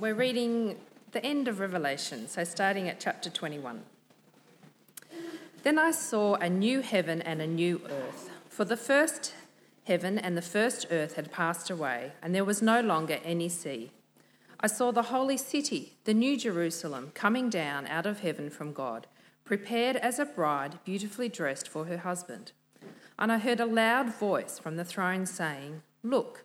we're 0.00 0.14
reading 0.14 0.76
the 1.12 1.22
end 1.22 1.46
of 1.46 1.60
Revelation, 1.60 2.26
so 2.26 2.42
starting 2.42 2.88
at 2.88 2.98
chapter 2.98 3.28
21. 3.28 3.82
Then 5.62 5.78
I 5.78 5.90
saw 5.90 6.36
a 6.36 6.48
new 6.48 6.80
heaven 6.80 7.20
and 7.20 7.42
a 7.42 7.46
new 7.46 7.82
earth, 7.84 8.30
for 8.48 8.64
the 8.64 8.78
first 8.78 9.34
heaven 9.84 10.18
and 10.18 10.38
the 10.38 10.42
first 10.42 10.86
earth 10.90 11.16
had 11.16 11.30
passed 11.30 11.68
away, 11.68 12.12
and 12.22 12.34
there 12.34 12.46
was 12.46 12.62
no 12.62 12.80
longer 12.80 13.18
any 13.26 13.50
sea. 13.50 13.90
I 14.58 14.68
saw 14.68 14.90
the 14.90 15.02
holy 15.02 15.36
city, 15.36 15.98
the 16.04 16.14
new 16.14 16.38
Jerusalem, 16.38 17.12
coming 17.12 17.50
down 17.50 17.86
out 17.86 18.06
of 18.06 18.20
heaven 18.20 18.48
from 18.48 18.72
God, 18.72 19.06
prepared 19.44 19.96
as 19.96 20.18
a 20.18 20.24
bride 20.24 20.78
beautifully 20.82 21.28
dressed 21.28 21.68
for 21.68 21.84
her 21.84 21.98
husband. 21.98 22.52
And 23.18 23.30
I 23.30 23.36
heard 23.36 23.60
a 23.60 23.66
loud 23.66 24.14
voice 24.14 24.58
from 24.58 24.76
the 24.76 24.84
throne 24.84 25.26
saying, 25.26 25.82
Look, 26.02 26.44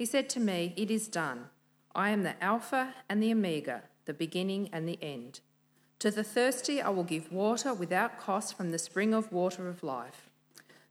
He 0.00 0.06
said 0.06 0.30
to 0.30 0.40
me, 0.40 0.72
It 0.78 0.90
is 0.90 1.08
done. 1.08 1.50
I 1.94 2.08
am 2.08 2.22
the 2.22 2.42
Alpha 2.42 2.94
and 3.10 3.22
the 3.22 3.32
Omega, 3.32 3.82
the 4.06 4.14
beginning 4.14 4.70
and 4.72 4.88
the 4.88 4.98
end. 5.02 5.40
To 5.98 6.10
the 6.10 6.24
thirsty 6.24 6.80
I 6.80 6.88
will 6.88 7.04
give 7.04 7.30
water 7.30 7.74
without 7.74 8.18
cost 8.18 8.56
from 8.56 8.70
the 8.70 8.78
spring 8.78 9.12
of 9.12 9.30
water 9.30 9.68
of 9.68 9.82
life. 9.82 10.30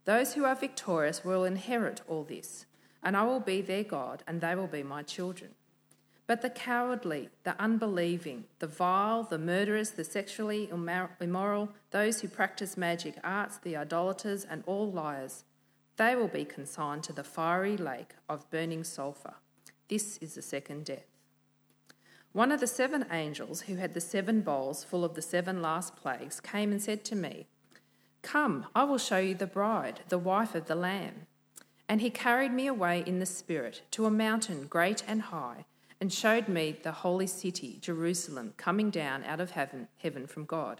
Those 0.05 0.35
who 0.35 0.45
are 0.45 0.53
victorious 0.53 1.25
will 1.25 1.43
inherit 1.43 2.01
all 2.07 2.23
this, 2.23 2.67
and 3.01 3.17
I 3.17 3.23
will 3.23 3.39
be 3.39 3.61
their 3.61 3.83
God, 3.83 4.21
and 4.27 4.41
they 4.41 4.53
will 4.53 4.67
be 4.67 4.83
my 4.83 5.01
children. 5.01 5.55
But 6.27 6.43
the 6.43 6.51
cowardly, 6.51 7.29
the 7.43 7.59
unbelieving, 7.59 8.43
the 8.59 8.67
vile, 8.67 9.23
the 9.23 9.39
murderers, 9.39 9.89
the 9.89 10.03
sexually 10.03 10.69
immoral, 10.69 11.69
those 11.89 12.21
who 12.21 12.27
practice 12.27 12.77
magic 12.77 13.15
arts, 13.23 13.57
the 13.57 13.75
idolaters, 13.75 14.45
and 14.45 14.63
all 14.67 14.91
liars, 14.91 15.45
they 15.99 16.15
will 16.15 16.29
be 16.29 16.45
consigned 16.45 17.03
to 17.03 17.11
the 17.11 17.25
fiery 17.25 17.75
lake 17.75 18.15
of 18.29 18.49
burning 18.49 18.85
sulphur. 18.85 19.33
This 19.89 20.17
is 20.19 20.33
the 20.33 20.41
second 20.41 20.85
death. 20.85 21.05
One 22.31 22.53
of 22.53 22.61
the 22.61 22.67
seven 22.67 23.05
angels 23.11 23.61
who 23.61 23.75
had 23.75 23.93
the 23.93 23.99
seven 23.99 24.39
bowls 24.39 24.81
full 24.83 25.03
of 25.03 25.15
the 25.15 25.21
seven 25.21 25.61
last 25.61 25.97
plagues 25.97 26.39
came 26.39 26.71
and 26.71 26.81
said 26.81 27.03
to 27.03 27.17
me, 27.17 27.47
Come, 28.21 28.65
I 28.73 28.85
will 28.85 28.97
show 28.97 29.17
you 29.17 29.35
the 29.35 29.45
bride, 29.45 29.99
the 30.07 30.17
wife 30.17 30.55
of 30.55 30.67
the 30.67 30.75
Lamb. 30.75 31.27
And 31.89 31.99
he 31.99 32.09
carried 32.09 32.53
me 32.53 32.67
away 32.67 33.03
in 33.05 33.19
the 33.19 33.25
Spirit 33.25 33.81
to 33.91 34.05
a 34.05 34.11
mountain 34.11 34.67
great 34.67 35.03
and 35.05 35.23
high 35.23 35.65
and 35.99 36.13
showed 36.13 36.47
me 36.47 36.77
the 36.81 36.93
holy 36.93 37.27
city, 37.27 37.77
Jerusalem, 37.81 38.53
coming 38.55 38.89
down 38.89 39.25
out 39.25 39.41
of 39.41 39.51
heaven, 39.51 39.89
heaven 39.97 40.27
from 40.27 40.45
God. 40.45 40.79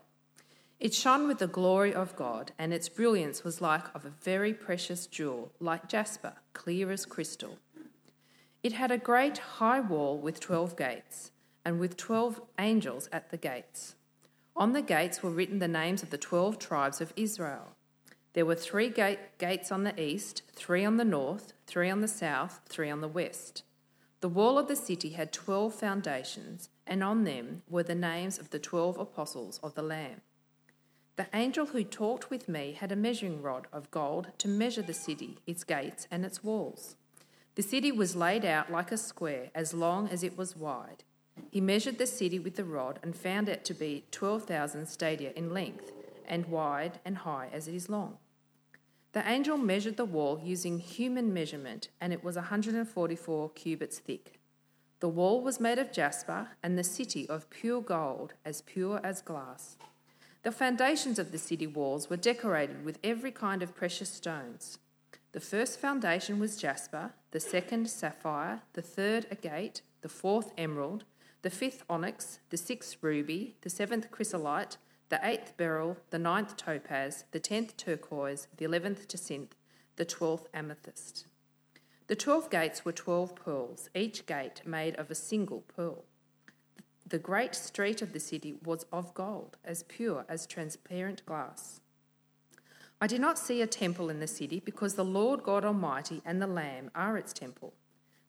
It 0.80 0.94
shone 0.94 1.28
with 1.28 1.40
the 1.40 1.48
glory 1.48 1.94
of 1.94 2.16
God, 2.16 2.54
and 2.58 2.74
its 2.74 2.88
brilliance 2.88 3.44
was 3.44 3.60
like 3.60 3.94
of 3.94 4.06
a 4.06 4.14
very 4.22 4.54
precious 4.54 5.08
jewel, 5.08 5.52
like 5.60 5.90
jasper, 5.90 6.36
clear 6.54 6.90
as 6.90 7.06
crystal. 7.06 7.58
It 8.64 8.72
had 8.74 8.90
a 8.90 8.98
great 8.98 9.38
high 9.38 9.82
wall 9.82 10.18
with 10.18 10.40
twelve 10.40 10.78
gates, 10.78 11.32
and 11.66 11.82
with 11.82 11.98
twelve 11.98 12.42
angels 12.58 13.10
at 13.12 13.30
the 13.30 13.38
gates. 13.38 13.96
On 14.56 14.72
the 14.72 14.82
gates 14.82 15.22
were 15.22 15.30
written 15.30 15.60
the 15.60 15.68
names 15.68 16.02
of 16.02 16.12
the 16.12 16.18
twelve 16.18 16.60
tribes 16.60 17.02
of 17.02 17.12
Israel. 17.18 17.76
There 18.32 18.46
were 18.46 18.56
three 18.56 18.90
gate, 18.90 19.20
gates 19.38 19.74
on 19.74 19.84
the 19.84 20.00
east, 20.02 20.44
three 20.54 20.86
on 20.86 20.96
the 20.96 21.04
north, 21.04 21.52
three 21.68 21.90
on 21.90 22.00
the 22.00 22.08
south, 22.08 22.62
three 22.70 22.90
on 22.90 23.02
the 23.02 23.08
west. 23.10 23.64
The 24.22 24.30
wall 24.30 24.58
of 24.58 24.70
the 24.70 24.78
city 24.78 25.10
had 25.10 25.34
twelve 25.34 25.76
foundations, 25.76 26.70
and 26.88 27.04
on 27.04 27.26
them 27.26 27.64
were 27.68 27.84
the 27.84 27.96
names 27.96 28.38
of 28.38 28.52
the 28.52 28.60
twelve 28.60 28.98
apostles 28.98 29.60
of 29.62 29.76
the 29.76 29.84
Lamb. 29.84 30.22
The 31.20 31.28
angel 31.34 31.66
who 31.66 31.84
talked 31.84 32.30
with 32.30 32.48
me 32.48 32.78
had 32.80 32.94
a 32.94 32.96
measuring 32.96 33.42
rod 33.42 33.68
of 33.74 33.92
gold 33.92 34.28
to 34.38 34.48
measure 34.48 34.82
the 34.82 34.94
city, 34.94 35.38
its 35.46 35.66
gates, 35.66 36.08
and 36.10 36.24
its 36.24 36.46
walls. 36.46 36.96
The 37.56 37.62
city 37.62 37.92
was 37.92 38.16
laid 38.16 38.46
out 38.46 38.72
like 38.72 38.90
a 38.90 38.96
square, 38.96 39.50
as 39.54 39.74
long 39.74 40.08
as 40.08 40.24
it 40.24 40.38
was 40.38 40.56
wide. 40.56 41.04
He 41.52 41.60
measured 41.60 41.98
the 41.98 42.08
city 42.08 42.40
with 42.40 42.56
the 42.56 42.64
rod 42.64 43.00
and 43.04 43.14
found 43.14 43.50
it 43.50 43.66
to 43.66 43.74
be 43.74 44.06
12,000 44.12 44.88
stadia 44.88 45.34
in 45.36 45.54
length, 45.54 45.92
and 46.26 46.46
wide 46.46 47.02
and 47.04 47.18
high 47.18 47.50
as 47.52 47.68
it 47.68 47.76
is 47.76 47.90
long. 47.90 48.16
The 49.12 49.30
angel 49.30 49.58
measured 49.58 49.98
the 49.98 50.06
wall 50.06 50.40
using 50.42 50.80
human 50.80 51.34
measurement, 51.34 51.90
and 52.00 52.14
it 52.14 52.24
was 52.24 52.38
144 52.38 53.50
cubits 53.50 54.00
thick. 54.00 54.40
The 55.02 55.10
wall 55.10 55.42
was 55.42 55.60
made 55.60 55.80
of 55.80 55.92
jasper, 55.92 56.52
and 56.64 56.78
the 56.78 56.84
city 56.86 57.28
of 57.28 57.50
pure 57.50 57.82
gold, 57.82 58.36
as 58.46 58.62
pure 58.62 59.02
as 59.04 59.22
glass. 59.22 59.76
The 60.44 60.52
foundations 60.52 61.20
of 61.20 61.32
the 61.32 61.38
city 61.38 61.68
walls 61.68 62.10
were 62.10 62.18
decorated 62.18 62.86
with 62.86 63.00
every 63.04 63.32
kind 63.32 63.62
of 63.62 63.76
precious 63.76 64.10
stones. 64.10 64.80
The 65.32 65.40
first 65.40 65.80
foundation 65.80 66.40
was 66.40 66.58
jasper, 66.58 67.14
the 67.32 67.40
second 67.40 67.90
sapphire, 67.90 68.62
the 68.74 68.82
third 68.82 69.28
agate, 69.32 69.82
the 70.02 70.10
fourth 70.10 70.54
emerald, 70.58 71.04
the 71.42 71.50
fifth 71.50 71.84
onyx, 71.90 72.40
the 72.50 72.58
sixth 72.58 72.98
ruby, 73.02 73.56
the 73.62 73.70
seventh 73.70 74.12
chrysolite 74.12 74.78
the 75.10 75.20
eighth 75.24 75.58
beryl, 75.58 75.98
the 76.12 76.20
ninth 76.20 76.56
topaz, 76.56 77.26
the 77.32 77.40
tenth 77.40 77.76
turquoise, 77.78 78.48
the 78.58 78.66
eleventh 78.66 79.08
jacinth, 79.08 79.56
the 79.96 80.06
twelfth 80.06 80.48
amethyst. 80.54 81.26
The 82.08 82.16
twelve 82.16 82.50
gates 82.50 82.86
were 82.86 82.92
twelve 82.92 83.36
pearls, 83.36 83.90
each 83.96 84.28
gate 84.28 84.62
made 84.66 84.96
of 84.96 85.10
a 85.10 85.16
single 85.16 85.62
pearl. 85.62 86.06
The 87.10 87.18
great 87.18 87.56
street 87.56 88.04
of 88.04 88.14
the 88.14 88.20
city 88.20 88.54
was 88.64 88.86
of 88.94 89.16
gold, 89.16 89.58
as 89.66 89.82
pure 89.82 90.26
as 90.30 90.46
transparent 90.46 91.26
glass. 91.26 91.82
I 93.02 93.08
did 93.08 93.20
not 93.20 93.40
see 93.40 93.64
a 93.64 93.68
temple 93.68 94.12
in 94.12 94.20
the 94.20 94.28
city 94.28 94.62
because 94.64 94.94
the 94.94 95.04
Lord 95.04 95.42
God 95.42 95.66
Almighty 95.66 96.22
and 96.24 96.40
the 96.40 96.46
Lamb 96.46 96.92
are 96.94 97.18
its 97.18 97.34
temple. 97.34 97.74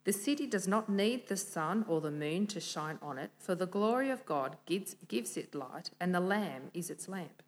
The 0.05 0.15
city 0.15 0.47
does 0.47 0.67
not 0.67 0.89
need 0.89 1.29
the 1.29 1.37
sun 1.37 1.85
or 1.89 2.01
the 2.01 2.11
moon 2.11 2.47
to 2.47 2.61
shine 2.61 2.99
on 3.03 3.19
it, 3.19 3.33
for 3.37 3.55
the 3.55 3.67
glory 3.67 4.09
of 4.09 4.25
God 4.25 4.57
gives, 4.65 4.97
gives 5.09 5.37
it 5.37 5.55
light, 5.55 5.91
and 6.01 6.15
the 6.15 6.21
Lamb 6.21 6.71
is 6.73 6.89
its 6.89 7.07
lamp. 7.07 7.43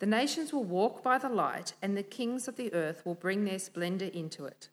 The 0.00 0.06
nations 0.06 0.52
will 0.52 0.64
walk 0.64 1.00
by 1.04 1.18
the 1.18 1.28
light, 1.28 1.74
and 1.80 1.96
the 1.96 2.02
kings 2.02 2.48
of 2.48 2.56
the 2.56 2.74
earth 2.74 3.06
will 3.06 3.14
bring 3.14 3.44
their 3.44 3.60
splendour 3.60 4.08
into 4.08 4.46
it. 4.46 4.68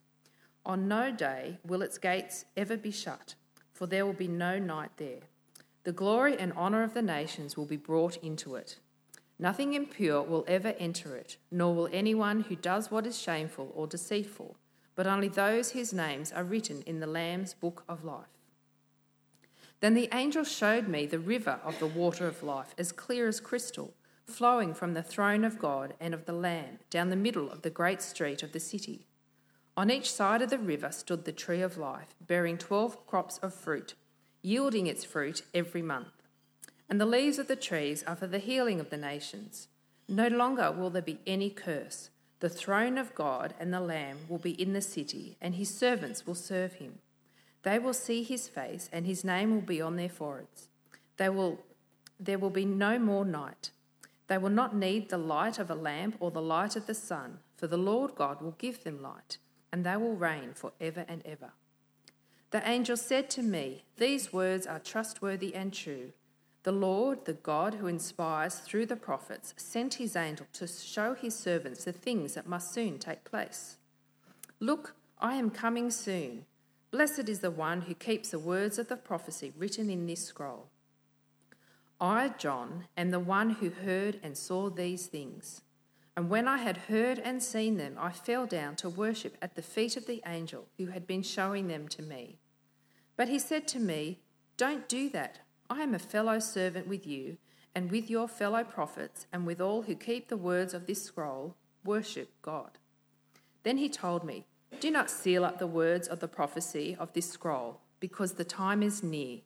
On 0.66 0.88
no 0.88 1.12
day 1.12 1.60
will 1.64 1.84
its 1.84 2.00
gates 2.00 2.46
ever 2.56 2.78
be 2.78 2.92
shut, 2.92 3.36
for 3.74 3.86
there 3.86 4.08
will 4.08 4.14
be 4.14 4.28
no 4.28 4.58
night 4.58 4.92
there. 4.98 5.20
The 5.88 5.94
glory 5.94 6.38
and 6.38 6.52
honour 6.52 6.84
of 6.84 6.94
the 6.94 7.02
nations 7.02 7.56
will 7.56 7.66
be 7.66 7.78
brought 7.78 8.18
into 8.18 8.56
it. 8.56 8.78
Nothing 9.40 9.74
impure 9.74 10.22
will 10.22 10.44
ever 10.46 10.76
enter 10.78 11.16
it, 11.16 11.38
nor 11.50 11.74
will 11.74 11.90
anyone 11.94 12.42
who 12.42 12.58
does 12.58 12.92
what 12.92 13.08
is 13.08 13.18
shameful 13.18 13.72
or 13.74 13.88
deceitful 13.88 14.58
but 14.98 15.08
only 15.08 15.30
those 15.30 15.72
whose 15.72 15.94
names 15.94 16.34
are 16.34 16.44
written 16.44 16.82
in 16.82 17.00
the 17.00 17.08
Lamb's 17.08 17.54
book 17.54 17.86
of 17.88 18.04
life. 18.04 18.26
Then 19.80 19.94
the 19.94 20.10
angel 20.12 20.44
showed 20.44 20.88
me 20.88 21.06
the 21.06 21.20
river 21.20 21.60
of 21.64 21.78
the 21.80 21.86
water 21.86 22.28
of 22.28 22.42
life, 22.42 22.74
as 22.80 22.92
clear 22.92 23.28
as 23.28 23.40
crystal, 23.40 23.94
flowing 24.26 24.74
from 24.74 24.96
the 24.96 25.04
throne 25.04 25.46
of 25.46 25.60
God 25.60 25.94
and 26.00 26.16
of 26.16 26.26
the 26.26 26.34
Lamb 26.34 26.80
down 26.90 27.12
the 27.12 27.16
middle 27.16 27.52
of 27.52 27.62
the 27.62 27.70
great 27.70 28.02
street 28.02 28.42
of 28.42 28.54
the 28.54 28.60
city. 28.60 29.06
On 29.78 29.92
each 29.92 30.12
side 30.12 30.42
of 30.42 30.50
the 30.50 30.58
river 30.58 30.92
stood 30.92 31.26
the 31.26 31.32
tree 31.32 31.62
of 31.62 31.78
life, 31.78 32.16
bearing 32.20 32.58
twelve 32.58 33.06
crops 33.06 33.38
of 33.38 33.54
fruit, 33.54 33.94
yielding 34.48 34.88
its 34.88 35.04
fruit 35.04 35.42
every 35.54 35.82
month. 35.82 36.08
And 36.90 37.02
the 37.02 37.06
leaves 37.06 37.38
of 37.38 37.50
the 37.50 37.58
trees 37.58 38.02
are 38.08 38.16
for 38.16 38.28
the 38.28 38.40
healing 38.40 38.80
of 38.80 38.90
the 38.90 38.96
nations. 38.96 39.68
No 40.08 40.30
longer 40.30 40.72
will 40.72 40.90
there 40.90 41.02
be 41.02 41.20
any 41.28 41.50
curse. 41.50 42.10
The 42.40 42.48
throne 42.48 42.98
of 42.98 43.14
God 43.14 43.54
and 43.60 43.74
the 43.74 43.82
Lamb 43.82 44.20
will 44.30 44.38
be 44.38 44.52
in 44.52 44.72
the 44.72 44.82
city, 44.82 45.36
and 45.42 45.56
his 45.56 45.78
servants 45.78 46.26
will 46.26 46.36
serve 46.36 46.76
him. 46.76 47.00
They 47.64 47.78
will 47.78 47.94
see 47.94 48.24
his 48.24 48.48
face, 48.48 48.90
and 48.94 49.06
his 49.06 49.26
name 49.26 49.54
will 49.54 49.68
be 49.76 49.82
on 49.82 49.98
their 49.98 50.08
foreheads. 50.08 50.70
They 51.18 51.28
will, 51.28 51.60
there 52.18 52.40
will 52.40 52.50
be 52.50 52.64
no 52.64 52.98
more 52.98 53.26
night. 53.26 53.72
They 54.28 54.38
will 54.38 54.50
not 54.50 54.74
need 54.74 55.10
the 55.10 55.18
light 55.18 55.60
of 55.60 55.70
a 55.70 55.76
lamp 55.76 56.16
or 56.22 56.32
the 56.32 56.42
light 56.42 56.78
of 56.78 56.88
the 56.88 56.94
sun, 56.94 57.40
for 57.58 57.68
the 57.68 57.78
Lord 57.78 58.16
God 58.16 58.42
will 58.42 58.56
give 58.58 58.86
them 58.86 59.02
light, 59.02 59.40
and 59.74 59.84
they 59.84 59.98
will 59.98 60.16
reign 60.16 60.52
for 60.54 60.72
ever 60.80 61.04
and 61.10 61.22
ever. 61.26 61.52
The 62.52 62.68
angel 62.68 62.96
said 62.96 63.30
to 63.32 63.42
me, 63.42 63.84
These 63.98 64.32
words 64.32 64.66
are 64.66 64.80
trustworthy 64.80 65.54
and 65.54 65.74
true. 65.74 66.14
The 66.64 66.72
Lord, 66.72 67.26
the 67.26 67.34
God 67.34 67.76
who 67.76 67.88
inspires 67.88 68.56
through 68.56 68.88
the 68.88 68.96
prophets, 68.96 69.54
sent 69.58 69.96
his 69.96 70.16
angel 70.16 70.48
to 70.54 70.68
show 70.68 71.14
his 71.14 71.36
servants 71.36 71.84
the 71.84 71.92
things 71.92 72.34
that 72.34 72.48
must 72.48 72.74
soon 72.74 73.00
take 73.00 73.24
place. 73.24 73.78
Look, 74.60 74.96
I 75.20 75.36
am 75.36 75.50
coming 75.50 75.92
soon. 75.92 76.46
Blessed 76.92 77.30
is 77.30 77.40
the 77.40 77.52
one 77.52 77.82
who 77.82 77.94
keeps 77.94 78.30
the 78.30 78.40
words 78.40 78.80
of 78.80 78.88
the 78.88 78.98
prophecy 78.98 79.54
written 79.58 79.90
in 79.90 80.08
this 80.08 80.26
scroll. 80.26 80.68
I, 82.00 82.30
John, 82.38 82.86
am 82.96 83.12
the 83.12 83.20
one 83.20 83.52
who 83.52 83.70
heard 83.70 84.20
and 84.24 84.38
saw 84.38 84.70
these 84.70 85.08
things. 85.08 85.62
And 86.18 86.32
when 86.32 86.48
I 86.48 86.58
had 86.58 86.78
heard 86.78 87.20
and 87.20 87.44
seen 87.44 87.78
them, 87.78 87.96
I 88.00 88.12
fell 88.12 88.48
down 88.48 88.76
to 88.78 88.90
worship 88.90 89.38
at 89.40 89.54
the 89.54 89.62
feet 89.62 89.96
of 89.96 90.08
the 90.08 90.24
angel 90.26 90.66
who 90.80 90.88
had 90.88 91.06
been 91.06 91.22
showing 91.22 91.68
them 91.68 91.88
to 91.90 92.02
me. 92.02 92.40
But 93.16 93.30
he 93.30 93.38
said 93.38 93.68
to 93.68 93.80
me, 93.80 94.18
Don't 94.58 94.90
do 94.90 95.10
that. 95.12 95.42
I 95.70 95.84
am 95.84 95.94
a 95.94 96.00
fellow 96.00 96.40
servant 96.40 96.88
with 96.88 97.06
you, 97.06 97.38
and 97.76 97.92
with 97.92 98.10
your 98.10 98.28
fellow 98.28 98.64
prophets, 98.64 99.28
and 99.32 99.46
with 99.46 99.62
all 99.62 99.84
who 99.84 99.94
keep 99.94 100.28
the 100.28 100.38
words 100.38 100.74
of 100.74 100.88
this 100.88 101.04
scroll. 101.04 101.56
Worship 101.86 102.32
God. 102.42 102.80
Then 103.62 103.78
he 103.78 103.88
told 103.88 104.24
me, 104.24 104.48
Do 104.80 104.90
not 104.90 105.12
seal 105.12 105.46
up 105.46 105.60
the 105.60 105.68
words 105.68 106.08
of 106.08 106.20
the 106.20 106.28
prophecy 106.28 106.98
of 107.00 107.14
this 107.14 107.30
scroll, 107.30 107.82
because 108.00 108.34
the 108.34 108.44
time 108.44 108.82
is 108.82 109.04
near. 109.04 109.42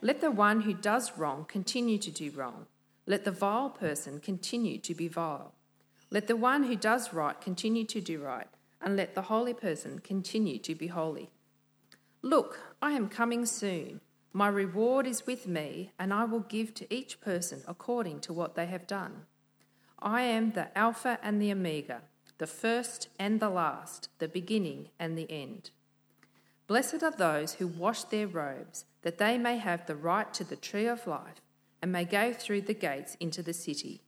Let 0.00 0.22
the 0.22 0.30
one 0.30 0.62
who 0.62 0.72
does 0.72 1.18
wrong 1.18 1.44
continue 1.44 1.98
to 1.98 2.10
do 2.10 2.30
wrong. 2.30 2.64
Let 3.06 3.26
the 3.26 3.30
vile 3.30 3.68
person 3.68 4.20
continue 4.20 4.78
to 4.78 4.94
be 4.94 5.08
vile. 5.08 5.53
Let 6.14 6.28
the 6.28 6.36
one 6.36 6.62
who 6.62 6.76
does 6.76 7.12
right 7.12 7.40
continue 7.40 7.84
to 7.86 8.00
do 8.00 8.22
right, 8.22 8.46
and 8.80 8.94
let 8.94 9.16
the 9.16 9.22
holy 9.22 9.52
person 9.52 9.98
continue 9.98 10.60
to 10.60 10.72
be 10.76 10.86
holy. 10.86 11.32
Look, 12.22 12.60
I 12.80 12.92
am 12.92 13.08
coming 13.08 13.44
soon. 13.46 14.00
My 14.32 14.46
reward 14.46 15.08
is 15.08 15.26
with 15.26 15.48
me, 15.48 15.90
and 15.98 16.14
I 16.14 16.22
will 16.22 16.38
give 16.38 16.72
to 16.74 16.94
each 16.94 17.20
person 17.20 17.62
according 17.66 18.20
to 18.20 18.32
what 18.32 18.54
they 18.54 18.66
have 18.66 18.86
done. 18.86 19.22
I 19.98 20.22
am 20.22 20.52
the 20.52 20.78
Alpha 20.78 21.18
and 21.20 21.42
the 21.42 21.50
Omega, 21.50 22.02
the 22.38 22.46
first 22.46 23.08
and 23.18 23.40
the 23.40 23.50
last, 23.50 24.08
the 24.20 24.28
beginning 24.28 24.90
and 25.00 25.18
the 25.18 25.28
end. 25.28 25.70
Blessed 26.68 27.02
are 27.02 27.10
those 27.10 27.54
who 27.54 27.66
wash 27.66 28.04
their 28.04 28.28
robes, 28.28 28.84
that 29.02 29.18
they 29.18 29.36
may 29.36 29.56
have 29.56 29.86
the 29.86 29.96
right 29.96 30.32
to 30.34 30.44
the 30.44 30.54
tree 30.54 30.86
of 30.86 31.08
life 31.08 31.42
and 31.82 31.90
may 31.90 32.04
go 32.04 32.32
through 32.32 32.60
the 32.60 32.72
gates 32.72 33.16
into 33.18 33.42
the 33.42 33.52
city. 33.52 34.04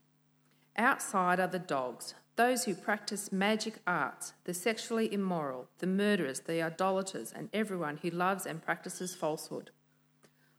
Outside 0.76 1.40
are 1.40 1.46
the 1.46 1.58
dogs, 1.58 2.14
those 2.36 2.64
who 2.64 2.74
practice 2.74 3.32
magic 3.32 3.78
arts, 3.86 4.34
the 4.44 4.52
sexually 4.52 5.12
immoral, 5.12 5.68
the 5.78 5.86
murderers, 5.86 6.40
the 6.40 6.62
idolaters, 6.62 7.32
and 7.32 7.48
everyone 7.52 7.98
who 8.02 8.10
loves 8.10 8.44
and 8.44 8.62
practices 8.62 9.14
falsehood. 9.14 9.70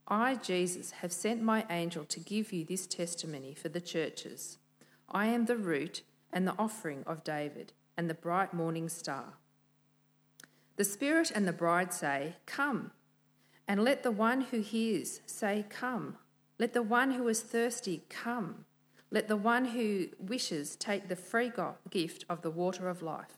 I, 0.07 0.35
Jesus, 0.35 0.91
have 0.91 1.11
sent 1.11 1.41
my 1.41 1.65
angel 1.69 2.03
to 2.05 2.19
give 2.19 2.51
you 2.51 2.65
this 2.65 2.87
testimony 2.87 3.53
for 3.53 3.69
the 3.69 3.81
churches. 3.81 4.57
I 5.09 5.27
am 5.27 5.45
the 5.45 5.57
root 5.57 6.01
and 6.33 6.47
the 6.47 6.55
offering 6.57 7.03
of 7.05 7.23
David, 7.23 7.73
and 7.95 8.09
the 8.09 8.13
bright 8.13 8.53
morning 8.53 8.89
star. 8.89 9.33
The 10.77 10.83
Spirit 10.83 11.31
and 11.33 11.47
the 11.47 11.53
bride 11.53 11.93
say, 11.93 12.35
Come. 12.45 12.91
And 13.67 13.83
let 13.83 14.03
the 14.03 14.11
one 14.11 14.41
who 14.41 14.59
hears 14.59 15.21
say, 15.25 15.65
Come. 15.69 16.17
Let 16.59 16.73
the 16.73 16.83
one 16.83 17.11
who 17.11 17.27
is 17.27 17.41
thirsty 17.41 18.03
come. 18.09 18.65
Let 19.09 19.27
the 19.27 19.37
one 19.37 19.65
who 19.65 20.07
wishes 20.19 20.75
take 20.75 21.07
the 21.07 21.15
free 21.15 21.51
gift 21.89 22.25
of 22.29 22.41
the 22.41 22.51
water 22.51 22.89
of 22.89 23.01
life. 23.01 23.37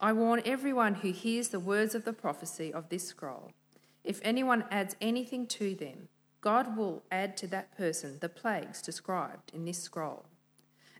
I 0.00 0.12
warn 0.12 0.42
everyone 0.44 0.96
who 0.96 1.12
hears 1.12 1.48
the 1.48 1.60
words 1.60 1.94
of 1.94 2.04
the 2.04 2.12
prophecy 2.12 2.72
of 2.72 2.88
this 2.88 3.06
scroll. 3.06 3.52
If 4.04 4.20
anyone 4.22 4.64
adds 4.70 4.96
anything 5.00 5.46
to 5.48 5.74
them, 5.74 6.08
God 6.40 6.76
will 6.76 7.02
add 7.10 7.36
to 7.38 7.46
that 7.48 7.76
person 7.76 8.18
the 8.20 8.28
plagues 8.28 8.80
described 8.80 9.50
in 9.52 9.64
this 9.64 9.82
scroll. 9.82 10.26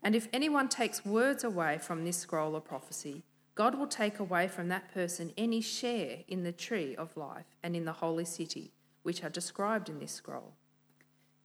And 0.03 0.15
if 0.15 0.29
anyone 0.33 0.69
takes 0.69 1.05
words 1.05 1.45
away 1.45 1.79
from 1.79 2.05
this 2.05 2.17
scroll 2.19 2.57
of 2.57 2.65
prophecy, 2.65 3.23
God 3.55 3.75
will 3.79 3.87
take 3.87 4.19
away 4.19 4.49
from 4.49 4.69
that 4.69 4.93
person 4.93 5.33
any 5.39 5.61
share 5.61 6.19
in 6.29 6.43
the 6.43 6.53
tree 6.53 6.95
of 6.95 7.17
life 7.17 7.57
and 7.63 7.75
in 7.75 7.85
the 7.87 7.93
holy 7.93 8.25
city, 8.25 8.73
which 9.03 9.25
are 9.25 9.31
described 9.31 9.89
in 9.89 9.99
this 9.99 10.13
scroll. 10.13 10.53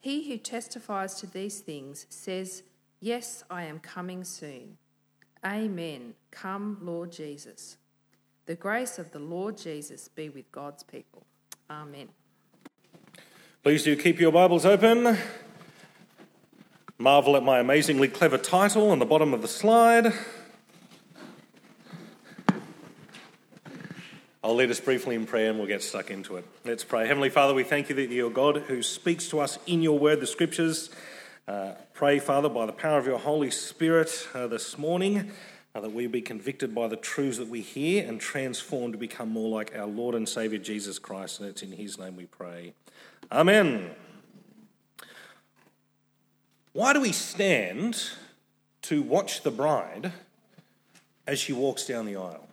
He 0.01 0.27
who 0.27 0.37
testifies 0.37 1.13
to 1.15 1.27
these 1.27 1.59
things 1.59 2.07
says, 2.09 2.63
Yes, 2.99 3.43
I 3.49 3.63
am 3.63 3.79
coming 3.79 4.23
soon. 4.23 4.77
Amen. 5.45 6.15
Come, 6.31 6.79
Lord 6.81 7.11
Jesus. 7.11 7.77
The 8.47 8.55
grace 8.55 8.99
of 8.99 9.11
the 9.11 9.19
Lord 9.19 9.57
Jesus 9.57 10.07
be 10.07 10.29
with 10.29 10.51
God's 10.51 10.83
people. 10.83 11.25
Amen. 11.69 12.09
Please 13.63 13.83
do 13.83 13.95
keep 13.95 14.19
your 14.19 14.31
Bibles 14.31 14.65
open. 14.65 15.17
Marvel 16.97 17.35
at 17.35 17.43
my 17.43 17.59
amazingly 17.59 18.07
clever 18.07 18.37
title 18.37 18.89
on 18.89 18.99
the 18.99 19.05
bottom 19.05 19.33
of 19.33 19.41
the 19.41 19.47
slide. 19.47 20.13
I'll 24.43 24.55
lead 24.55 24.71
us 24.71 24.79
briefly 24.79 25.13
in 25.13 25.27
prayer 25.27 25.51
and 25.51 25.59
we'll 25.59 25.67
get 25.67 25.83
stuck 25.83 26.09
into 26.09 26.35
it. 26.35 26.45
Let's 26.65 26.83
pray. 26.83 27.05
Heavenly 27.05 27.29
Father, 27.29 27.53
we 27.53 27.63
thank 27.63 27.89
you 27.89 27.95
that 27.95 28.09
you're 28.09 28.31
God 28.31 28.57
who 28.57 28.81
speaks 28.81 29.29
to 29.29 29.39
us 29.39 29.59
in 29.67 29.83
your 29.83 29.99
word, 29.99 30.19
the 30.19 30.25
scriptures. 30.25 30.89
Uh, 31.47 31.73
pray, 31.93 32.17
Father, 32.17 32.49
by 32.49 32.65
the 32.65 32.71
power 32.71 32.97
of 32.97 33.05
your 33.05 33.19
Holy 33.19 33.51
Spirit 33.51 34.27
uh, 34.33 34.47
this 34.47 34.79
morning, 34.79 35.31
uh, 35.75 35.81
that 35.81 35.91
we 35.91 36.07
be 36.07 36.23
convicted 36.23 36.73
by 36.73 36.87
the 36.87 36.95
truths 36.95 37.37
that 37.37 37.49
we 37.49 37.61
hear 37.61 38.07
and 38.07 38.19
transformed 38.19 38.93
to 38.93 38.97
become 38.97 39.29
more 39.29 39.47
like 39.47 39.75
our 39.75 39.85
Lord 39.85 40.15
and 40.15 40.27
Saviour 40.27 40.59
Jesus 40.59 40.97
Christ. 40.97 41.39
And 41.39 41.47
it's 41.47 41.61
in 41.61 41.73
his 41.73 41.99
name 41.99 42.15
we 42.15 42.25
pray. 42.25 42.73
Amen. 43.31 43.91
Why 46.73 46.93
do 46.93 47.01
we 47.01 47.11
stand 47.11 48.09
to 48.83 49.03
watch 49.03 49.43
the 49.43 49.51
bride 49.51 50.13
as 51.27 51.37
she 51.37 51.53
walks 51.53 51.85
down 51.85 52.07
the 52.07 52.15
aisle? 52.15 52.47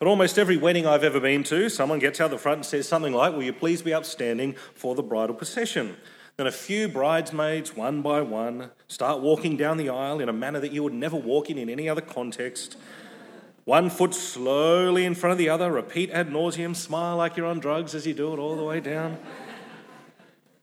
But 0.00 0.08
almost 0.08 0.38
every 0.38 0.56
wedding 0.56 0.86
I've 0.86 1.04
ever 1.04 1.20
been 1.20 1.44
to, 1.44 1.68
someone 1.68 1.98
gets 1.98 2.22
out 2.22 2.30
the 2.30 2.38
front 2.38 2.56
and 2.56 2.66
says 2.66 2.88
something 2.88 3.12
like, 3.12 3.34
Will 3.34 3.42
you 3.42 3.52
please 3.52 3.82
be 3.82 3.92
upstanding 3.92 4.54
for 4.74 4.94
the 4.94 5.02
bridal 5.02 5.34
procession? 5.34 5.98
Then 6.38 6.46
a 6.46 6.52
few 6.52 6.88
bridesmaids, 6.88 7.76
one 7.76 8.00
by 8.00 8.22
one, 8.22 8.70
start 8.88 9.20
walking 9.20 9.58
down 9.58 9.76
the 9.76 9.90
aisle 9.90 10.20
in 10.20 10.30
a 10.30 10.32
manner 10.32 10.58
that 10.58 10.72
you 10.72 10.82
would 10.82 10.94
never 10.94 11.16
walk 11.16 11.50
in 11.50 11.58
in 11.58 11.68
any 11.68 11.86
other 11.86 12.00
context. 12.00 12.78
One 13.66 13.90
foot 13.90 14.14
slowly 14.14 15.04
in 15.04 15.14
front 15.14 15.32
of 15.32 15.38
the 15.38 15.50
other, 15.50 15.70
repeat 15.70 16.10
ad 16.12 16.30
nauseum, 16.30 16.74
smile 16.74 17.18
like 17.18 17.36
you're 17.36 17.44
on 17.44 17.60
drugs 17.60 17.94
as 17.94 18.06
you 18.06 18.14
do 18.14 18.32
it 18.32 18.38
all 18.38 18.56
the 18.56 18.64
way 18.64 18.80
down. 18.80 19.18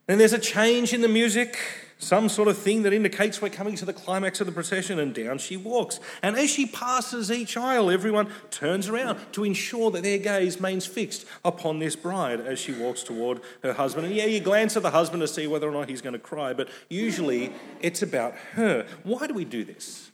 Then 0.07 0.17
there's 0.17 0.33
a 0.33 0.39
change 0.39 0.93
in 0.93 1.01
the 1.01 1.07
music 1.07 1.59
some 1.99 2.29
sort 2.29 2.47
of 2.47 2.57
thing 2.57 2.83
that 2.83 2.93
indicates 2.93 3.41
we're 3.41 3.49
coming 3.49 3.75
to 3.75 3.85
the 3.85 3.93
climax 3.93 4.39
of 4.39 4.45
the 4.45 4.53
procession, 4.53 4.99
and 4.99 5.13
down 5.13 5.39
she 5.39 5.57
walks. 5.57 5.99
And 6.21 6.35
as 6.35 6.49
she 6.49 6.65
passes 6.65 7.31
each 7.31 7.57
aisle, 7.57 7.89
everyone 7.89 8.27
turns 8.51 8.87
around 8.87 9.19
to 9.33 9.43
ensure 9.43 9.89
that 9.91 10.03
their 10.03 10.19
gaze 10.19 10.57
remains 10.57 10.85
fixed 10.85 11.25
upon 11.43 11.79
this 11.79 11.95
bride 11.95 12.39
as 12.39 12.59
she 12.59 12.73
walks 12.73 13.03
toward 13.03 13.41
her 13.63 13.73
husband. 13.73 14.07
And 14.07 14.15
yeah, 14.15 14.25
you 14.25 14.39
glance 14.39 14.77
at 14.77 14.83
the 14.83 14.91
husband 14.91 15.21
to 15.21 15.27
see 15.27 15.47
whether 15.47 15.67
or 15.67 15.71
not 15.71 15.89
he's 15.89 16.01
going 16.01 16.13
to 16.13 16.19
cry, 16.19 16.53
but 16.53 16.69
usually 16.89 17.51
it's 17.81 18.01
about 18.01 18.35
her. 18.53 18.85
Why 19.03 19.27
do 19.27 19.33
we 19.33 19.45
do 19.45 19.63
this? 19.63 20.11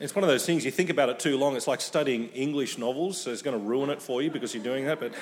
It's 0.00 0.14
one 0.14 0.24
of 0.24 0.28
those 0.28 0.44
things 0.44 0.64
you 0.64 0.72
think 0.72 0.90
about 0.90 1.08
it 1.08 1.20
too 1.20 1.38
long. 1.38 1.54
It's 1.54 1.68
like 1.68 1.80
studying 1.80 2.28
English 2.30 2.78
novels, 2.78 3.20
so 3.20 3.30
it's 3.30 3.42
going 3.42 3.58
to 3.58 3.64
ruin 3.64 3.90
it 3.90 4.02
for 4.02 4.20
you 4.20 4.30
because 4.30 4.52
you're 4.52 4.64
doing 4.64 4.86
that. 4.86 4.98
But 4.98 5.14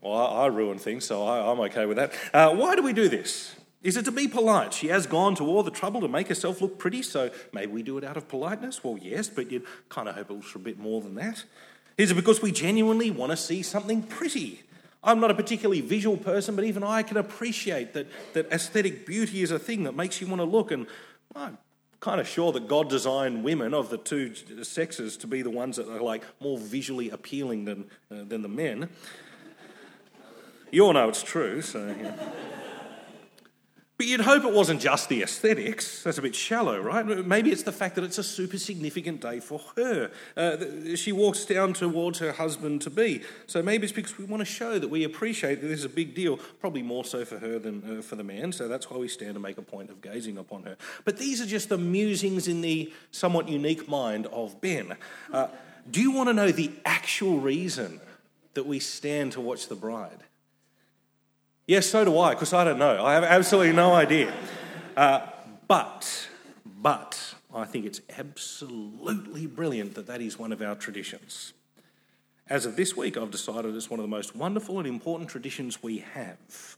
well, 0.00 0.14
I, 0.14 0.46
ruin 0.46 0.78
things, 0.78 1.04
so 1.04 1.26
I, 1.26 1.50
am 1.50 1.60
okay 1.60 1.84
with 1.84 1.98
that. 1.98 2.12
Uh, 2.32 2.54
why 2.54 2.74
do 2.74 2.82
we 2.82 2.94
do 2.94 3.08
this? 3.08 3.54
Is 3.82 3.96
it 3.96 4.04
to 4.06 4.12
be 4.12 4.26
polite? 4.26 4.72
She 4.74 4.88
has 4.88 5.06
gone 5.06 5.34
to 5.36 5.44
all 5.44 5.62
the 5.62 5.70
trouble 5.70 6.00
to 6.00 6.08
make 6.08 6.28
herself 6.28 6.60
look 6.60 6.78
pretty, 6.78 7.02
so 7.02 7.30
maybe 7.52 7.72
we 7.72 7.82
do 7.82 7.98
it 7.98 8.04
out 8.04 8.16
of 8.16 8.28
politeness? 8.28 8.82
Well, 8.82 8.98
yes, 9.00 9.28
but 9.28 9.50
you'd 9.50 9.64
kind 9.88 10.08
of 10.08 10.14
hope 10.16 10.30
it 10.30 10.36
was 10.36 10.46
for 10.46 10.58
a 10.58 10.62
bit 10.62 10.78
more 10.78 11.00
than 11.00 11.14
that. 11.16 11.44
Is 11.96 12.10
it 12.10 12.14
because 12.14 12.42
we 12.42 12.52
genuinely 12.52 13.10
want 13.10 13.30
to 13.30 13.36
see 13.36 13.62
something 13.62 14.02
pretty? 14.02 14.62
I'm 15.04 15.20
not 15.20 15.30
a 15.30 15.34
particularly 15.34 15.82
visual 15.82 16.16
person, 16.16 16.56
but 16.56 16.64
even 16.64 16.82
I 16.82 17.02
can 17.02 17.16
appreciate 17.16 17.92
that, 17.94 18.08
that 18.32 18.50
aesthetic 18.50 19.06
beauty 19.06 19.42
is 19.42 19.52
a 19.52 19.58
thing 19.58 19.84
that 19.84 19.94
makes 19.94 20.20
you 20.20 20.26
want 20.26 20.40
to 20.40 20.44
look. 20.44 20.72
And 20.72 20.86
I'm 21.34 21.58
kind 22.00 22.20
of 22.20 22.26
sure 22.26 22.50
that 22.52 22.66
God 22.66 22.90
designed 22.90 23.44
women 23.44 23.72
of 23.72 23.88
the 23.88 23.98
two 23.98 24.34
sexes 24.64 25.16
to 25.18 25.28
be 25.28 25.42
the 25.42 25.50
ones 25.50 25.76
that 25.76 25.88
are 25.88 26.00
like 26.00 26.24
more 26.40 26.58
visually 26.58 27.10
appealing 27.10 27.66
than, 27.66 27.84
uh, 28.10 28.24
than 28.24 28.42
the 28.42 28.48
men. 28.48 28.88
You 30.72 30.86
all 30.86 30.92
know 30.92 31.08
it's 31.08 31.22
true, 31.22 31.62
so. 31.62 31.86
Yeah. 31.86 32.14
But 33.98 34.06
you'd 34.06 34.20
hope 34.20 34.44
it 34.44 34.52
wasn't 34.52 34.82
just 34.82 35.08
the 35.08 35.22
aesthetics. 35.22 36.02
That's 36.02 36.18
a 36.18 36.22
bit 36.22 36.34
shallow, 36.34 36.78
right? 36.78 37.06
Maybe 37.26 37.50
it's 37.50 37.62
the 37.62 37.72
fact 37.72 37.94
that 37.94 38.04
it's 38.04 38.18
a 38.18 38.22
super 38.22 38.58
significant 38.58 39.22
day 39.22 39.40
for 39.40 39.58
her. 39.74 40.10
Uh, 40.36 40.94
she 40.96 41.12
walks 41.12 41.46
down 41.46 41.72
towards 41.72 42.18
her 42.18 42.32
husband 42.32 42.82
to 42.82 42.90
be. 42.90 43.22
So 43.46 43.62
maybe 43.62 43.84
it's 43.84 43.94
because 43.94 44.18
we 44.18 44.26
want 44.26 44.42
to 44.42 44.44
show 44.44 44.78
that 44.78 44.88
we 44.88 45.04
appreciate 45.04 45.62
that 45.62 45.68
this 45.68 45.78
is 45.78 45.86
a 45.86 45.90
big 45.90 46.14
deal, 46.14 46.36
probably 46.60 46.82
more 46.82 47.06
so 47.06 47.24
for 47.24 47.38
her 47.38 47.58
than 47.58 47.98
uh, 47.98 48.02
for 48.02 48.16
the 48.16 48.24
man. 48.24 48.52
So 48.52 48.68
that's 48.68 48.90
why 48.90 48.98
we 48.98 49.08
stand 49.08 49.32
to 49.32 49.40
make 49.40 49.56
a 49.56 49.62
point 49.62 49.88
of 49.88 50.02
gazing 50.02 50.36
upon 50.36 50.64
her. 50.64 50.76
But 51.06 51.16
these 51.16 51.40
are 51.40 51.46
just 51.46 51.70
the 51.70 51.78
musings 51.78 52.48
in 52.48 52.60
the 52.60 52.92
somewhat 53.12 53.48
unique 53.48 53.88
mind 53.88 54.26
of 54.26 54.60
Ben. 54.60 54.94
Uh, 55.32 55.48
do 55.90 56.02
you 56.02 56.10
want 56.10 56.28
to 56.28 56.34
know 56.34 56.52
the 56.52 56.70
actual 56.84 57.38
reason 57.38 58.00
that 58.52 58.66
we 58.66 58.78
stand 58.78 59.32
to 59.32 59.40
watch 59.40 59.68
the 59.68 59.74
bride? 59.74 60.22
Yes, 61.66 61.86
so 61.86 62.04
do 62.04 62.18
I, 62.18 62.34
because 62.34 62.52
I 62.52 62.62
don't 62.64 62.78
know. 62.78 63.04
I 63.04 63.14
have 63.14 63.24
absolutely 63.24 63.72
no 63.72 63.92
idea. 63.92 64.32
Uh, 64.96 65.26
but, 65.66 66.28
but, 66.64 67.34
I 67.52 67.64
think 67.64 67.86
it's 67.86 68.00
absolutely 68.16 69.46
brilliant 69.46 69.94
that 69.94 70.06
that 70.06 70.20
is 70.20 70.38
one 70.38 70.52
of 70.52 70.62
our 70.62 70.74
traditions. 70.76 71.54
As 72.48 72.66
of 72.66 72.76
this 72.76 72.96
week, 72.96 73.16
I've 73.16 73.32
decided 73.32 73.74
it's 73.74 73.90
one 73.90 73.98
of 73.98 74.04
the 74.04 74.08
most 74.08 74.36
wonderful 74.36 74.78
and 74.78 74.86
important 74.86 75.28
traditions 75.28 75.82
we 75.82 75.98
have. 76.14 76.76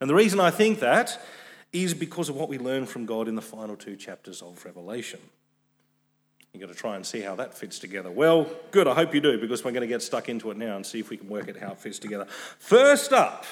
And 0.00 0.08
the 0.08 0.14
reason 0.14 0.40
I 0.40 0.50
think 0.50 0.80
that 0.80 1.20
is 1.72 1.92
because 1.92 2.28
of 2.28 2.36
what 2.36 2.48
we 2.48 2.58
learn 2.58 2.86
from 2.86 3.04
God 3.04 3.28
in 3.28 3.34
the 3.34 3.42
final 3.42 3.76
two 3.76 3.96
chapters 3.96 4.40
of 4.40 4.64
Revelation. 4.64 5.20
You've 6.52 6.60
got 6.60 6.68
to 6.68 6.74
try 6.74 6.96
and 6.96 7.04
see 7.04 7.20
how 7.20 7.34
that 7.36 7.54
fits 7.54 7.78
together. 7.78 8.10
Well, 8.10 8.46
good, 8.70 8.86
I 8.86 8.94
hope 8.94 9.14
you 9.14 9.20
do, 9.20 9.38
because 9.38 9.64
we're 9.64 9.72
going 9.72 9.82
to 9.82 9.86
get 9.86 10.02
stuck 10.02 10.28
into 10.28 10.50
it 10.50 10.56
now 10.56 10.76
and 10.76 10.84
see 10.84 11.00
if 11.00 11.10
we 11.10 11.16
can 11.16 11.28
work 11.28 11.48
out 11.48 11.56
how 11.56 11.72
it 11.72 11.78
fits 11.78 11.98
together. 11.98 12.26
First 12.58 13.12
up, 13.12 13.46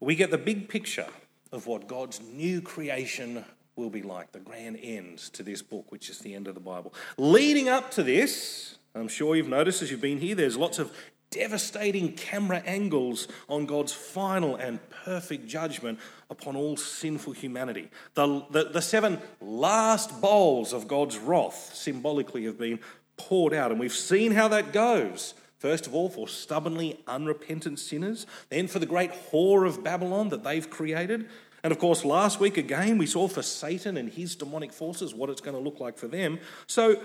we 0.00 0.14
get 0.14 0.30
the 0.30 0.38
big 0.38 0.68
picture 0.68 1.06
of 1.52 1.66
what 1.66 1.86
God's 1.86 2.20
new 2.20 2.60
creation 2.60 3.44
will 3.76 3.90
be 3.90 4.02
like, 4.02 4.32
the 4.32 4.40
grand 4.40 4.78
end 4.82 5.18
to 5.18 5.42
this 5.42 5.62
book, 5.62 5.92
which 5.92 6.08
is 6.08 6.18
the 6.18 6.34
end 6.34 6.48
of 6.48 6.54
the 6.54 6.60
Bible. 6.60 6.94
Leading 7.18 7.68
up 7.68 7.90
to 7.92 8.02
this, 8.02 8.78
I'm 8.94 9.08
sure 9.08 9.36
you've 9.36 9.48
noticed 9.48 9.82
as 9.82 9.90
you've 9.90 10.00
been 10.00 10.18
here, 10.18 10.34
there's 10.34 10.56
lots 10.56 10.78
of 10.78 10.92
devastating 11.30 12.12
camera 12.12 12.62
angles 12.64 13.28
on 13.48 13.66
God's 13.66 13.92
final 13.92 14.56
and 14.56 14.78
perfect 14.90 15.46
judgment 15.46 15.98
upon 16.30 16.56
all 16.56 16.76
sinful 16.76 17.34
humanity. 17.34 17.90
The, 18.14 18.44
the, 18.50 18.64
the, 18.64 18.82
seven 18.82 19.18
last 19.40 20.20
bowls 20.20 20.72
of 20.72 20.88
God's 20.88 21.18
wrath 21.18 21.74
symbolically 21.74 22.44
have 22.44 22.58
been 22.58 22.80
poured 23.16 23.52
out, 23.52 23.70
and 23.70 23.80
we've 23.80 23.92
seen 23.92 24.32
how 24.32 24.48
that 24.48 24.72
goes. 24.72 25.34
First 25.58 25.86
of 25.86 25.94
all, 25.94 26.08
for 26.08 26.28
stubbornly 26.28 27.00
unrepentant 27.06 27.78
sinners, 27.78 28.26
then 28.50 28.68
for 28.68 28.78
the 28.78 28.86
great 28.86 29.12
whore 29.30 29.66
of 29.66 29.82
Babylon 29.82 30.28
that 30.28 30.44
they've 30.44 30.68
created. 30.68 31.28
And 31.62 31.72
of 31.72 31.78
course, 31.78 32.04
last 32.04 32.38
week 32.38 32.58
again, 32.58 32.98
we 32.98 33.06
saw 33.06 33.26
for 33.26 33.42
Satan 33.42 33.96
and 33.96 34.10
his 34.10 34.36
demonic 34.36 34.72
forces 34.72 35.14
what 35.14 35.30
it's 35.30 35.40
going 35.40 35.56
to 35.56 35.62
look 35.62 35.80
like 35.80 35.98
for 35.98 36.08
them. 36.08 36.38
So, 36.66 37.00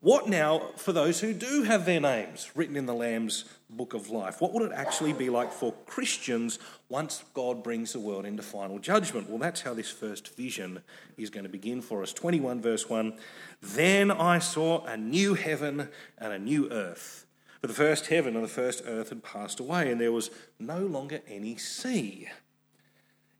what 0.00 0.28
now 0.28 0.72
for 0.76 0.92
those 0.92 1.20
who 1.20 1.32
do 1.32 1.62
have 1.62 1.86
their 1.86 2.00
names 2.00 2.50
written 2.56 2.76
in 2.76 2.86
the 2.86 2.94
Lamb's 2.94 3.44
book 3.70 3.94
of 3.94 4.10
life? 4.10 4.40
What 4.40 4.52
would 4.52 4.64
it 4.64 4.72
actually 4.74 5.12
be 5.12 5.30
like 5.30 5.52
for 5.52 5.72
Christians 5.86 6.58
once 6.88 7.22
God 7.34 7.62
brings 7.62 7.92
the 7.92 8.00
world 8.00 8.26
into 8.26 8.42
final 8.42 8.80
judgment? 8.80 9.30
Well, 9.30 9.38
that's 9.38 9.60
how 9.60 9.74
this 9.74 9.92
first 9.92 10.34
vision 10.34 10.80
is 11.16 11.30
going 11.30 11.44
to 11.44 11.48
begin 11.48 11.80
for 11.80 12.02
us. 12.02 12.12
21, 12.12 12.60
verse 12.60 12.88
1 12.88 13.16
Then 13.62 14.10
I 14.10 14.40
saw 14.40 14.84
a 14.86 14.96
new 14.96 15.34
heaven 15.34 15.88
and 16.18 16.32
a 16.32 16.38
new 16.38 16.68
earth. 16.72 17.24
For 17.62 17.68
the 17.68 17.74
first 17.74 18.08
heaven 18.08 18.34
and 18.34 18.44
the 18.44 18.48
first 18.48 18.82
earth 18.86 19.10
had 19.10 19.22
passed 19.22 19.60
away, 19.60 19.88
and 19.88 20.00
there 20.00 20.10
was 20.10 20.30
no 20.58 20.80
longer 20.80 21.20
any 21.28 21.56
sea. 21.56 22.28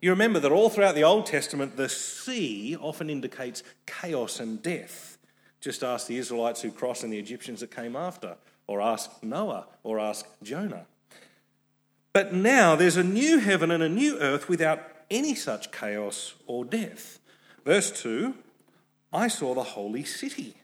You 0.01 0.11
remember 0.11 0.39
that 0.39 0.53
all 0.53 0.71
throughout 0.71 0.95
the 0.95 1.03
Old 1.03 1.27
Testament, 1.27 1.77
the 1.77 1.89
sea 1.89 2.77
often 2.81 3.11
indicates 3.11 3.65
chaos 3.85 4.39
and 4.39 4.63
death. 4.63 5.19
Just 5.61 5.83
ask 5.83 6.07
the 6.07 6.19
Israelites 6.19 6.63
who 6.63 6.71
crossed 6.71 7.03
and 7.03 7.13
the 7.13 7.19
Egyptians 7.19 7.61
that 7.61 7.75
came 7.75 7.97
after, 7.97 8.37
or 8.69 8.81
ask 8.81 9.11
Noah, 9.25 9.67
or 9.83 9.99
ask 9.99 10.25
Jonah. 10.41 10.87
But 12.13 12.33
now 12.33 12.77
there's 12.77 12.97
a 12.97 13.03
new 13.03 13.39
heaven 13.39 13.73
and 13.73 13.83
a 13.83 13.89
new 13.89 14.21
earth 14.21 14.49
without 14.49 14.87
any 15.11 15.35
such 15.35 15.73
chaos 15.73 16.35
or 16.47 16.65
death. 16.65 17.19
Verse 17.65 17.91
2 18.03 18.35
I 19.13 19.27
saw 19.27 19.53
the 19.55 19.65
holy 19.65 20.05
city, 20.05 20.62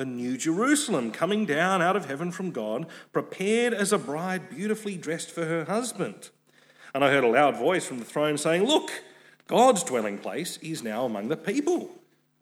the 0.00 0.06
new 0.06 0.38
Jerusalem, 0.38 1.12
coming 1.12 1.44
down 1.44 1.82
out 1.82 1.94
of 1.94 2.06
heaven 2.06 2.32
from 2.32 2.52
God, 2.52 2.86
prepared 3.12 3.74
as 3.74 3.92
a 3.92 3.98
bride 3.98 4.48
beautifully 4.48 4.96
dressed 4.96 5.30
for 5.30 5.44
her 5.44 5.66
husband. 5.66 6.30
And 6.94 7.04
I 7.04 7.10
heard 7.10 7.22
a 7.22 7.28
loud 7.28 7.58
voice 7.58 7.84
from 7.84 7.98
the 7.98 8.06
throne 8.06 8.38
saying, 8.38 8.64
Look, 8.64 8.90
God's 9.46 9.84
dwelling 9.84 10.16
place 10.16 10.56
is 10.62 10.82
now 10.82 11.04
among 11.04 11.28
the 11.28 11.36
people 11.36 11.90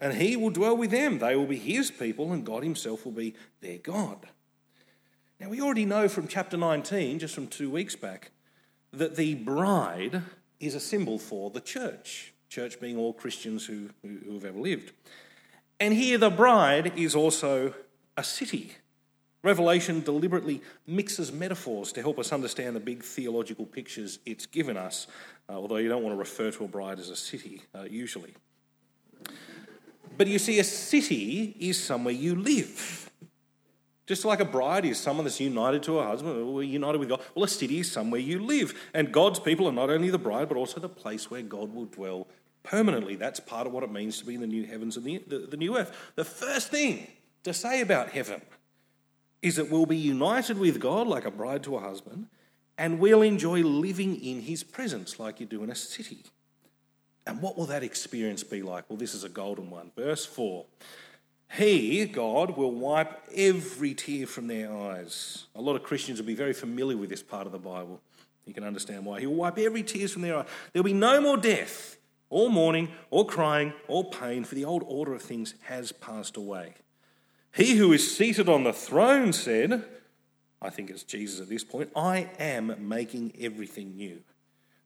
and 0.01 0.15
he 0.15 0.37
will 0.37 0.51
dwell 0.51 0.77
with 0.77 0.93
them. 0.93 1.19
They 1.19 1.35
will 1.35 1.47
be 1.47 1.59
his 1.59 1.91
people, 1.91 2.33
and 2.33 2.47
God 2.47 2.63
himself 2.63 3.05
will 3.05 3.13
be 3.13 3.35
their 3.61 3.79
God. 3.79 4.29
Now, 5.41 5.49
we 5.49 5.61
already 5.61 5.85
know 5.85 6.09
from 6.09 6.29
chapter 6.29 6.57
19, 6.57 7.19
just 7.19 7.35
from 7.35 7.49
two 7.49 7.71
weeks 7.71 7.97
back, 7.97 8.31
that 8.93 9.17
the 9.17 9.35
bride 9.35 10.23
is 10.61 10.75
a 10.75 10.81
symbol 10.81 11.19
for 11.19 11.51
the 11.51 11.61
church, 11.61 12.33
church 12.49 12.81
being 12.81 12.97
all 12.97 13.13
Christians 13.13 13.67
who, 13.67 13.91
who 14.03 14.35
have 14.35 14.45
ever 14.45 14.59
lived. 14.59 14.93
And 15.81 15.95
here, 15.95 16.19
the 16.19 16.31
bride 16.31 16.93
is 16.97 17.15
also 17.15 17.75
a 18.17 18.25
city. 18.25 18.73
Revelation 19.45 20.01
deliberately 20.01 20.61
mixes 20.87 21.33
metaphors 21.33 21.93
to 21.93 22.03
help 22.03 22.19
us 22.19 22.33
understand 22.33 22.75
the 22.75 22.81
big 22.81 23.05
theological 23.05 23.65
pictures 23.65 24.19
it's 24.27 24.47
given 24.47 24.77
us, 24.77 25.07
uh, 25.49 25.53
although 25.53 25.77
you 25.77 25.89
don't 25.89 26.03
want 26.03 26.13
to 26.13 26.19
refer 26.19 26.51
to 26.51 26.65
a 26.65 26.69
bride 26.69 26.99
as 26.99 27.09
a 27.09 27.17
city 27.17 27.63
uh, 27.75 27.85
usually. 27.85 28.35
But 30.17 30.27
you 30.27 30.41
see, 30.41 30.59
a 30.59 30.65
city 30.65 31.57
is 31.61 31.83
somewhere 31.83 32.15
you 32.15 32.35
live. 32.35 33.09
Just 34.09 34.25
like 34.25 34.41
a 34.41 34.45
bride 34.45 34.85
is 34.85 34.99
someone 34.99 35.25
that's 35.25 35.39
united 35.39 35.83
to 35.85 36.01
a 36.01 36.05
husband, 36.05 36.43
or 36.43 36.63
united 36.65 36.99
with 36.99 37.11
God. 37.11 37.21
Well, 37.35 37.45
a 37.45 37.49
city 37.49 37.79
is 37.81 37.93
somewhere 37.93 38.21
you 38.21 38.43
live. 38.43 38.75
And 38.95 39.13
God's 39.13 39.39
people 39.39 39.69
are 39.69 39.73
not 39.73 39.91
only 39.91 40.11
the 40.11 40.19
bride, 40.19 40.49
but 40.49 40.57
also 40.57 40.81
the 40.81 40.89
place 40.89 41.31
where 41.31 41.43
God 41.43 41.73
will 41.73 41.85
dwell 41.85 42.27
permanently. 42.69 43.17
That's 43.17 43.41
part 43.41 43.67
of 43.67 43.73
what 43.73 43.83
it 43.83 43.91
means 43.91 44.19
to 44.19 44.27
be 44.27 44.35
in 44.35 44.41
the 44.41 44.47
new 44.47 44.67
heavens 44.67 44.97
and 44.97 45.05
the, 45.05 45.23
the, 45.27 45.39
the 45.39 45.57
new 45.57 45.79
earth. 45.79 45.97
The 46.17 46.25
first 46.25 46.71
thing 46.71 47.07
to 47.45 47.55
say 47.55 47.81
about 47.81 48.11
heaven 48.11 48.43
is 49.41 49.57
that 49.57 49.71
we'll 49.71 49.87
be 49.87 49.97
united 49.97 50.59
with 50.59 50.81
God 50.81 51.07
like 51.07 51.25
a 51.25 51.31
bride 51.31 51.63
to 51.65 51.77
a 51.77 51.81
husband, 51.81 52.27
and 52.77 52.99
we'll 52.99 53.23
enjoy 53.23 53.63
living 53.63 54.17
in 54.17 54.43
his 54.43 54.63
presence 54.63 55.19
like 55.19 55.41
you 55.41 55.47
do 55.47 55.63
in 55.63 55.71
a 55.71 55.75
city. 55.75 56.25
And 57.27 57.41
what 57.43 57.57
will 57.57 57.67
that 57.67 57.83
experience 57.83 58.43
be 58.43 58.63
like? 58.63 58.85
Well, 58.89 58.97
this 58.97 59.15
is 59.15 59.25
a 59.25 59.29
golden 59.29 59.71
one. 59.71 59.91
Verse 59.97 60.25
4 60.25 60.65
He, 61.53 62.05
God, 62.07 62.57
will 62.57 62.73
wipe 62.73 63.23
every 63.35 63.95
tear 63.95 64.27
from 64.27 64.47
their 64.47 64.75
eyes. 64.75 65.47
A 65.55 65.61
lot 65.61 65.77
of 65.77 65.83
Christians 65.83 66.21
will 66.21 66.27
be 66.27 66.35
very 66.35 66.55
familiar 66.55 66.97
with 66.97 67.11
this 67.11 67.23
part 67.23 67.47
of 67.47 67.53
the 67.53 67.59
Bible. 67.59 68.01
You 68.47 68.55
can 68.55 68.65
understand 68.65 69.05
why. 69.05 69.21
He 69.21 69.27
will 69.27 69.35
wipe 69.35 69.59
every 69.59 69.83
tear 69.83 70.09
from 70.09 70.23
their 70.23 70.39
eye. 70.39 70.47
There'll 70.73 70.85
be 70.85 70.95
no 70.95 71.21
more 71.21 71.37
death, 71.37 71.98
or 72.31 72.51
mourning, 72.51 72.89
all 73.11 73.25
crying, 73.25 73.73
all 73.87 74.05
pain, 74.05 74.45
for 74.45 74.55
the 74.55 74.65
old 74.65 74.85
order 74.87 75.15
of 75.15 75.23
things 75.23 75.55
has 75.65 75.93
passed 75.93 76.37
away. 76.37 76.75
He 77.55 77.77
who 77.77 77.93
is 77.93 78.17
seated 78.17 78.49
on 78.49 78.65
the 78.65 78.73
throne 78.73 79.33
said, 79.33 79.85
I 80.61 80.71
think 80.71 80.91
it's 80.91 81.03
Jesus 81.03 81.41
at 81.41 81.49
this 81.49 81.65
point, 81.65 81.91
I 81.97 82.29
am 82.39 82.75
making 82.89 83.33
everything 83.41 83.97
new. 83.97 84.21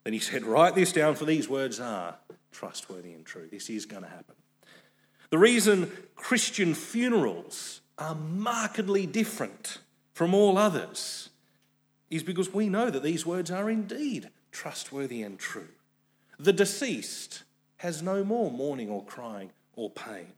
Then 0.04 0.12
he 0.12 0.18
said, 0.18 0.44
Write 0.44 0.74
this 0.74 0.92
down, 0.92 1.14
for 1.14 1.24
these 1.24 1.48
words 1.48 1.80
are 1.80 2.16
trustworthy 2.50 3.12
and 3.12 3.24
true. 3.24 3.48
This 3.50 3.70
is 3.70 3.86
going 3.86 4.02
to 4.02 4.08
happen. 4.08 4.34
The 5.30 5.38
reason 5.38 5.90
Christian 6.14 6.74
funerals 6.74 7.80
are 7.98 8.14
markedly 8.14 9.06
different 9.06 9.78
from 10.12 10.34
all 10.34 10.58
others 10.58 11.30
is 12.10 12.22
because 12.22 12.52
we 12.52 12.68
know 12.68 12.90
that 12.90 13.02
these 13.02 13.24
words 13.24 13.50
are 13.50 13.70
indeed 13.70 14.28
trustworthy 14.50 15.22
and 15.22 15.38
true. 15.38 15.68
The 16.42 16.52
deceased 16.52 17.44
has 17.76 18.02
no 18.02 18.24
more 18.24 18.50
mourning 18.50 18.90
or 18.90 19.04
crying 19.04 19.52
or 19.76 19.90
pain. 19.90 20.32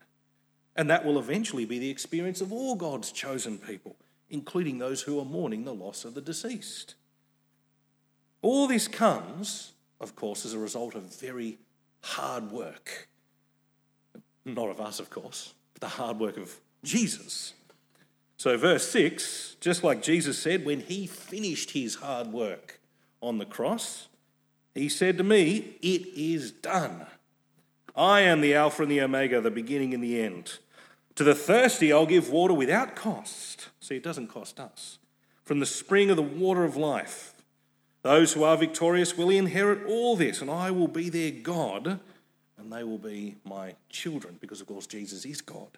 And 0.76 0.90
that 0.90 1.02
will 1.02 1.18
eventually 1.18 1.64
be 1.64 1.78
the 1.78 1.88
experience 1.88 2.42
of 2.42 2.52
all 2.52 2.74
God's 2.74 3.10
chosen 3.10 3.56
people, 3.56 3.96
including 4.28 4.76
those 4.76 5.00
who 5.00 5.18
are 5.18 5.24
mourning 5.24 5.64
the 5.64 5.72
loss 5.72 6.04
of 6.04 6.12
the 6.12 6.20
deceased. 6.20 6.94
All 8.42 8.68
this 8.68 8.86
comes, 8.86 9.72
of 9.98 10.14
course, 10.14 10.44
as 10.44 10.52
a 10.52 10.58
result 10.58 10.94
of 10.94 11.04
very 11.18 11.56
hard 12.02 12.50
work. 12.50 13.08
Not 14.44 14.68
of 14.68 14.82
us, 14.82 15.00
of 15.00 15.08
course, 15.08 15.54
but 15.72 15.80
the 15.80 15.88
hard 15.88 16.20
work 16.20 16.36
of 16.36 16.60
Jesus. 16.82 17.54
So, 18.36 18.58
verse 18.58 18.86
6 18.90 19.56
just 19.58 19.82
like 19.82 20.02
Jesus 20.02 20.38
said, 20.38 20.66
when 20.66 20.80
he 20.80 21.06
finished 21.06 21.70
his 21.70 21.94
hard 21.94 22.26
work 22.26 22.78
on 23.22 23.38
the 23.38 23.46
cross, 23.46 24.08
he 24.74 24.88
said 24.88 25.18
to 25.18 25.24
me, 25.24 25.76
It 25.80 26.06
is 26.16 26.50
done. 26.50 27.06
I 27.96 28.22
am 28.22 28.40
the 28.40 28.54
Alpha 28.54 28.82
and 28.82 28.90
the 28.90 29.00
Omega, 29.00 29.40
the 29.40 29.50
beginning 29.50 29.94
and 29.94 30.02
the 30.02 30.20
end. 30.20 30.58
To 31.14 31.24
the 31.24 31.34
thirsty, 31.34 31.92
I'll 31.92 32.06
give 32.06 32.30
water 32.30 32.54
without 32.54 32.96
cost. 32.96 33.68
See, 33.80 33.96
it 33.96 34.02
doesn't 34.02 34.28
cost 34.28 34.58
us. 34.58 34.98
From 35.44 35.60
the 35.60 35.66
spring 35.66 36.10
of 36.10 36.16
the 36.16 36.22
water 36.22 36.64
of 36.64 36.76
life. 36.76 37.34
Those 38.02 38.32
who 38.32 38.42
are 38.42 38.56
victorious 38.56 39.16
will 39.16 39.30
inherit 39.30 39.86
all 39.86 40.16
this, 40.16 40.42
and 40.42 40.50
I 40.50 40.70
will 40.70 40.88
be 40.88 41.08
their 41.08 41.30
God, 41.30 42.00
and 42.58 42.72
they 42.72 42.82
will 42.84 42.98
be 42.98 43.36
my 43.44 43.76
children, 43.88 44.36
because 44.40 44.60
of 44.60 44.66
course 44.66 44.86
Jesus 44.86 45.24
is 45.24 45.40
God. 45.40 45.68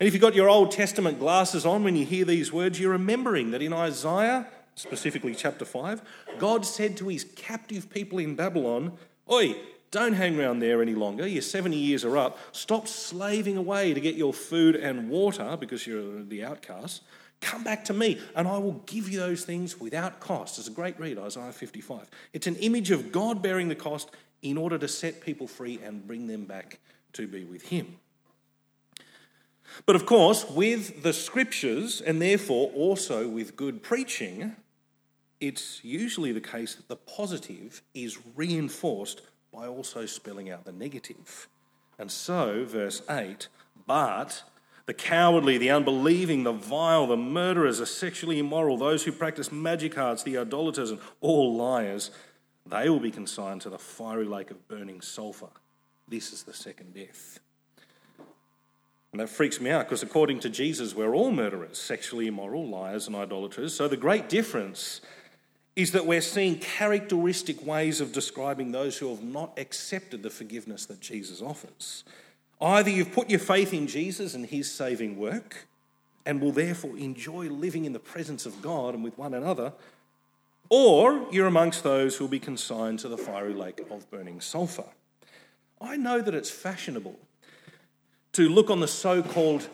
And 0.00 0.06
if 0.06 0.14
you've 0.14 0.22
got 0.22 0.34
your 0.34 0.48
Old 0.48 0.72
Testament 0.72 1.18
glasses 1.18 1.66
on 1.66 1.84
when 1.84 1.94
you 1.94 2.06
hear 2.06 2.24
these 2.24 2.52
words, 2.52 2.80
you're 2.80 2.90
remembering 2.90 3.50
that 3.50 3.62
in 3.62 3.72
Isaiah, 3.72 4.48
specifically 4.74 5.34
chapter 5.34 5.64
5, 5.64 6.02
God 6.38 6.64
said 6.64 6.96
to 6.98 7.08
his 7.08 7.24
captive 7.36 7.90
people 7.90 8.18
in 8.18 8.34
Babylon, 8.34 8.92
Oi, 9.30 9.56
don't 9.90 10.12
hang 10.12 10.38
around 10.38 10.60
there 10.60 10.80
any 10.82 10.94
longer. 10.94 11.26
Your 11.26 11.42
70 11.42 11.76
years 11.76 12.04
are 12.04 12.16
up. 12.16 12.38
Stop 12.52 12.86
slaving 12.86 13.56
away 13.56 13.92
to 13.92 14.00
get 14.00 14.14
your 14.14 14.32
food 14.32 14.76
and 14.76 15.10
water 15.10 15.56
because 15.58 15.86
you're 15.86 16.22
the 16.22 16.44
outcast. 16.44 17.02
Come 17.40 17.64
back 17.64 17.84
to 17.86 17.94
me, 17.94 18.20
and 18.36 18.46
I 18.46 18.58
will 18.58 18.82
give 18.86 19.08
you 19.08 19.18
those 19.18 19.44
things 19.44 19.80
without 19.80 20.20
cost. 20.20 20.58
It's 20.58 20.68
a 20.68 20.72
great 20.72 20.98
read, 21.00 21.18
Isaiah 21.18 21.52
55. 21.52 22.08
It's 22.32 22.46
an 22.46 22.56
image 22.56 22.90
of 22.90 23.10
God 23.10 23.42
bearing 23.42 23.68
the 23.68 23.74
cost 23.74 24.10
in 24.42 24.58
order 24.58 24.78
to 24.78 24.88
set 24.88 25.20
people 25.20 25.46
free 25.46 25.80
and 25.82 26.06
bring 26.06 26.26
them 26.26 26.44
back 26.44 26.78
to 27.14 27.26
be 27.26 27.44
with 27.44 27.62
Him. 27.62 27.96
But 29.86 29.96
of 29.96 30.06
course, 30.06 30.48
with 30.48 31.02
the 31.02 31.12
scriptures, 31.12 32.00
and 32.00 32.20
therefore 32.20 32.70
also 32.74 33.28
with 33.28 33.56
good 33.56 33.82
preaching, 33.82 34.56
it's 35.40 35.82
usually 35.82 36.32
the 36.32 36.40
case 36.40 36.74
that 36.74 36.88
the 36.88 36.96
positive 36.96 37.82
is 37.94 38.18
reinforced 38.36 39.22
by 39.52 39.66
also 39.66 40.06
spelling 40.06 40.50
out 40.50 40.64
the 40.64 40.72
negative. 40.72 41.48
And 41.98 42.10
so, 42.10 42.64
verse 42.66 43.02
8, 43.08 43.48
but 43.86 44.42
the 44.86 44.94
cowardly, 44.94 45.58
the 45.58 45.70
unbelieving, 45.70 46.44
the 46.44 46.52
vile, 46.52 47.06
the 47.06 47.16
murderers, 47.16 47.78
the 47.78 47.86
sexually 47.86 48.38
immoral, 48.38 48.76
those 48.76 49.04
who 49.04 49.12
practice 49.12 49.52
magic 49.52 49.96
arts, 49.96 50.22
the 50.22 50.38
idolaters, 50.38 50.90
and 50.90 51.00
all 51.20 51.54
liars, 51.54 52.10
they 52.66 52.88
will 52.88 53.00
be 53.00 53.10
consigned 53.10 53.60
to 53.62 53.70
the 53.70 53.78
fiery 53.78 54.24
lake 54.24 54.50
of 54.50 54.68
burning 54.68 55.00
sulphur. 55.00 55.50
This 56.08 56.32
is 56.32 56.42
the 56.42 56.54
second 56.54 56.94
death. 56.94 57.40
And 59.12 59.20
that 59.20 59.28
freaks 59.28 59.60
me 59.60 59.70
out 59.70 59.86
because, 59.86 60.02
according 60.02 60.40
to 60.40 60.48
Jesus, 60.48 60.94
we're 60.94 61.14
all 61.14 61.32
murderers, 61.32 61.78
sexually 61.78 62.28
immoral, 62.28 62.66
liars, 62.68 63.06
and 63.06 63.16
idolaters. 63.16 63.74
So 63.74 63.88
the 63.88 63.96
great 63.96 64.28
difference 64.28 65.00
is 65.74 65.92
that 65.92 66.06
we're 66.06 66.20
seeing 66.20 66.58
characteristic 66.58 67.64
ways 67.64 68.00
of 68.00 68.12
describing 68.12 68.70
those 68.70 68.98
who 68.98 69.08
have 69.08 69.22
not 69.22 69.58
accepted 69.58 70.22
the 70.22 70.30
forgiveness 70.30 70.86
that 70.86 71.00
Jesus 71.00 71.42
offers. 71.42 72.04
Either 72.60 72.90
you've 72.90 73.12
put 73.12 73.30
your 73.30 73.40
faith 73.40 73.72
in 73.72 73.86
Jesus 73.86 74.34
and 74.34 74.46
his 74.46 74.70
saving 74.70 75.16
work 75.18 75.66
and 76.26 76.40
will 76.40 76.52
therefore 76.52 76.96
enjoy 76.98 77.48
living 77.48 77.86
in 77.86 77.92
the 77.92 77.98
presence 77.98 78.46
of 78.46 78.60
God 78.60 78.94
and 78.94 79.02
with 79.02 79.16
one 79.16 79.32
another, 79.32 79.72
or 80.68 81.26
you're 81.32 81.46
amongst 81.46 81.82
those 81.82 82.16
who 82.16 82.24
will 82.24 82.30
be 82.30 82.38
consigned 82.38 82.98
to 83.00 83.08
the 83.08 83.16
fiery 83.16 83.54
lake 83.54 83.80
of 83.90 84.08
burning 84.10 84.40
sulphur. 84.40 84.84
I 85.80 85.96
know 85.96 86.20
that 86.20 86.34
it's 86.34 86.50
fashionable 86.50 87.18
to 88.32 88.48
look 88.48 88.70
on 88.70 88.80
the 88.80 88.88
so 88.88 89.22
called 89.22 89.68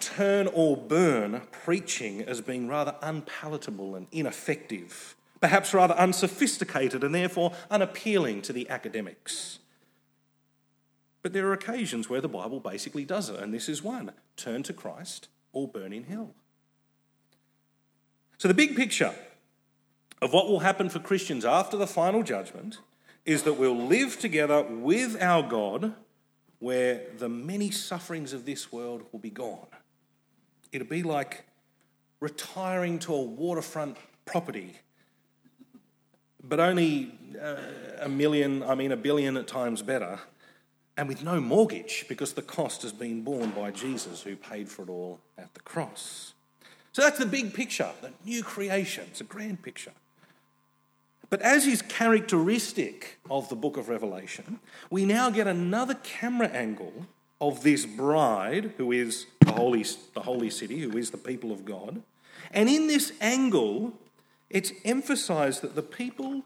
turn 0.00 0.48
or 0.48 0.76
burn 0.76 1.42
preaching 1.52 2.22
as 2.22 2.40
being 2.40 2.66
rather 2.68 2.94
unpalatable 3.02 3.94
and 3.94 4.06
ineffective, 4.12 5.14
perhaps 5.40 5.74
rather 5.74 5.94
unsophisticated 5.94 7.04
and 7.04 7.14
therefore 7.14 7.52
unappealing 7.70 8.42
to 8.42 8.52
the 8.52 8.68
academics. 8.68 9.58
But 11.22 11.32
there 11.32 11.46
are 11.48 11.52
occasions 11.52 12.08
where 12.08 12.20
the 12.20 12.28
Bible 12.28 12.60
basically 12.60 13.04
does 13.04 13.28
it, 13.28 13.40
and 13.40 13.52
this 13.52 13.68
is 13.68 13.82
one 13.82 14.12
turn 14.36 14.62
to 14.64 14.72
Christ 14.72 15.28
or 15.52 15.68
burn 15.68 15.92
in 15.92 16.04
hell. 16.04 16.34
So, 18.38 18.48
the 18.48 18.54
big 18.54 18.74
picture 18.74 19.14
of 20.22 20.32
what 20.32 20.48
will 20.48 20.60
happen 20.60 20.88
for 20.88 20.98
Christians 20.98 21.44
after 21.44 21.76
the 21.76 21.86
final 21.86 22.22
judgment 22.22 22.78
is 23.26 23.42
that 23.42 23.54
we'll 23.54 23.76
live 23.76 24.18
together 24.18 24.62
with 24.62 25.20
our 25.20 25.42
God 25.42 25.94
where 26.60 27.02
the 27.18 27.28
many 27.28 27.70
sufferings 27.70 28.32
of 28.32 28.44
this 28.44 28.70
world 28.70 29.02
will 29.10 29.18
be 29.18 29.30
gone. 29.30 29.66
It'll 30.72 30.86
be 30.86 31.02
like 31.02 31.44
retiring 32.20 32.98
to 33.00 33.14
a 33.14 33.22
waterfront 33.22 33.96
property, 34.26 34.76
but 36.44 36.60
only 36.60 37.12
uh, 37.42 37.56
a 38.00 38.08
million, 38.08 38.62
I 38.62 38.74
mean, 38.74 38.92
a 38.92 38.96
billion 38.96 39.36
at 39.36 39.48
times 39.48 39.82
better, 39.82 40.20
and 40.96 41.08
with 41.08 41.24
no 41.24 41.40
mortgage 41.40 42.04
because 42.08 42.34
the 42.34 42.42
cost 42.42 42.82
has 42.82 42.92
been 42.92 43.22
borne 43.22 43.50
by 43.50 43.70
Jesus 43.70 44.22
who 44.22 44.36
paid 44.36 44.68
for 44.68 44.82
it 44.82 44.90
all 44.90 45.18
at 45.38 45.52
the 45.54 45.60
cross. 45.60 46.34
So 46.92 47.02
that's 47.02 47.18
the 47.18 47.26
big 47.26 47.54
picture, 47.54 47.88
the 48.02 48.12
new 48.24 48.42
creation. 48.42 49.04
It's 49.10 49.20
a 49.20 49.24
grand 49.24 49.62
picture. 49.62 49.92
But 51.30 51.42
as 51.42 51.66
is 51.66 51.80
characteristic 51.80 53.18
of 53.30 53.48
the 53.48 53.56
book 53.56 53.76
of 53.76 53.88
Revelation, 53.88 54.58
we 54.90 55.04
now 55.04 55.30
get 55.30 55.46
another 55.46 55.94
camera 55.94 56.48
angle 56.48 57.06
of 57.40 57.62
this 57.62 57.86
bride 57.86 58.72
who 58.76 58.90
is 58.92 59.26
the 59.40 59.52
holy, 59.52 59.84
the 60.14 60.22
holy 60.22 60.50
city, 60.50 60.80
who 60.80 60.98
is 60.98 61.10
the 61.10 61.16
people 61.16 61.52
of 61.52 61.64
God. 61.64 62.02
And 62.50 62.68
in 62.68 62.88
this 62.88 63.12
angle, 63.20 63.94
it's 64.50 64.72
emphasized 64.84 65.62
that 65.62 65.76
the 65.76 65.82
people 65.82 66.42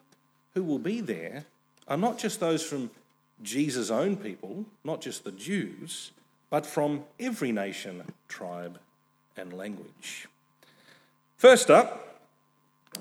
who 0.52 0.62
will 0.62 0.78
be 0.78 1.00
there 1.00 1.46
are 1.88 1.96
not 1.96 2.18
just 2.18 2.38
those 2.38 2.62
from 2.62 2.90
Jesus' 3.42 3.90
own 3.90 4.16
people, 4.16 4.66
not 4.84 5.00
just 5.00 5.24
the 5.24 5.32
Jews, 5.32 6.12
but 6.50 6.66
from 6.66 7.04
every 7.18 7.52
nation, 7.52 8.02
tribe, 8.28 8.78
and 9.36 9.52
language. 9.52 10.28
First 11.36 11.70
up, 11.70 12.13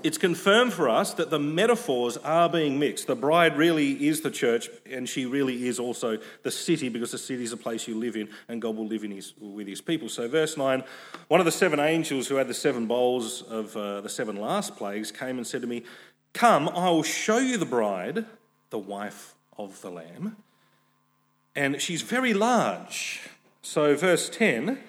it's 0.01 0.17
confirmed 0.17 0.73
for 0.73 0.89
us 0.89 1.13
that 1.13 1.29
the 1.29 1.39
metaphors 1.39 2.17
are 2.17 2.49
being 2.49 2.79
mixed. 2.79 3.08
The 3.08 3.15
bride 3.15 3.58
really 3.58 4.08
is 4.08 4.21
the 4.21 4.32
church, 4.32 4.69
and 4.89 5.08
she 5.08 5.25
really 5.25 5.67
is 5.67 5.79
also 5.79 6.17
the 6.41 6.51
city, 6.51 6.89
because 6.89 7.12
the 7.12 7.17
city 7.17 7.43
is 7.43 7.53
a 7.53 7.58
place 7.58 7.88
you 7.88 7.95
live 7.95 8.15
in, 8.15 8.29
and 8.47 8.62
God 8.62 8.75
will 8.75 8.88
live 8.88 9.03
in 9.03 9.12
his, 9.12 9.34
with 9.39 9.67
his 9.67 9.82
people. 9.82 10.10
So, 10.10 10.27
verse 10.27 10.58
9 10.58 10.84
one 11.27 11.39
of 11.39 11.45
the 11.45 11.51
seven 11.51 11.79
angels 11.79 12.27
who 12.27 12.36
had 12.36 12.47
the 12.47 12.53
seven 12.53 12.86
bowls 12.86 13.43
of 13.43 13.75
uh, 13.77 14.01
the 14.01 14.10
seven 14.10 14.36
last 14.36 14.75
plagues 14.75 15.12
came 15.12 15.38
and 15.38 15.47
said 15.47 15.62
to 15.62 15.67
me, 15.67 15.84
Come, 16.34 16.67
I 16.69 16.89
will 16.89 17.03
show 17.03 17.38
you 17.38 17.58
the 17.58 17.65
bride, 17.65 18.25
the 18.71 18.79
wife 18.79 19.36
of 19.58 19.82
the 19.82 19.91
Lamb. 19.91 20.38
And 21.56 21.82
she's 21.82 22.01
very 22.01 22.34
large. 22.34 23.21
So, 23.62 23.95
verse 23.95 24.29
10 24.29 24.79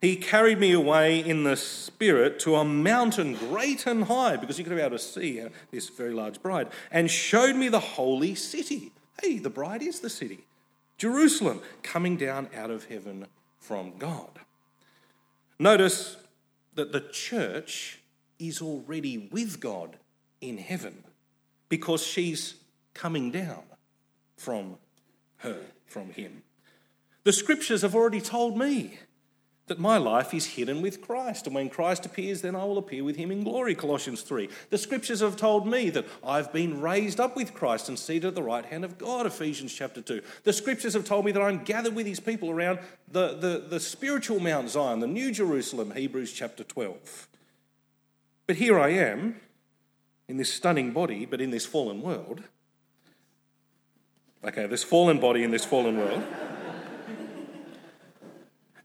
he 0.00 0.16
carried 0.16 0.58
me 0.58 0.72
away 0.72 1.20
in 1.20 1.44
the 1.44 1.56
spirit 1.56 2.38
to 2.40 2.56
a 2.56 2.64
mountain 2.64 3.34
great 3.34 3.86
and 3.86 4.04
high, 4.04 4.36
because 4.36 4.58
you 4.58 4.64
could 4.64 4.74
be 4.74 4.80
able 4.80 4.96
to 4.96 5.02
see 5.02 5.40
uh, 5.40 5.50
this 5.70 5.88
very 5.90 6.14
large 6.14 6.42
bride, 6.42 6.68
and 6.90 7.10
showed 7.10 7.54
me 7.54 7.68
the 7.68 7.80
holy 7.80 8.34
city. 8.34 8.92
Hey, 9.22 9.38
the 9.38 9.50
bride 9.50 9.82
is 9.82 10.00
the 10.00 10.10
city. 10.10 10.40
Jerusalem, 10.96 11.60
coming 11.82 12.16
down 12.16 12.48
out 12.56 12.70
of 12.70 12.86
heaven 12.86 13.26
from 13.58 13.96
God. 13.98 14.40
Notice 15.58 16.16
that 16.74 16.92
the 16.92 17.00
church 17.00 18.00
is 18.38 18.62
already 18.62 19.28
with 19.30 19.60
God 19.60 19.96
in 20.40 20.56
heaven 20.56 21.04
because 21.68 22.02
she's 22.02 22.54
coming 22.94 23.30
down 23.30 23.62
from 24.36 24.76
her, 25.38 25.60
from 25.86 26.10
him. 26.10 26.42
The 27.24 27.32
scriptures 27.32 27.82
have 27.82 27.94
already 27.94 28.22
told 28.22 28.56
me 28.56 28.98
that 29.70 29.78
my 29.78 29.96
life 29.98 30.34
is 30.34 30.46
hidden 30.46 30.82
with 30.82 31.00
Christ. 31.00 31.46
And 31.46 31.54
when 31.54 31.70
Christ 31.70 32.04
appears, 32.04 32.42
then 32.42 32.56
I 32.56 32.64
will 32.64 32.76
appear 32.76 33.04
with 33.04 33.14
him 33.14 33.30
in 33.30 33.44
glory. 33.44 33.76
Colossians 33.76 34.22
3. 34.22 34.48
The 34.68 34.76
scriptures 34.76 35.20
have 35.20 35.36
told 35.36 35.64
me 35.64 35.90
that 35.90 36.06
I've 36.24 36.52
been 36.52 36.80
raised 36.80 37.20
up 37.20 37.36
with 37.36 37.54
Christ 37.54 37.88
and 37.88 37.96
seated 37.96 38.26
at 38.26 38.34
the 38.34 38.42
right 38.42 38.64
hand 38.64 38.84
of 38.84 38.98
God. 38.98 39.26
Ephesians 39.26 39.72
chapter 39.72 40.02
2. 40.02 40.22
The 40.42 40.52
scriptures 40.52 40.94
have 40.94 41.04
told 41.04 41.24
me 41.24 41.30
that 41.30 41.40
I'm 41.40 41.62
gathered 41.62 41.94
with 41.94 42.04
his 42.04 42.18
people 42.18 42.50
around 42.50 42.80
the, 43.06 43.36
the, 43.36 43.64
the 43.68 43.78
spiritual 43.78 44.40
Mount 44.40 44.68
Zion, 44.70 44.98
the 44.98 45.06
New 45.06 45.30
Jerusalem. 45.30 45.92
Hebrews 45.92 46.32
chapter 46.32 46.64
12. 46.64 47.28
But 48.48 48.56
here 48.56 48.76
I 48.76 48.88
am 48.88 49.36
in 50.26 50.36
this 50.36 50.52
stunning 50.52 50.92
body, 50.92 51.26
but 51.26 51.40
in 51.40 51.52
this 51.52 51.64
fallen 51.64 52.02
world. 52.02 52.42
Okay, 54.44 54.66
this 54.66 54.82
fallen 54.82 55.20
body 55.20 55.44
in 55.44 55.52
this 55.52 55.64
fallen 55.64 55.96
world. 55.96 56.24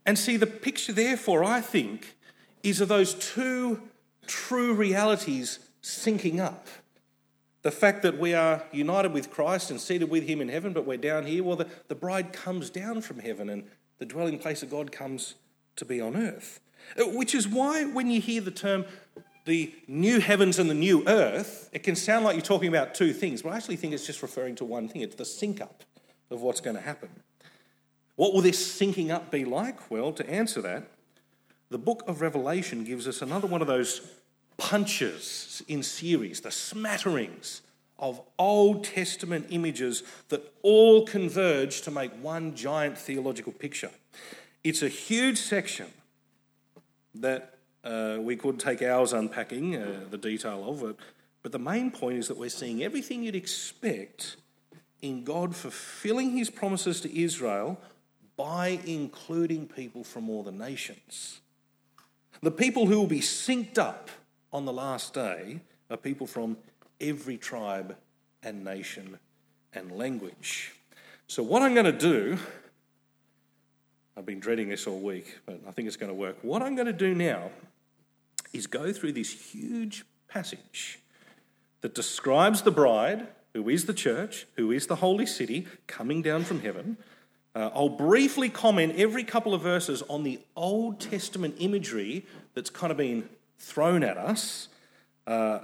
And 0.06 0.18
see, 0.18 0.36
the 0.36 0.46
picture, 0.46 0.92
therefore, 0.92 1.44
I 1.44 1.60
think, 1.60 2.16
is 2.62 2.80
of 2.80 2.88
those 2.88 3.14
two 3.14 3.82
true 4.26 4.72
realities 4.72 5.58
syncing 5.82 6.40
up. 6.40 6.68
The 7.62 7.70
fact 7.72 8.02
that 8.02 8.18
we 8.18 8.32
are 8.32 8.64
united 8.72 9.12
with 9.12 9.30
Christ 9.30 9.70
and 9.70 9.80
seated 9.80 10.08
with 10.08 10.22
Him 10.28 10.40
in 10.40 10.48
heaven, 10.48 10.72
but 10.72 10.86
we're 10.86 10.96
down 10.96 11.26
here. 11.26 11.42
Well, 11.42 11.56
the, 11.56 11.68
the 11.88 11.96
bride 11.96 12.32
comes 12.32 12.70
down 12.70 13.02
from 13.02 13.18
heaven 13.18 13.50
and 13.50 13.64
the 13.98 14.06
dwelling 14.06 14.38
place 14.38 14.62
of 14.62 14.70
God 14.70 14.92
comes 14.92 15.34
to 15.74 15.84
be 15.84 16.00
on 16.00 16.16
earth. 16.16 16.60
Uh, 16.98 17.08
which 17.08 17.34
is 17.34 17.48
why, 17.48 17.84
when 17.84 18.10
you 18.10 18.20
hear 18.20 18.40
the 18.40 18.50
term 18.50 18.84
the 19.46 19.72
new 19.86 20.18
heavens 20.18 20.58
and 20.58 20.68
the 20.68 20.74
new 20.74 21.04
earth, 21.06 21.70
it 21.72 21.84
can 21.84 21.94
sound 21.94 22.24
like 22.24 22.34
you're 22.34 22.42
talking 22.42 22.68
about 22.68 22.94
two 22.94 23.12
things, 23.12 23.42
but 23.42 23.52
I 23.52 23.56
actually 23.56 23.76
think 23.76 23.94
it's 23.94 24.04
just 24.04 24.20
referring 24.20 24.56
to 24.56 24.64
one 24.64 24.88
thing. 24.88 25.02
It's 25.02 25.14
the 25.14 25.24
sync 25.24 25.60
up 25.60 25.84
of 26.30 26.42
what's 26.42 26.60
going 26.60 26.74
to 26.74 26.82
happen. 26.82 27.08
What 28.16 28.32
will 28.32 28.42
this 28.42 28.80
syncing 28.80 29.10
up 29.10 29.30
be 29.30 29.44
like? 29.44 29.90
Well, 29.90 30.12
to 30.12 30.28
answer 30.28 30.60
that, 30.62 30.88
the 31.70 31.78
book 31.78 32.02
of 32.06 32.20
Revelation 32.20 32.84
gives 32.84 33.06
us 33.06 33.22
another 33.22 33.46
one 33.46 33.60
of 33.60 33.66
those 33.66 34.00
punches 34.56 35.62
in 35.68 35.82
series, 35.82 36.40
the 36.40 36.50
smatterings 36.50 37.60
of 37.98 38.20
Old 38.38 38.84
Testament 38.84 39.46
images 39.50 40.02
that 40.28 40.52
all 40.62 41.04
converge 41.04 41.82
to 41.82 41.90
make 41.90 42.12
one 42.22 42.54
giant 42.54 42.98
theological 42.98 43.52
picture. 43.52 43.90
It's 44.64 44.82
a 44.82 44.88
huge 44.88 45.38
section 45.38 45.86
that 47.14 47.54
uh, 47.84 48.18
we 48.20 48.36
could 48.36 48.58
take 48.58 48.82
hours 48.82 49.12
unpacking 49.12 49.76
uh, 49.76 50.00
the 50.10 50.18
detail 50.18 50.68
of 50.68 50.82
it, 50.82 50.96
but 51.42 51.52
the 51.52 51.58
main 51.58 51.90
point 51.90 52.18
is 52.18 52.28
that 52.28 52.36
we're 52.36 52.48
seeing 52.48 52.82
everything 52.82 53.22
you'd 53.22 53.36
expect 53.36 54.36
in 55.02 55.24
God 55.24 55.54
fulfilling 55.54 56.36
his 56.36 56.50
promises 56.50 57.00
to 57.02 57.18
Israel 57.18 57.80
by 58.36 58.80
including 58.84 59.66
people 59.66 60.04
from 60.04 60.28
all 60.28 60.42
the 60.42 60.52
nations. 60.52 61.40
The 62.42 62.50
people 62.50 62.86
who 62.86 62.98
will 62.98 63.06
be 63.06 63.20
synced 63.20 63.78
up 63.78 64.10
on 64.52 64.64
the 64.64 64.72
last 64.72 65.14
day 65.14 65.60
are 65.90 65.96
people 65.96 66.26
from 66.26 66.56
every 67.00 67.36
tribe 67.36 67.96
and 68.42 68.64
nation 68.64 69.18
and 69.72 69.92
language. 69.92 70.74
So, 71.26 71.42
what 71.42 71.62
I'm 71.62 71.74
going 71.74 71.86
to 71.86 71.92
do, 71.92 72.38
I've 74.16 74.26
been 74.26 74.40
dreading 74.40 74.68
this 74.68 74.86
all 74.86 75.00
week, 75.00 75.38
but 75.46 75.60
I 75.66 75.72
think 75.72 75.88
it's 75.88 75.96
going 75.96 76.10
to 76.10 76.14
work. 76.14 76.36
What 76.42 76.62
I'm 76.62 76.74
going 76.74 76.86
to 76.86 76.92
do 76.92 77.14
now 77.14 77.50
is 78.52 78.66
go 78.66 78.92
through 78.92 79.12
this 79.12 79.32
huge 79.32 80.04
passage 80.28 81.00
that 81.80 81.94
describes 81.94 82.62
the 82.62 82.70
bride, 82.70 83.28
who 83.54 83.68
is 83.68 83.86
the 83.86 83.94
church, 83.94 84.46
who 84.56 84.70
is 84.70 84.86
the 84.86 84.96
holy 84.96 85.26
city, 85.26 85.66
coming 85.86 86.22
down 86.22 86.44
from 86.44 86.60
heaven. 86.60 86.96
Uh, 87.56 87.70
I'll 87.74 87.88
briefly 87.88 88.50
comment 88.50 88.96
every 88.98 89.24
couple 89.24 89.54
of 89.54 89.62
verses 89.62 90.02
on 90.10 90.24
the 90.24 90.40
Old 90.56 91.00
Testament 91.00 91.54
imagery 91.58 92.26
that's 92.52 92.68
kind 92.68 92.90
of 92.90 92.98
been 92.98 93.26
thrown 93.58 94.02
at 94.02 94.18
us. 94.18 94.68
Uh, 95.26 95.30
uh, 95.30 95.60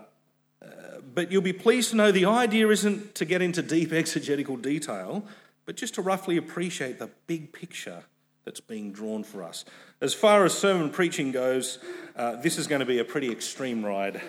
but 1.14 1.31
you'll 1.31 1.42
be 1.42 1.52
pleased 1.52 1.90
to 1.90 1.96
know 1.96 2.11
the 2.11 2.24
idea 2.24 2.66
isn't 2.68 3.14
to 3.16 3.26
get 3.26 3.42
into 3.42 3.61
deep 3.61 3.92
exegetical 3.92 4.57
detail, 4.57 5.22
but 5.66 5.76
just 5.76 5.92
to 5.96 6.00
roughly 6.00 6.38
appreciate 6.38 6.98
the 6.98 7.11
big 7.26 7.52
picture 7.52 8.05
that's 8.46 8.61
being 8.61 8.90
drawn 8.90 9.22
for 9.22 9.42
us. 9.42 9.66
As 10.00 10.14
far 10.14 10.46
as 10.46 10.57
sermon 10.57 10.88
preaching 10.88 11.31
goes, 11.31 11.78
uh, 12.16 12.37
this 12.37 12.57
is 12.57 12.66
going 12.66 12.81
to 12.81 12.87
be 12.87 13.00
a 13.00 13.05
pretty 13.05 13.31
extreme 13.31 13.85
ride. 13.85 14.22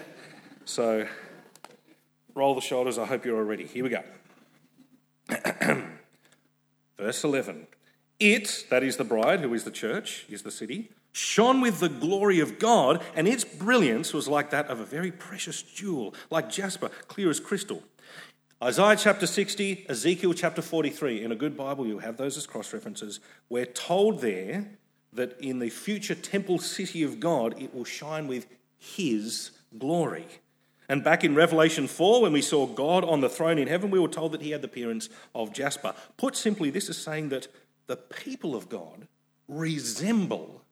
So 0.65 1.07
roll 2.35 2.55
the 2.55 2.61
shoulders. 2.61 2.97
I 2.97 3.05
hope 3.05 3.23
you're 3.23 3.37
all 3.37 3.43
ready. 3.43 3.67
Here 3.67 3.85
we 3.85 3.89
go. 3.89 4.03
Verse 7.03 7.25
11 7.25 7.67
It, 8.17 8.65
that 8.69 8.81
is 8.81 8.95
the 8.95 9.03
bride, 9.03 9.41
who 9.41 9.53
is 9.53 9.65
the 9.65 9.71
church, 9.71 10.25
is 10.29 10.43
the 10.43 10.51
city, 10.51 10.89
shone 11.11 11.59
with 11.59 11.81
the 11.81 11.89
glory 11.89 12.39
of 12.39 12.59
God, 12.59 13.03
and 13.13 13.27
its 13.27 13.43
brilliance 13.43 14.13
was 14.13 14.29
like 14.29 14.51
that 14.51 14.67
of 14.67 14.79
a 14.79 14.85
very 14.85 15.11
precious 15.11 15.61
jewel, 15.61 16.15
like 16.29 16.49
jasper, 16.49 16.87
clear 17.09 17.29
as 17.29 17.41
crystal. 17.41 17.83
Isaiah 18.63 18.95
chapter 18.95 19.27
60, 19.27 19.85
Ezekiel 19.89 20.33
chapter 20.33 20.61
43. 20.61 21.25
In 21.25 21.33
a 21.33 21.35
good 21.35 21.57
Bible, 21.57 21.85
you'll 21.85 21.99
have 21.99 22.15
those 22.15 22.37
as 22.37 22.47
cross 22.47 22.71
references. 22.71 23.19
We're 23.49 23.65
told 23.65 24.21
there 24.21 24.69
that 25.11 25.37
in 25.41 25.59
the 25.59 25.69
future 25.69 26.15
temple 26.15 26.59
city 26.59 27.03
of 27.03 27.19
God, 27.19 27.61
it 27.61 27.75
will 27.75 27.83
shine 27.83 28.27
with 28.27 28.47
His 28.79 29.51
glory. 29.77 30.25
And 30.89 31.03
back 31.03 31.23
in 31.23 31.35
Revelation 31.35 31.87
4, 31.87 32.21
when 32.21 32.33
we 32.33 32.41
saw 32.41 32.65
God 32.65 33.03
on 33.03 33.21
the 33.21 33.29
throne 33.29 33.57
in 33.57 33.67
heaven, 33.67 33.89
we 33.89 33.99
were 33.99 34.07
told 34.07 34.31
that 34.33 34.41
He 34.41 34.51
had 34.51 34.61
the 34.61 34.67
appearance 34.67 35.09
of 35.33 35.53
jasper. 35.53 35.93
Put 36.17 36.35
simply, 36.35 36.69
this 36.69 36.89
is 36.89 36.97
saying 36.97 37.29
that 37.29 37.47
the 37.87 37.95
people 37.97 38.55
of 38.55 38.69
God 38.69 39.07
resemble 39.47 40.63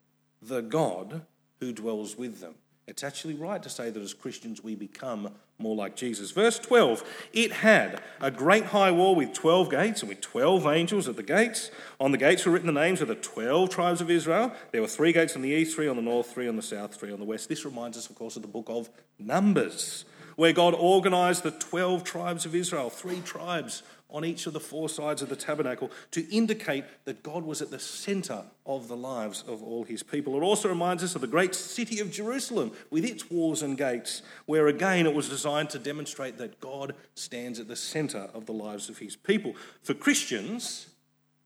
the 0.41 0.61
God 0.61 1.21
who 1.59 1.71
dwells 1.71 2.17
with 2.17 2.39
them. 2.41 2.55
It's 2.91 3.05
actually 3.05 3.35
right 3.35 3.63
to 3.63 3.69
say 3.69 3.89
that 3.89 4.03
as 4.03 4.13
Christians 4.13 4.61
we 4.65 4.75
become 4.75 5.29
more 5.57 5.77
like 5.77 5.95
Jesus. 5.95 6.31
Verse 6.31 6.59
12 6.59 7.01
It 7.31 7.53
had 7.53 8.01
a 8.19 8.29
great 8.29 8.65
high 8.65 8.91
wall 8.91 9.15
with 9.15 9.31
12 9.31 9.71
gates 9.71 10.01
and 10.01 10.09
with 10.09 10.19
12 10.19 10.67
angels 10.67 11.07
at 11.07 11.15
the 11.15 11.23
gates. 11.23 11.71
On 12.01 12.11
the 12.11 12.17
gates 12.17 12.45
were 12.45 12.51
written 12.51 12.67
the 12.67 12.73
names 12.73 12.99
of 12.99 13.07
the 13.07 13.15
12 13.15 13.69
tribes 13.69 14.01
of 14.01 14.11
Israel. 14.11 14.51
There 14.73 14.81
were 14.81 14.89
three 14.89 15.13
gates 15.13 15.37
on 15.37 15.41
the 15.41 15.51
east, 15.51 15.73
three 15.73 15.87
on 15.87 15.95
the 15.95 16.01
north, 16.01 16.33
three 16.33 16.49
on 16.49 16.57
the 16.57 16.61
south, 16.61 16.93
three 16.93 17.13
on 17.13 17.19
the 17.19 17.25
west. 17.25 17.47
This 17.47 17.63
reminds 17.63 17.97
us, 17.97 18.09
of 18.09 18.17
course, 18.17 18.35
of 18.35 18.41
the 18.41 18.49
book 18.49 18.65
of 18.67 18.89
Numbers, 19.17 20.03
where 20.35 20.51
God 20.51 20.73
organized 20.73 21.43
the 21.43 21.51
12 21.51 22.03
tribes 22.03 22.45
of 22.45 22.53
Israel, 22.53 22.89
three 22.89 23.21
tribes 23.21 23.83
on 24.11 24.25
each 24.25 24.45
of 24.45 24.53
the 24.53 24.59
four 24.59 24.89
sides 24.89 25.21
of 25.21 25.29
the 25.29 25.35
tabernacle 25.35 25.89
to 26.11 26.29
indicate 26.33 26.83
that 27.05 27.23
God 27.23 27.43
was 27.43 27.61
at 27.61 27.71
the 27.71 27.79
center 27.79 28.43
of 28.65 28.87
the 28.87 28.97
lives 28.97 29.43
of 29.47 29.63
all 29.63 29.83
his 29.83 30.03
people. 30.03 30.35
It 30.35 30.43
also 30.43 30.69
reminds 30.69 31.03
us 31.03 31.15
of 31.15 31.21
the 31.21 31.27
great 31.27 31.55
city 31.55 31.99
of 31.99 32.11
Jerusalem 32.11 32.71
with 32.89 33.05
its 33.05 33.29
walls 33.29 33.61
and 33.61 33.77
gates, 33.77 34.21
where 34.45 34.67
again 34.67 35.07
it 35.07 35.13
was 35.13 35.29
designed 35.29 35.69
to 35.71 35.79
demonstrate 35.79 36.37
that 36.37 36.59
God 36.59 36.95
stands 37.15 37.59
at 37.59 37.67
the 37.67 37.75
center 37.75 38.29
of 38.33 38.45
the 38.45 38.53
lives 38.53 38.89
of 38.89 38.99
his 38.99 39.15
people. 39.15 39.55
For 39.81 39.93
Christians, 39.93 40.87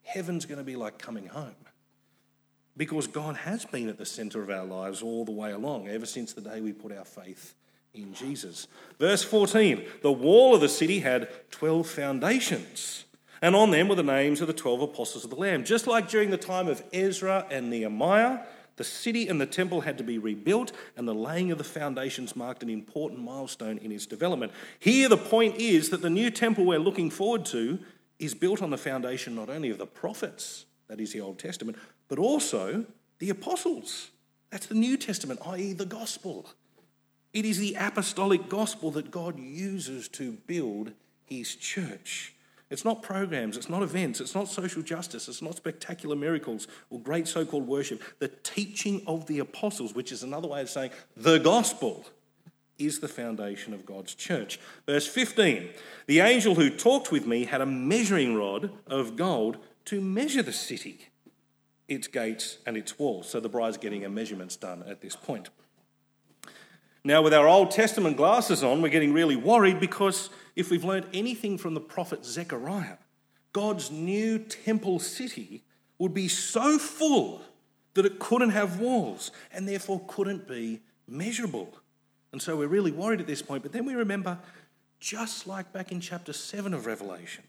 heaven's 0.04 0.46
going 0.46 0.60
to 0.60 0.64
be 0.64 0.76
like 0.76 0.98
coming 0.98 1.28
home. 1.28 1.56
Because 2.78 3.08
God 3.08 3.38
has 3.38 3.64
been 3.64 3.88
at 3.88 3.98
the 3.98 4.06
center 4.06 4.42
of 4.42 4.50
our 4.50 4.66
lives 4.66 5.02
all 5.02 5.24
the 5.24 5.32
way 5.32 5.52
along, 5.52 5.88
ever 5.88 6.06
since 6.06 6.34
the 6.34 6.42
day 6.42 6.60
we 6.60 6.74
put 6.74 6.92
our 6.92 7.06
faith 7.06 7.56
in 7.96 8.14
Jesus. 8.14 8.68
Verse 9.00 9.24
14 9.24 9.84
the 10.02 10.12
wall 10.12 10.56
of 10.56 10.62
the 10.62 10.70
city 10.70 11.00
had 11.00 11.30
12 11.52 11.88
foundations, 11.88 13.06
and 13.42 13.56
on 13.56 13.72
them 13.72 13.88
were 13.88 13.96
the 13.96 14.04
names 14.04 14.42
of 14.42 14.48
the 14.48 14.54
12 14.54 14.82
apostles 14.82 15.24
of 15.24 15.30
the 15.30 15.36
Lamb. 15.36 15.64
Just 15.64 15.88
like 15.88 16.10
during 16.10 16.30
the 16.30 16.38
time 16.38 16.68
of 16.68 16.84
Ezra 16.94 17.46
and 17.50 17.70
Nehemiah, 17.70 18.40
the 18.78 18.84
city 18.84 19.28
and 19.28 19.40
the 19.40 19.46
temple 19.46 19.82
had 19.82 19.98
to 19.98 20.04
be 20.04 20.18
rebuilt, 20.18 20.72
and 20.98 21.08
the 21.08 21.14
laying 21.14 21.52
of 21.52 21.58
the 21.58 21.64
foundations 21.64 22.36
marked 22.36 22.62
an 22.62 22.70
important 22.70 23.22
milestone 23.22 23.78
in 23.78 23.92
its 23.92 24.06
development. 24.06 24.52
Here, 24.80 25.08
the 25.08 25.18
point 25.18 25.56
is 25.56 25.90
that 25.90 26.02
the 26.02 26.10
new 26.10 26.30
temple 26.30 26.66
we're 26.66 26.80
looking 26.80 27.10
forward 27.10 27.46
to 27.48 27.80
is 28.20 28.34
built 28.34 28.62
on 28.62 28.70
the 28.70 28.78
foundation 28.78 29.36
not 29.36 29.50
only 29.50 29.70
of 29.70 29.78
the 29.78 29.86
prophets, 29.86 30.66
that 30.88 31.00
is 31.00 31.14
the 31.14 31.22
Old 31.22 31.40
Testament, 31.40 31.78
but 32.08 32.20
also 32.20 32.86
the 33.20 33.30
apostles. 33.30 34.12
That's 34.50 34.68
the 34.68 34.76
New 34.76 34.98
Testament, 34.98 35.40
i.e., 35.48 35.74
the 35.74 35.86
gospel. 35.86 36.48
It 37.36 37.44
is 37.44 37.58
the 37.58 37.76
apostolic 37.78 38.48
gospel 38.48 38.92
that 38.92 39.12
God 39.12 39.38
uses 39.38 40.08
to 40.08 40.38
build 40.48 40.94
his 41.26 41.54
church. 41.54 42.34
It's 42.70 42.86
not 42.86 43.04
programs, 43.04 43.58
it's 43.58 43.68
not 43.68 43.84
events, 43.84 44.22
it's 44.22 44.34
not 44.34 44.48
social 44.48 44.82
justice, 44.82 45.28
it's 45.28 45.42
not 45.42 45.58
spectacular 45.58 46.16
miracles 46.16 46.70
or 46.90 46.98
great 46.98 47.28
so 47.28 47.46
called 47.46 47.68
worship. 47.68 48.02
The 48.20 48.30
teaching 48.30 49.04
of 49.06 49.28
the 49.28 49.40
apostles, 49.40 49.94
which 49.94 50.14
is 50.14 50.24
another 50.24 50.48
way 50.48 50.62
of 50.62 50.70
saying 50.70 50.92
the 51.18 51.38
gospel, 51.38 52.06
is 52.80 53.02
the 53.02 53.10
foundation 53.10 53.74
of 53.74 53.86
God's 53.86 54.16
church. 54.16 54.58
Verse 54.86 55.06
15 55.06 55.72
The 56.08 56.22
angel 56.22 56.56
who 56.56 56.70
talked 56.70 57.12
with 57.12 57.28
me 57.28 57.44
had 57.44 57.60
a 57.60 57.66
measuring 57.66 58.38
rod 58.38 58.72
of 58.88 59.18
gold 59.18 59.58
to 59.86 60.00
measure 60.00 60.42
the 60.42 60.54
city, 60.54 61.10
its 61.90 62.08
gates, 62.08 62.60
and 62.66 62.78
its 62.78 62.98
walls. 62.98 63.28
So 63.28 63.42
the 63.42 63.50
bride's 63.50 63.78
getting 63.78 64.04
her 64.04 64.10
measurements 64.10 64.56
done 64.56 64.84
at 64.88 65.02
this 65.02 65.18
point. 65.18 65.50
Now, 67.06 67.22
with 67.22 67.36
our 67.36 67.48
Old 67.48 67.70
Testament 67.70 68.18
glasses 68.18 68.64
on, 68.64 68.82
we're 68.82 68.90
getting 68.90 69.14
really 69.14 69.36
worried 69.36 69.80
because 69.80 70.32
if 70.56 70.72
we've 70.72 70.84
learned 70.84 71.06
anything 71.14 71.60
from 71.60 71.76
the 71.76 71.80
prophet 71.80 72.26
Zechariah, 72.26 72.98
God's 73.54 73.92
new 73.92 74.40
temple 74.40 74.98
city 74.98 75.64
would 76.00 76.16
be 76.16 76.28
so 76.28 76.80
full 76.80 77.44
that 77.94 78.08
it 78.08 78.18
couldn't 78.18 78.50
have 78.50 78.80
walls 78.80 79.30
and 79.54 79.68
therefore 79.68 80.02
couldn't 80.08 80.48
be 80.48 80.82
measurable. 81.08 81.72
And 82.32 82.42
so 82.42 82.58
we're 82.58 82.68
really 82.68 82.92
worried 82.92 83.22
at 83.22 83.28
this 83.28 83.44
point. 83.44 83.62
But 83.62 83.72
then 83.72 83.86
we 83.86 83.94
remember, 83.94 84.40
just 85.00 85.46
like 85.46 85.72
back 85.72 85.92
in 85.92 86.02
chapter 86.02 86.34
7 86.34 86.74
of 86.74 86.88
Revelation, 86.88 87.44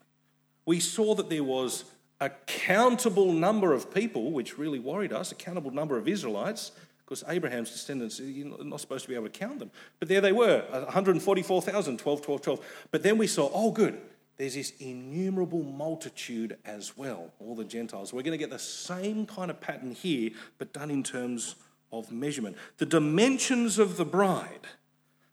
we 0.66 0.80
saw 0.80 1.14
that 1.14 1.30
there 1.30 1.42
was 1.42 1.86
a 2.20 2.28
countable 2.44 3.32
number 3.32 3.72
of 3.72 3.92
people, 3.92 4.32
which 4.32 4.58
really 4.58 4.78
worried 4.78 5.14
us, 5.14 5.32
a 5.32 5.34
countable 5.34 5.70
number 5.70 5.96
of 5.96 6.08
Israelites 6.08 6.72
because 7.06 7.22
Abraham's 7.28 7.70
descendants, 7.70 8.18
you're 8.18 8.64
not 8.64 8.80
supposed 8.80 9.04
to 9.04 9.08
be 9.08 9.14
able 9.14 9.28
to 9.28 9.38
count 9.38 9.60
them. 9.60 9.70
But 10.00 10.08
there 10.08 10.20
they 10.20 10.32
were 10.32 10.64
144,000, 10.70 11.98
12, 11.98 12.22
12, 12.22 12.42
12. 12.42 12.60
But 12.90 13.04
then 13.04 13.16
we 13.16 13.28
saw, 13.28 13.48
oh, 13.54 13.70
good, 13.70 14.00
there's 14.38 14.54
this 14.54 14.72
innumerable 14.80 15.62
multitude 15.62 16.58
as 16.64 16.96
well, 16.96 17.32
all 17.38 17.54
the 17.54 17.64
Gentiles. 17.64 18.12
We're 18.12 18.22
going 18.22 18.32
to 18.32 18.38
get 18.38 18.50
the 18.50 18.58
same 18.58 19.24
kind 19.24 19.52
of 19.52 19.60
pattern 19.60 19.92
here, 19.92 20.30
but 20.58 20.72
done 20.72 20.90
in 20.90 21.04
terms 21.04 21.54
of 21.92 22.10
measurement. 22.10 22.56
The 22.78 22.86
dimensions 22.86 23.78
of 23.78 23.96
the 23.96 24.04
bride 24.04 24.66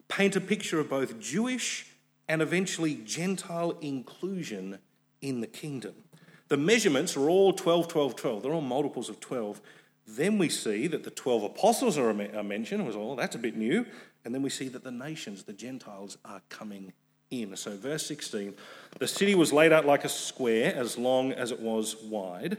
paint 0.07 0.35
a 0.35 0.41
picture 0.41 0.79
of 0.79 0.89
both 0.89 1.19
Jewish 1.19 1.87
and 2.29 2.41
eventually 2.41 2.95
Gentile 3.03 3.71
inclusion 3.81 4.77
in 5.21 5.41
the 5.41 5.47
kingdom. 5.47 5.95
The 6.49 6.57
measurements 6.57 7.17
are 7.17 7.29
all 7.29 7.51
12, 7.51 7.87
12, 7.87 8.15
12. 8.15 8.43
They're 8.43 8.53
all 8.53 8.61
multiples 8.61 9.09
of 9.09 9.19
12. 9.19 9.59
Then 10.05 10.37
we 10.37 10.49
see 10.49 10.87
that 10.87 11.03
the 11.03 11.11
12 11.11 11.43
apostles 11.43 11.97
are 11.97 12.13
mentioned. 12.13 12.85
Was 12.85 12.95
all 12.95 13.13
oh, 13.13 13.15
that's 13.15 13.35
a 13.35 13.39
bit 13.39 13.55
new. 13.55 13.85
And 14.25 14.33
then 14.33 14.41
we 14.41 14.49
see 14.49 14.67
that 14.69 14.83
the 14.83 14.91
nations, 14.91 15.43
the 15.43 15.53
Gentiles, 15.53 16.17
are 16.25 16.41
coming 16.49 16.93
in. 17.31 17.55
So, 17.55 17.75
verse 17.75 18.05
16 18.05 18.53
the 18.99 19.07
city 19.07 19.35
was 19.35 19.51
laid 19.51 19.73
out 19.73 19.85
like 19.85 20.03
a 20.03 20.09
square, 20.09 20.73
as 20.75 20.97
long 20.97 21.31
as 21.31 21.51
it 21.51 21.59
was 21.59 21.95
wide. 22.03 22.57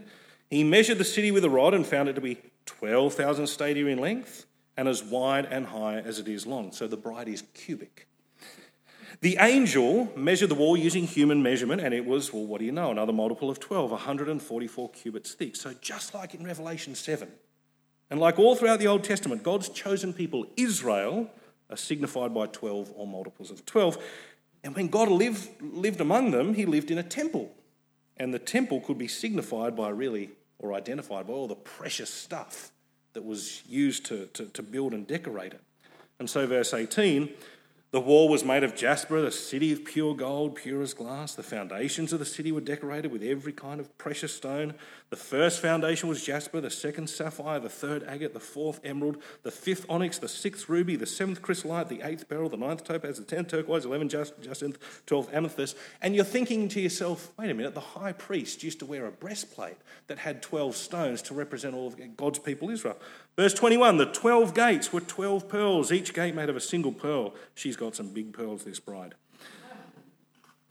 He 0.51 0.65
measured 0.65 0.99
the 0.99 1.05
city 1.05 1.31
with 1.31 1.45
a 1.45 1.51
rod 1.51 1.75
and 1.75 1.87
found 1.87 2.09
it 2.09 2.15
to 2.15 2.21
be 2.21 2.39
12,000 2.67 3.47
stadia 3.47 3.87
in 3.87 3.99
length 3.99 4.47
and 4.77 4.89
as 4.89 5.03
wide 5.03 5.47
and 5.47 5.67
high 5.67 5.99
as 5.99 6.19
it 6.19 6.29
is 6.29 6.47
long. 6.47 6.73
So 6.73 6.87
the 6.87 6.97
bride 6.97 7.29
is 7.29 7.43
cubic. 7.55 8.09
The 9.21 9.37
angel 9.41 10.13
measured 10.17 10.51
the 10.51 10.55
wall 10.55 10.77
using 10.77 11.07
human 11.07 11.43
measurement, 11.43 11.81
and 11.81 11.95
it 11.95 12.05
was, 12.05 12.33
well, 12.33 12.45
what 12.45 12.59
do 12.59 12.65
you 12.65 12.73
know, 12.73 12.91
another 12.91 13.13
multiple 13.13 13.51
of 13.51 13.61
12, 13.61 13.91
144 13.91 14.91
cubits 14.91 15.35
thick. 15.35 15.57
So 15.57 15.73
just 15.81 16.15
like 16.15 16.35
in 16.35 16.45
Revelation 16.45 16.95
7, 16.95 17.29
and 18.11 18.21
like 18.21 18.39
all 18.39 18.55
throughout 18.55 18.79
the 18.79 18.87
Old 18.87 19.05
Testament, 19.05 19.43
God's 19.43 19.69
chosen 19.69 20.13
people, 20.13 20.47
Israel, 20.57 21.31
are 21.71 21.77
signified 21.77 22.35
by 22.35 22.47
12 22.47 22.93
or 22.95 23.07
multiples 23.07 23.51
of 23.51 23.65
12. 23.65 23.99
And 24.63 24.75
when 24.75 24.89
God 24.89 25.09
lived, 25.09 25.49
lived 25.61 26.01
among 26.01 26.31
them, 26.31 26.55
he 26.55 26.67
lived 26.67 26.91
in 26.91 26.99
a 26.99 27.03
temple. 27.03 27.53
And 28.17 28.33
the 28.33 28.39
temple 28.39 28.81
could 28.81 28.99
be 28.99 29.09
signified 29.09 29.75
by 29.75 29.89
really, 29.89 30.31
or 30.59 30.75
identified 30.75 31.27
by 31.27 31.33
all 31.33 31.49
the 31.49 31.55
precious 31.55 32.11
stuff 32.11 32.71
that 33.15 33.25
was 33.25 33.63
used 33.67 34.07
to, 34.07 34.27
to, 34.27 34.47
to 34.47 34.63
build 34.63 34.93
and 34.93 35.07
decorate 35.07 35.53
it. 35.53 35.61
And 36.19 36.31
so, 36.31 36.47
verse 36.47 36.73
18 36.73 37.31
The 37.95 38.01
wall 38.01 38.29
was 38.29 38.45
made 38.45 38.65
of 38.65 38.75
jasper, 38.75 39.23
the 39.23 39.31
city 39.31 39.71
of 39.71 39.85
pure 39.85 40.17
gold, 40.17 40.57
pure 40.57 40.83
as 40.83 40.95
glass. 40.95 41.37
The 41.37 41.45
foundations 41.45 42.13
of 42.13 42.19
the 42.19 42.25
city 42.25 42.51
were 42.51 42.61
decorated 42.61 43.13
with 43.13 43.23
every 43.23 43.53
kind 43.53 43.79
of 43.79 43.97
precious 43.99 44.35
stone. 44.35 44.75
The 45.11 45.17
first 45.17 45.63
foundation 45.63 46.09
was 46.09 46.25
jasper, 46.25 46.61
the 46.61 46.71
second 46.71 47.09
sapphire, 47.09 47.61
the 47.61 47.69
third 47.69 48.03
agate, 48.03 48.35
the 48.35 48.41
fourth 48.41 48.81
emerald, 48.83 49.19
the 49.45 49.53
fifth 49.53 49.87
onyx, 49.89 50.19
the 50.19 50.27
sixth 50.27 50.69
ruby, 50.69 50.97
the 50.97 51.07
seventh 51.07 51.41
chrysolite, 51.41 51.89
the 51.89 52.03
eighth 52.03 52.29
beryl, 52.29 52.49
the 52.49 52.57
ninth 52.57 52.83
topaz, 52.83 53.19
the 53.21 53.25
tenth 53.25 53.47
turquoise, 53.47 53.85
eleventh 53.85 54.11
jacinth, 54.11 54.77
twelfth 55.07 55.33
amethyst. 55.33 55.77
And 56.03 56.17
you're 56.17 56.25
thinking 56.25 56.69
to 56.71 56.81
yourself, 56.81 57.31
wait 57.39 57.53
a 57.53 57.55
minute, 57.55 57.75
the 57.75 57.81
high 57.81 58.11
priest 58.11 58.65
used 58.65 58.81
to 58.81 58.87
wear 58.87 59.07
a 59.07 59.13
breastplate 59.13 59.79
that 60.09 60.19
had 60.19 60.43
12 60.43 60.75
stones 60.75 61.23
to 61.23 61.35
represent 61.35 61.77
all 61.77 61.87
of 61.87 62.17
God's 62.17 62.41
people, 62.41 62.71
Israel. 62.71 62.99
Verse 63.37 63.55
21 63.55 63.97
the 63.97 64.07
12 64.07 64.55
gates 64.55 64.93
were 64.93 65.01
12 65.01 65.49
pearls, 65.49 65.91
each 65.93 66.15
gate 66.15 66.35
made 66.35 66.49
of 66.49 66.57
a 66.57 66.61
single 66.61 66.93
pearl. 66.93 67.35
She's 67.55 67.77
got 67.77 67.97
some 67.97 68.09
big 68.09 68.33
pearls, 68.33 68.65
this 68.65 68.81
bride. 68.81 69.15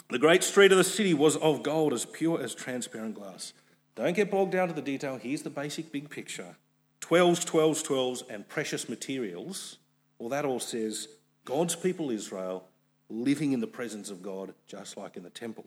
The 0.10 0.20
great 0.20 0.44
street 0.44 0.72
of 0.72 0.78
the 0.78 0.84
city 0.84 1.14
was 1.14 1.36
of 1.38 1.64
gold, 1.64 1.92
as 1.92 2.06
pure 2.06 2.42
as 2.42 2.54
transparent 2.54 3.16
glass. 3.16 3.54
Don't 3.96 4.16
get 4.16 4.32
bogged 4.32 4.52
down 4.52 4.68
to 4.68 4.74
the 4.74 4.82
detail. 4.82 5.18
Here's 5.18 5.42
the 5.42 5.50
basic 5.50 5.92
big 5.92 6.10
picture 6.10 6.56
12s, 7.02 7.46
12s, 7.46 7.86
12s, 7.86 8.24
and 8.30 8.48
precious 8.48 8.88
materials. 8.88 9.78
Well, 10.20 10.30
that 10.30 10.46
all 10.46 10.60
says 10.60 11.08
God's 11.46 11.76
people, 11.76 12.12
Israel, 12.12 12.68
living 13.10 13.52
in 13.52 13.60
the 13.60 13.68
presence 13.68 14.10
of 14.10 14.22
God, 14.22 14.54
just 14.68 14.98
like 14.98 15.18
in 15.18 15.24
the 15.24 15.30
temple. 15.30 15.66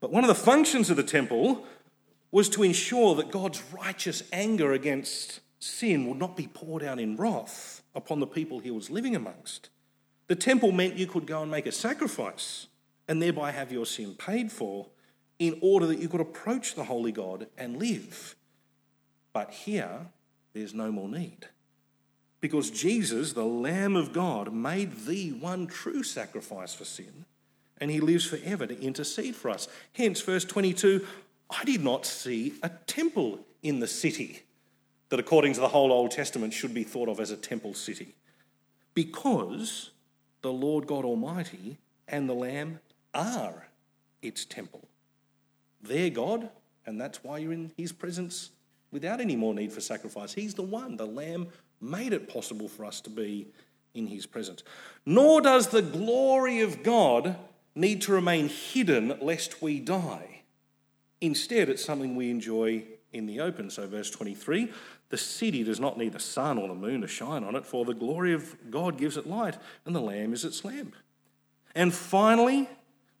But 0.00 0.10
one 0.10 0.24
of 0.24 0.28
the 0.28 0.34
functions 0.34 0.90
of 0.90 0.96
the 0.96 1.02
temple 1.02 1.64
was 2.32 2.48
to 2.48 2.62
ensure 2.62 3.14
that 3.14 3.30
God's 3.30 3.62
righteous 3.72 4.22
anger 4.32 4.72
against 4.72 5.40
sin 5.62 6.06
would 6.08 6.18
not 6.18 6.36
be 6.36 6.48
poured 6.48 6.82
out 6.82 6.98
in 6.98 7.16
wrath 7.16 7.82
upon 7.94 8.18
the 8.18 8.26
people 8.26 8.58
he 8.58 8.70
was 8.70 8.90
living 8.90 9.14
amongst. 9.14 9.68
The 10.26 10.34
temple 10.34 10.72
meant 10.72 10.96
you 10.96 11.06
could 11.06 11.26
go 11.26 11.42
and 11.42 11.50
make 11.50 11.66
a 11.66 11.72
sacrifice 11.72 12.66
and 13.06 13.22
thereby 13.22 13.52
have 13.52 13.70
your 13.70 13.86
sin 13.86 14.14
paid 14.14 14.50
for 14.50 14.88
in 15.38 15.58
order 15.60 15.86
that 15.86 16.00
you 16.00 16.08
could 16.08 16.20
approach 16.20 16.74
the 16.74 16.84
holy 16.84 17.12
God 17.12 17.46
and 17.56 17.76
live. 17.76 18.34
But 19.32 19.50
here, 19.50 20.06
there's 20.52 20.74
no 20.74 20.90
more 20.90 21.08
need. 21.08 21.46
Because 22.40 22.70
Jesus, 22.70 23.32
the 23.32 23.44
Lamb 23.44 23.94
of 23.94 24.12
God, 24.12 24.52
made 24.52 25.06
the 25.06 25.32
one 25.32 25.68
true 25.68 26.02
sacrifice 26.02 26.74
for 26.74 26.84
sin, 26.84 27.24
and 27.78 27.90
he 27.90 28.00
lives 28.00 28.24
forever 28.24 28.66
to 28.66 28.80
intercede 28.80 29.36
for 29.36 29.48
us. 29.48 29.68
Hence, 29.92 30.20
verse 30.20 30.44
22 30.44 31.06
I 31.50 31.64
did 31.64 31.84
not 31.84 32.04
see 32.06 32.54
a 32.62 32.70
temple 32.86 33.40
in 33.62 33.80
the 33.80 33.86
city 33.86 34.42
that, 35.12 35.20
according 35.20 35.52
to 35.52 35.60
the 35.60 35.68
whole 35.68 35.92
Old 35.92 36.10
Testament, 36.10 36.54
should 36.54 36.72
be 36.72 36.84
thought 36.84 37.10
of 37.10 37.20
as 37.20 37.30
a 37.30 37.36
temple 37.36 37.74
city. 37.74 38.14
Because 38.94 39.90
the 40.40 40.50
Lord 40.50 40.86
God 40.86 41.04
Almighty 41.04 41.76
and 42.08 42.26
the 42.26 42.34
Lamb 42.34 42.80
are 43.12 43.68
its 44.22 44.46
temple. 44.46 44.88
They're 45.82 46.08
God, 46.08 46.48
and 46.86 46.98
that's 46.98 47.22
why 47.22 47.36
you're 47.36 47.52
in 47.52 47.72
His 47.76 47.92
presence 47.92 48.52
without 48.90 49.20
any 49.20 49.36
more 49.36 49.52
need 49.52 49.70
for 49.70 49.82
sacrifice. 49.82 50.32
He's 50.32 50.54
the 50.54 50.62
one, 50.62 50.96
the 50.96 51.04
Lamb 51.04 51.48
made 51.78 52.14
it 52.14 52.26
possible 52.26 52.66
for 52.66 52.86
us 52.86 53.02
to 53.02 53.10
be 53.10 53.48
in 53.92 54.06
His 54.06 54.24
presence. 54.24 54.62
Nor 55.04 55.42
does 55.42 55.68
the 55.68 55.82
glory 55.82 56.62
of 56.62 56.82
God 56.82 57.36
need 57.74 58.00
to 58.00 58.12
remain 58.12 58.48
hidden 58.48 59.18
lest 59.20 59.60
we 59.60 59.78
die. 59.78 60.40
Instead, 61.20 61.68
it's 61.68 61.84
something 61.84 62.16
we 62.16 62.30
enjoy 62.30 62.84
in 63.12 63.26
the 63.26 63.40
open. 63.40 63.70
So, 63.70 63.86
verse 63.86 64.10
23 64.10 64.70
the 65.12 65.18
city 65.18 65.62
does 65.62 65.78
not 65.78 65.98
need 65.98 66.14
the 66.14 66.18
sun 66.18 66.56
or 66.56 66.68
the 66.68 66.74
moon 66.74 67.02
to 67.02 67.06
shine 67.06 67.44
on 67.44 67.54
it, 67.54 67.66
for 67.66 67.84
the 67.84 67.92
glory 67.92 68.32
of 68.32 68.56
God 68.70 68.96
gives 68.96 69.18
it 69.18 69.26
light, 69.26 69.58
and 69.84 69.94
the 69.94 70.00
Lamb 70.00 70.32
is 70.32 70.42
its 70.42 70.64
lamp. 70.64 70.96
And 71.74 71.92
finally, 71.92 72.66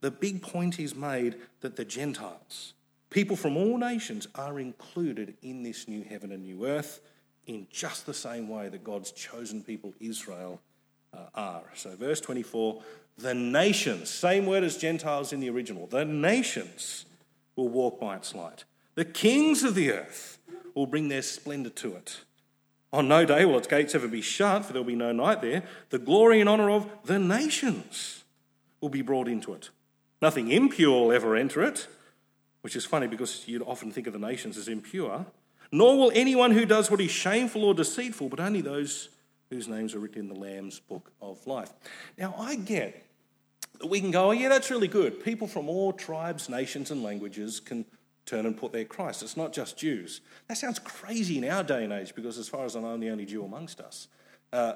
the 0.00 0.10
big 0.10 0.40
point 0.40 0.80
is 0.80 0.94
made 0.94 1.36
that 1.60 1.76
the 1.76 1.84
Gentiles, 1.84 2.72
people 3.10 3.36
from 3.36 3.58
all 3.58 3.76
nations, 3.76 4.26
are 4.34 4.58
included 4.58 5.34
in 5.42 5.62
this 5.64 5.86
new 5.86 6.02
heaven 6.02 6.32
and 6.32 6.44
new 6.44 6.66
earth 6.66 7.02
in 7.46 7.66
just 7.70 8.06
the 8.06 8.14
same 8.14 8.48
way 8.48 8.70
that 8.70 8.82
God's 8.82 9.12
chosen 9.12 9.62
people, 9.62 9.92
Israel, 10.00 10.62
uh, 11.12 11.26
are. 11.34 11.64
So, 11.74 11.94
verse 11.94 12.22
24 12.22 12.82
the 13.18 13.34
nations, 13.34 14.08
same 14.08 14.46
word 14.46 14.64
as 14.64 14.78
Gentiles 14.78 15.34
in 15.34 15.40
the 15.40 15.50
original, 15.50 15.86
the 15.86 16.06
nations 16.06 17.04
will 17.54 17.68
walk 17.68 18.00
by 18.00 18.16
its 18.16 18.34
light. 18.34 18.64
The 18.94 19.04
kings 19.04 19.62
of 19.62 19.74
the 19.74 19.92
earth 19.92 20.38
will 20.74 20.86
bring 20.86 21.08
their 21.08 21.22
splendour 21.22 21.72
to 21.72 21.94
it. 21.96 22.20
On 22.92 23.08
no 23.08 23.24
day 23.24 23.44
will 23.44 23.58
its 23.58 23.68
gates 23.68 23.94
ever 23.94 24.08
be 24.08 24.20
shut, 24.20 24.64
for 24.64 24.72
there 24.72 24.82
will 24.82 24.86
be 24.86 24.94
no 24.94 25.12
night 25.12 25.40
there. 25.40 25.62
The 25.90 25.98
glory 25.98 26.40
and 26.40 26.48
honour 26.48 26.70
of 26.70 26.90
the 27.04 27.18
nations 27.18 28.24
will 28.80 28.90
be 28.90 29.02
brought 29.02 29.28
into 29.28 29.54
it. 29.54 29.70
Nothing 30.20 30.50
impure 30.50 31.06
will 31.06 31.12
ever 31.12 31.34
enter 31.34 31.62
it, 31.62 31.88
which 32.60 32.76
is 32.76 32.84
funny 32.84 33.06
because 33.06 33.48
you'd 33.48 33.62
often 33.62 33.90
think 33.90 34.06
of 34.06 34.12
the 34.12 34.18
nations 34.18 34.58
as 34.58 34.68
impure. 34.68 35.24
Nor 35.70 35.96
will 35.96 36.12
anyone 36.14 36.50
who 36.50 36.66
does 36.66 36.90
what 36.90 37.00
is 37.00 37.10
shameful 37.10 37.64
or 37.64 37.72
deceitful, 37.72 38.28
but 38.28 38.40
only 38.40 38.60
those 38.60 39.08
whose 39.48 39.68
names 39.68 39.94
are 39.94 39.98
written 39.98 40.20
in 40.20 40.28
the 40.28 40.38
Lamb's 40.38 40.78
book 40.78 41.12
of 41.20 41.46
life. 41.46 41.72
Now, 42.18 42.34
I 42.38 42.56
get 42.56 43.06
that 43.78 43.86
we 43.86 44.00
can 44.00 44.10
go, 44.10 44.28
oh, 44.28 44.30
yeah, 44.32 44.50
that's 44.50 44.70
really 44.70 44.88
good. 44.88 45.24
People 45.24 45.48
from 45.48 45.68
all 45.68 45.92
tribes, 45.92 46.48
nations, 46.48 46.90
and 46.90 47.02
languages 47.02 47.58
can 47.58 47.86
turn 48.26 48.46
and 48.46 48.56
put 48.56 48.72
their 48.72 48.84
Christ. 48.84 49.22
It's 49.22 49.36
not 49.36 49.52
just 49.52 49.76
Jews. 49.76 50.20
That 50.48 50.56
sounds 50.56 50.78
crazy 50.78 51.38
in 51.38 51.44
our 51.44 51.62
day 51.64 51.84
and 51.84 51.92
age 51.92 52.14
because, 52.14 52.38
as 52.38 52.48
far 52.48 52.64
as 52.64 52.76
I 52.76 52.80
know, 52.80 52.88
I'm 52.88 53.00
the 53.00 53.10
only 53.10 53.26
Jew 53.26 53.44
amongst 53.44 53.80
us. 53.80 54.08
Uh, 54.52 54.74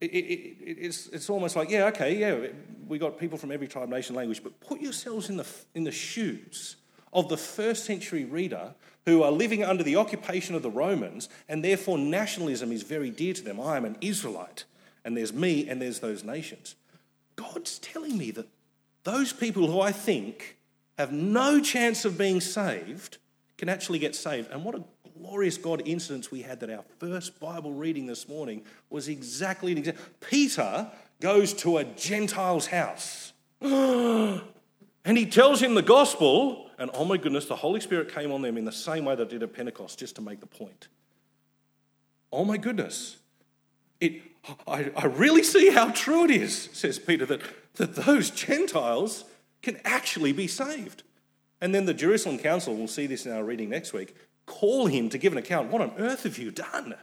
it, 0.00 0.06
it, 0.06 0.56
it's, 0.64 1.08
it's 1.08 1.28
almost 1.28 1.56
like, 1.56 1.70
yeah, 1.70 1.86
okay, 1.86 2.16
yeah, 2.16 2.48
we 2.88 2.98
got 2.98 3.18
people 3.18 3.36
from 3.36 3.52
every 3.52 3.68
tribe, 3.68 3.88
nation, 3.88 4.16
language, 4.16 4.42
but 4.42 4.58
put 4.60 4.80
yourselves 4.80 5.28
in 5.28 5.36
the, 5.36 5.46
in 5.74 5.84
the 5.84 5.92
shoes 5.92 6.76
of 7.12 7.28
the 7.28 7.36
first 7.36 7.84
century 7.84 8.24
reader 8.24 8.74
who 9.06 9.22
are 9.22 9.32
living 9.32 9.64
under 9.64 9.82
the 9.82 9.96
occupation 9.96 10.54
of 10.54 10.62
the 10.62 10.70
Romans, 10.70 11.28
and 11.48 11.64
therefore 11.64 11.98
nationalism 11.98 12.72
is 12.72 12.82
very 12.82 13.10
dear 13.10 13.34
to 13.34 13.42
them. 13.42 13.60
I 13.60 13.76
am 13.76 13.84
an 13.84 13.96
Israelite, 14.00 14.64
and 15.04 15.16
there's 15.16 15.32
me, 15.32 15.68
and 15.68 15.80
there's 15.80 16.00
those 16.00 16.24
nations. 16.24 16.76
God's 17.36 17.78
telling 17.78 18.16
me 18.16 18.30
that 18.32 18.48
those 19.04 19.32
people 19.32 19.66
who 19.66 19.80
I 19.80 19.92
think 19.92 20.56
have 21.00 21.12
no 21.12 21.60
chance 21.60 22.04
of 22.04 22.16
being 22.16 22.40
saved 22.40 23.18
can 23.58 23.68
actually 23.68 23.98
get 23.98 24.14
saved. 24.14 24.50
And 24.50 24.64
what 24.64 24.74
a 24.74 24.84
glorious 25.18 25.58
God 25.58 25.82
incidence 25.84 26.30
we 26.30 26.42
had 26.42 26.60
that 26.60 26.70
our 26.70 26.84
first 26.98 27.38
Bible 27.40 27.72
reading 27.72 28.06
this 28.06 28.28
morning 28.28 28.62
was 28.88 29.08
exactly 29.08 29.72
an 29.72 29.78
example. 29.78 30.02
Peter 30.20 30.90
goes 31.20 31.52
to 31.54 31.78
a 31.78 31.84
Gentile's 31.84 32.66
house 32.66 33.32
and 33.60 34.42
he 35.04 35.26
tells 35.26 35.60
him 35.60 35.74
the 35.74 35.82
gospel, 35.82 36.70
and 36.78 36.90
oh 36.94 37.04
my 37.04 37.16
goodness, 37.16 37.46
the 37.46 37.56
Holy 37.56 37.80
Spirit 37.80 38.12
came 38.14 38.32
on 38.32 38.40
them 38.40 38.56
in 38.56 38.64
the 38.64 38.72
same 38.72 39.04
way 39.04 39.14
that 39.14 39.28
did 39.28 39.42
at 39.42 39.52
Pentecost, 39.52 39.98
just 39.98 40.16
to 40.16 40.22
make 40.22 40.40
the 40.40 40.46
point. 40.46 40.88
Oh 42.32 42.44
my 42.44 42.56
goodness. 42.56 43.18
It, 44.00 44.22
I, 44.66 44.90
I 44.96 45.06
really 45.06 45.42
see 45.42 45.70
how 45.70 45.90
true 45.90 46.24
it 46.24 46.30
is, 46.30 46.70
says 46.72 46.98
Peter, 46.98 47.26
that, 47.26 47.42
that 47.74 47.94
those 47.94 48.30
Gentiles 48.30 49.24
can 49.62 49.80
actually 49.84 50.32
be 50.32 50.46
saved. 50.46 51.02
And 51.60 51.74
then 51.74 51.84
the 51.84 51.94
Jerusalem 51.94 52.38
Council, 52.38 52.74
we'll 52.74 52.88
see 52.88 53.06
this 53.06 53.26
in 53.26 53.32
our 53.32 53.44
reading 53.44 53.68
next 53.68 53.92
week, 53.92 54.16
call 54.46 54.86
him 54.86 55.08
to 55.10 55.18
give 55.18 55.32
an 55.32 55.38
account. 55.38 55.70
What 55.70 55.82
on 55.82 55.92
earth 55.98 56.22
have 56.22 56.38
you 56.38 56.50
done? 56.50 56.94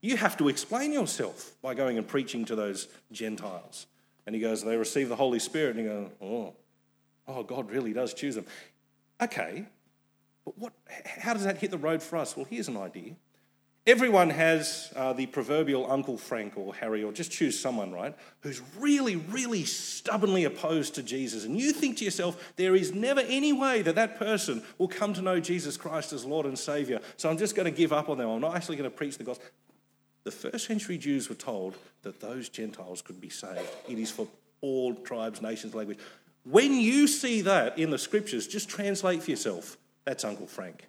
You 0.00 0.16
have 0.16 0.36
to 0.38 0.48
explain 0.48 0.92
yourself 0.92 1.52
by 1.62 1.74
going 1.74 1.98
and 1.98 2.08
preaching 2.08 2.44
to 2.46 2.56
those 2.56 2.88
Gentiles. 3.12 3.86
And 4.26 4.34
he 4.34 4.40
goes, 4.40 4.64
They 4.64 4.76
receive 4.76 5.08
the 5.08 5.16
Holy 5.16 5.38
Spirit. 5.38 5.76
And 5.76 5.86
he 5.86 5.92
goes, 5.92 6.10
Oh, 6.20 6.54
oh, 7.28 7.42
God 7.42 7.70
really 7.70 7.92
does 7.92 8.14
choose 8.14 8.34
them. 8.34 8.46
Okay, 9.20 9.66
but 10.44 10.58
what, 10.58 10.72
how 11.04 11.34
does 11.34 11.44
that 11.44 11.58
hit 11.58 11.70
the 11.70 11.78
road 11.78 12.02
for 12.02 12.16
us? 12.16 12.36
Well, 12.36 12.46
here's 12.48 12.68
an 12.68 12.76
idea. 12.76 13.14
Everyone 13.84 14.30
has 14.30 14.92
uh, 14.94 15.12
the 15.12 15.26
proverbial 15.26 15.90
Uncle 15.90 16.16
Frank 16.16 16.56
or 16.56 16.72
Harry, 16.72 17.02
or 17.02 17.10
just 17.10 17.32
choose 17.32 17.58
someone, 17.58 17.90
right, 17.90 18.14
who's 18.40 18.62
really, 18.78 19.16
really 19.16 19.64
stubbornly 19.64 20.44
opposed 20.44 20.94
to 20.94 21.02
Jesus. 21.02 21.44
And 21.44 21.58
you 21.58 21.72
think 21.72 21.96
to 21.96 22.04
yourself, 22.04 22.52
there 22.54 22.76
is 22.76 22.94
never 22.94 23.22
any 23.22 23.52
way 23.52 23.82
that 23.82 23.96
that 23.96 24.20
person 24.20 24.62
will 24.78 24.86
come 24.86 25.12
to 25.14 25.22
know 25.22 25.40
Jesus 25.40 25.76
Christ 25.76 26.12
as 26.12 26.24
Lord 26.24 26.46
and 26.46 26.56
Saviour. 26.56 27.00
So 27.16 27.28
I'm 27.28 27.38
just 27.38 27.56
going 27.56 27.64
to 27.64 27.76
give 27.76 27.92
up 27.92 28.08
on 28.08 28.18
them. 28.18 28.28
I'm 28.28 28.40
not 28.40 28.54
actually 28.54 28.76
going 28.76 28.88
to 28.88 28.96
preach 28.96 29.18
the 29.18 29.24
gospel. 29.24 29.46
The 30.22 30.30
first 30.30 30.66
century 30.66 30.96
Jews 30.96 31.28
were 31.28 31.34
told 31.34 31.74
that 32.02 32.20
those 32.20 32.48
Gentiles 32.48 33.02
could 33.02 33.20
be 33.20 33.30
saved. 33.30 33.68
It 33.88 33.98
is 33.98 34.12
for 34.12 34.28
all 34.60 34.94
tribes, 34.94 35.42
nations, 35.42 35.74
language. 35.74 35.98
When 36.44 36.74
you 36.74 37.08
see 37.08 37.40
that 37.40 37.80
in 37.80 37.90
the 37.90 37.98
scriptures, 37.98 38.46
just 38.46 38.68
translate 38.68 39.24
for 39.24 39.30
yourself. 39.32 39.76
That's 40.04 40.24
Uncle 40.24 40.46
Frank, 40.46 40.88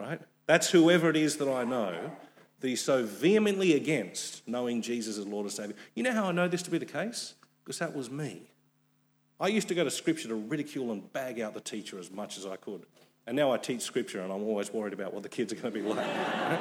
right? 0.00 0.20
That's 0.46 0.70
whoever 0.70 1.10
it 1.10 1.16
is 1.16 1.36
that 1.38 1.48
I 1.48 1.64
know 1.64 2.10
that 2.60 2.68
is 2.68 2.80
so 2.80 3.04
vehemently 3.04 3.74
against 3.74 4.46
knowing 4.48 4.82
Jesus 4.82 5.18
as 5.18 5.26
Lord 5.26 5.44
and 5.44 5.52
Savior. 5.52 5.76
You 5.94 6.02
know 6.02 6.12
how 6.12 6.26
I 6.26 6.32
know 6.32 6.48
this 6.48 6.62
to 6.62 6.70
be 6.70 6.78
the 6.78 6.86
case? 6.86 7.34
Because 7.62 7.78
that 7.78 7.94
was 7.94 8.10
me. 8.10 8.42
I 9.40 9.48
used 9.48 9.68
to 9.68 9.74
go 9.74 9.84
to 9.84 9.90
Scripture 9.90 10.28
to 10.28 10.34
ridicule 10.34 10.92
and 10.92 11.12
bag 11.12 11.40
out 11.40 11.54
the 11.54 11.60
teacher 11.60 11.98
as 11.98 12.10
much 12.10 12.38
as 12.38 12.46
I 12.46 12.56
could. 12.56 12.86
And 13.26 13.36
now 13.36 13.52
I 13.52 13.56
teach 13.56 13.80
Scripture 13.80 14.20
and 14.20 14.32
I'm 14.32 14.42
always 14.42 14.72
worried 14.72 14.92
about 14.92 15.12
what 15.12 15.22
the 15.22 15.28
kids 15.28 15.52
are 15.52 15.56
going 15.56 15.74
to 15.74 15.82
be 15.82 15.86
like. 15.86 16.60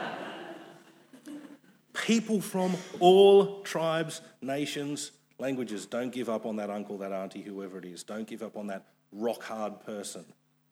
People 1.94 2.42
from 2.42 2.76
all 3.00 3.62
tribes, 3.62 4.22
nations, 4.42 5.12
languages, 5.40 5.86
don't 5.86 6.12
give 6.12 6.30
up 6.30 6.46
on 6.46 6.56
that 6.56 6.70
uncle, 6.70 6.98
that 6.98 7.12
auntie, 7.12 7.42
whoever 7.42 7.78
it 7.78 7.86
is. 7.86 8.04
Don't 8.04 8.28
give 8.28 8.42
up 8.42 8.58
on 8.58 8.68
that 8.68 8.88
rock 9.12 9.44
hard 9.44 9.86
person 9.86 10.26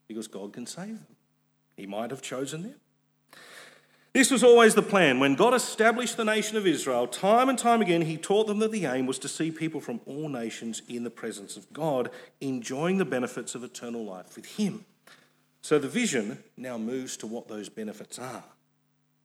because 0.08 0.28
God 0.28 0.54
can 0.54 0.66
save 0.66 0.88
them. 0.88 1.16
He 1.76 1.86
might 1.86 2.10
have 2.10 2.22
chosen 2.22 2.64
them. 2.64 2.76
This 4.14 4.30
was 4.30 4.44
always 4.44 4.76
the 4.76 4.82
plan. 4.82 5.22
When 5.22 5.36
God 5.36 5.54
established 5.54 6.18
the 6.18 6.26
nation 6.26 6.58
of 6.58 6.68
Israel, 6.68 7.08
time 7.08 7.48
and 7.48 7.58
time 7.58 7.82
again, 7.82 8.02
He 8.02 8.18
taught 8.18 8.48
them 8.48 8.60
that 8.60 8.72
the 8.72 8.86
aim 8.86 9.06
was 9.06 9.18
to 9.20 9.30
see 9.30 9.52
people 9.52 9.80
from 9.80 10.02
all 10.06 10.28
nations 10.28 10.82
in 10.90 11.06
the 11.06 11.10
presence 11.10 11.56
of 11.56 11.72
God, 11.72 12.10
enjoying 12.42 12.98
the 12.98 13.06
benefits 13.06 13.56
of 13.56 13.64
eternal 13.64 14.04
life 14.04 14.36
with 14.36 14.46
Him. 14.58 14.84
So 15.62 15.80
the 15.80 15.88
vision 15.88 16.44
now 16.58 16.78
moves 16.78 17.16
to 17.18 17.28
what 17.28 17.48
those 17.48 17.70
benefits 17.70 18.20
are. 18.20 18.44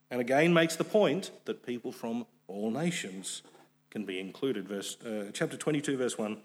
And 0.08 0.20
again 0.20 0.54
makes 0.54 0.76
the 0.76 0.84
point 0.84 1.32
that 1.46 1.66
people 1.66 1.90
from 1.90 2.26
all 2.46 2.70
nations 2.70 3.42
can 3.90 4.04
be 4.04 4.20
included. 4.20 4.68
Verse, 4.68 5.00
uh, 5.02 5.30
chapter 5.32 5.56
22, 5.56 5.96
verse 5.96 6.16
1. 6.16 6.36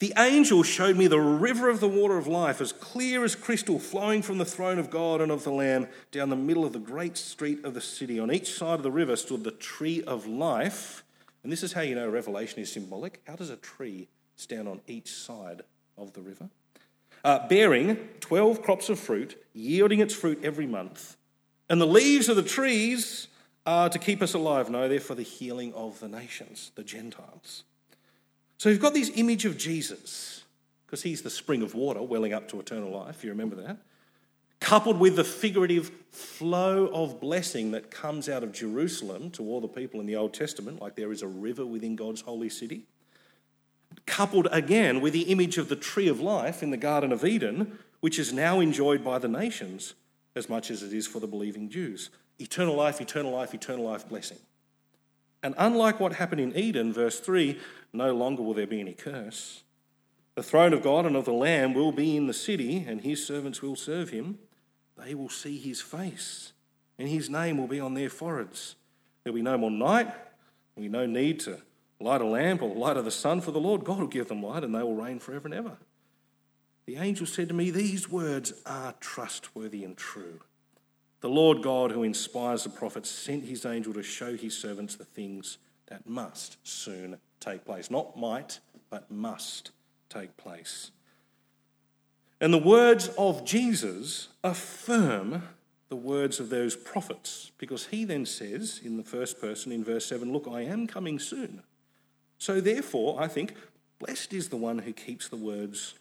The 0.00 0.14
angel 0.16 0.62
showed 0.62 0.96
me 0.96 1.08
the 1.08 1.20
river 1.20 1.68
of 1.68 1.80
the 1.80 1.88
water 1.88 2.16
of 2.16 2.26
life, 2.26 2.62
as 2.62 2.72
clear 2.72 3.22
as 3.22 3.36
crystal, 3.36 3.78
flowing 3.78 4.22
from 4.22 4.38
the 4.38 4.46
throne 4.46 4.78
of 4.78 4.88
God 4.88 5.20
and 5.20 5.30
of 5.30 5.44
the 5.44 5.52
Lamb 5.52 5.88
down 6.10 6.30
the 6.30 6.36
middle 6.36 6.64
of 6.64 6.72
the 6.72 6.78
great 6.78 7.18
street 7.18 7.62
of 7.66 7.74
the 7.74 7.82
city. 7.82 8.18
On 8.18 8.32
each 8.32 8.54
side 8.54 8.76
of 8.76 8.82
the 8.82 8.90
river 8.90 9.14
stood 9.14 9.44
the 9.44 9.50
tree 9.50 10.02
of 10.04 10.26
life. 10.26 11.04
And 11.42 11.52
this 11.52 11.62
is 11.62 11.74
how 11.74 11.82
you 11.82 11.94
know 11.94 12.08
Revelation 12.08 12.60
is 12.60 12.72
symbolic. 12.72 13.20
How 13.26 13.36
does 13.36 13.50
a 13.50 13.56
tree 13.56 14.08
stand 14.36 14.68
on 14.68 14.80
each 14.86 15.12
side 15.12 15.62
of 15.98 16.14
the 16.14 16.22
river? 16.22 16.48
Uh, 17.22 17.46
bearing 17.48 17.96
12 18.20 18.62
crops 18.62 18.88
of 18.88 18.98
fruit, 18.98 19.36
yielding 19.52 20.00
its 20.00 20.14
fruit 20.14 20.40
every 20.42 20.66
month. 20.66 21.18
And 21.68 21.78
the 21.78 21.86
leaves 21.86 22.30
of 22.30 22.36
the 22.36 22.42
trees 22.42 23.28
are 23.66 23.90
to 23.90 23.98
keep 23.98 24.22
us 24.22 24.32
alive. 24.32 24.70
No, 24.70 24.88
they're 24.88 24.98
for 24.98 25.14
the 25.14 25.22
healing 25.22 25.74
of 25.74 26.00
the 26.00 26.08
nations, 26.08 26.72
the 26.74 26.84
Gentiles. 26.84 27.64
So 28.60 28.68
you've 28.68 28.78
got 28.78 28.92
this 28.92 29.10
image 29.14 29.46
of 29.46 29.56
Jesus, 29.56 30.42
because 30.84 31.02
he's 31.02 31.22
the 31.22 31.30
spring 31.30 31.62
of 31.62 31.74
water 31.74 32.02
welling 32.02 32.34
up 32.34 32.46
to 32.48 32.60
eternal 32.60 32.90
life, 32.90 33.24
you 33.24 33.30
remember 33.30 33.56
that? 33.56 33.78
Coupled 34.60 35.00
with 35.00 35.16
the 35.16 35.24
figurative 35.24 35.90
flow 36.10 36.88
of 36.88 37.22
blessing 37.22 37.70
that 37.70 37.90
comes 37.90 38.28
out 38.28 38.42
of 38.42 38.52
Jerusalem 38.52 39.30
to 39.30 39.42
all 39.44 39.62
the 39.62 39.66
people 39.66 39.98
in 39.98 40.04
the 40.04 40.16
Old 40.16 40.34
Testament, 40.34 40.78
like 40.78 40.94
there 40.94 41.10
is 41.10 41.22
a 41.22 41.26
river 41.26 41.64
within 41.64 41.96
God's 41.96 42.20
holy 42.20 42.50
city. 42.50 42.82
Coupled 44.04 44.46
again 44.52 45.00
with 45.00 45.14
the 45.14 45.22
image 45.22 45.56
of 45.56 45.70
the 45.70 45.74
tree 45.74 46.08
of 46.08 46.20
life 46.20 46.62
in 46.62 46.68
the 46.68 46.76
Garden 46.76 47.12
of 47.12 47.24
Eden, 47.24 47.78
which 48.00 48.18
is 48.18 48.30
now 48.30 48.60
enjoyed 48.60 49.02
by 49.02 49.18
the 49.18 49.26
nations 49.26 49.94
as 50.36 50.50
much 50.50 50.70
as 50.70 50.82
it 50.82 50.92
is 50.92 51.06
for 51.06 51.18
the 51.18 51.26
believing 51.26 51.70
Jews. 51.70 52.10
Eternal 52.38 52.76
life, 52.76 53.00
eternal 53.00 53.32
life, 53.32 53.54
eternal 53.54 53.86
life 53.86 54.06
blessing. 54.06 54.36
And 55.42 55.54
unlike 55.56 55.98
what 55.98 56.12
happened 56.12 56.42
in 56.42 56.54
Eden, 56.54 56.92
verse 56.92 57.18
3, 57.18 57.58
no 57.92 58.14
longer 58.14 58.42
will 58.42 58.54
there 58.54 58.66
be 58.66 58.80
any 58.80 58.94
curse. 58.94 59.62
The 60.34 60.42
throne 60.42 60.72
of 60.72 60.82
God 60.82 61.06
and 61.06 61.16
of 61.16 61.24
the 61.24 61.32
Lamb 61.32 61.74
will 61.74 61.92
be 61.92 62.16
in 62.16 62.26
the 62.26 62.32
city, 62.32 62.84
and 62.86 63.00
his 63.00 63.26
servants 63.26 63.60
will 63.60 63.76
serve 63.76 64.10
him. 64.10 64.38
They 64.96 65.14
will 65.14 65.28
see 65.28 65.58
his 65.58 65.80
face, 65.80 66.52
and 66.98 67.08
his 67.08 67.28
name 67.28 67.58
will 67.58 67.66
be 67.66 67.80
on 67.80 67.94
their 67.94 68.10
foreheads. 68.10 68.76
There'll 69.24 69.34
be 69.34 69.42
no 69.42 69.58
more 69.58 69.70
night, 69.70 70.12
there'll 70.74 70.82
be 70.82 70.88
no 70.88 71.06
need 71.06 71.40
to 71.40 71.60
light 72.00 72.20
a 72.20 72.26
lamp 72.26 72.62
or 72.62 72.74
light 72.74 72.96
of 72.96 73.04
the 73.04 73.10
sun, 73.10 73.40
for 73.40 73.50
the 73.50 73.60
Lord 73.60 73.84
God 73.84 73.98
will 73.98 74.06
give 74.06 74.28
them 74.28 74.42
light, 74.42 74.64
and 74.64 74.74
they 74.74 74.82
will 74.82 74.94
reign 74.94 75.18
forever 75.18 75.46
and 75.46 75.54
ever. 75.54 75.76
The 76.86 76.96
angel 76.96 77.26
said 77.26 77.48
to 77.48 77.54
me, 77.54 77.70
These 77.70 78.10
words 78.10 78.52
are 78.64 78.94
trustworthy 79.00 79.84
and 79.84 79.96
true. 79.96 80.40
The 81.20 81.28
Lord 81.28 81.62
God, 81.62 81.92
who 81.92 82.02
inspires 82.02 82.64
the 82.64 82.70
prophets, 82.70 83.10
sent 83.10 83.44
his 83.44 83.66
angel 83.66 83.92
to 83.94 84.02
show 84.02 84.36
his 84.36 84.56
servants 84.56 84.96
the 84.96 85.04
things 85.04 85.58
that 85.88 86.08
must 86.08 86.56
soon 86.62 87.18
take 87.40 87.64
place. 87.64 87.90
Not 87.90 88.18
might, 88.18 88.60
but 88.90 89.10
must 89.10 89.70
take 90.08 90.36
place. 90.36 90.90
And 92.40 92.52
the 92.54 92.58
words 92.58 93.10
of 93.18 93.44
Jesus 93.44 94.28
affirm 94.42 95.42
the 95.88 95.96
words 95.96 96.38
of 96.38 96.50
those 96.50 96.76
prophets, 96.76 97.50
because 97.58 97.86
he 97.86 98.04
then 98.04 98.24
says 98.24 98.80
in 98.82 98.96
the 98.96 99.02
first 99.02 99.40
person 99.40 99.72
in 99.72 99.84
verse 99.84 100.06
7 100.06 100.32
Look, 100.32 100.46
I 100.48 100.62
am 100.62 100.86
coming 100.86 101.18
soon. 101.18 101.62
So, 102.38 102.60
therefore, 102.60 103.20
I 103.20 103.28
think, 103.28 103.54
blessed 103.98 104.32
is 104.32 104.48
the 104.48 104.56
one 104.56 104.78
who 104.78 104.92
keeps 104.92 105.28
the 105.28 105.36
words 105.36 105.94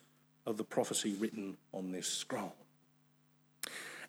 of 0.45 0.57
the 0.57 0.63
prophecy 0.63 1.15
written 1.19 1.57
on 1.73 1.91
this 1.91 2.07
scroll. 2.07 2.55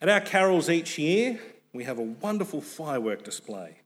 At 0.01 0.09
our 0.09 0.21
carols 0.21 0.71
each 0.71 0.99
year, 0.99 1.40
we 1.73 1.85
have 1.85 1.99
a 1.99 2.03
wonderful 2.03 2.61
firework 2.61 3.25
display. 3.25 3.80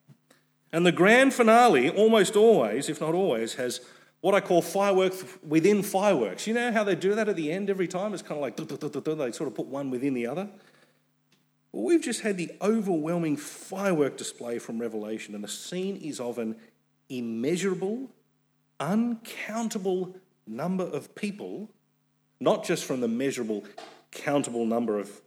And 0.75 0.85
the 0.85 0.91
grand 0.91 1.33
finale, 1.33 1.89
almost 1.89 2.35
always, 2.35 2.89
if 2.89 2.99
not 2.99 3.13
always, 3.13 3.53
has 3.53 3.79
what 4.19 4.35
I 4.35 4.41
call 4.41 4.61
fireworks 4.61 5.23
within 5.41 5.81
fireworks. 5.81 6.47
You 6.47 6.53
know 6.53 6.69
how 6.69 6.83
they 6.83 6.95
do 6.95 7.15
that 7.15 7.29
at 7.29 7.37
the 7.37 7.49
end 7.49 7.69
every 7.69 7.87
time? 7.87 8.13
It's 8.13 8.21
kind 8.21 8.33
of 8.33 8.41
like 8.41 8.57
they 8.57 9.31
sort 9.31 9.47
of 9.47 9.55
put 9.55 9.67
one 9.67 9.89
within 9.89 10.13
the 10.13 10.27
other. 10.27 10.49
Well, 11.71 11.85
we've 11.85 12.01
just 12.01 12.23
had 12.23 12.35
the 12.35 12.51
overwhelming 12.61 13.37
firework 13.37 14.17
display 14.17 14.59
from 14.59 14.77
Revelation, 14.77 15.33
and 15.33 15.41
the 15.41 15.47
scene 15.47 15.95
is 15.95 16.19
of 16.19 16.39
an 16.39 16.57
immeasurable, 17.07 18.09
uncountable 18.77 20.17
number 20.45 20.83
of 20.83 21.15
people, 21.15 21.69
not 22.41 22.65
just 22.65 22.83
from 22.83 22.99
the 22.99 23.07
measurable, 23.07 23.63
countable 24.11 24.65
number 24.65 24.99
of 24.99 25.21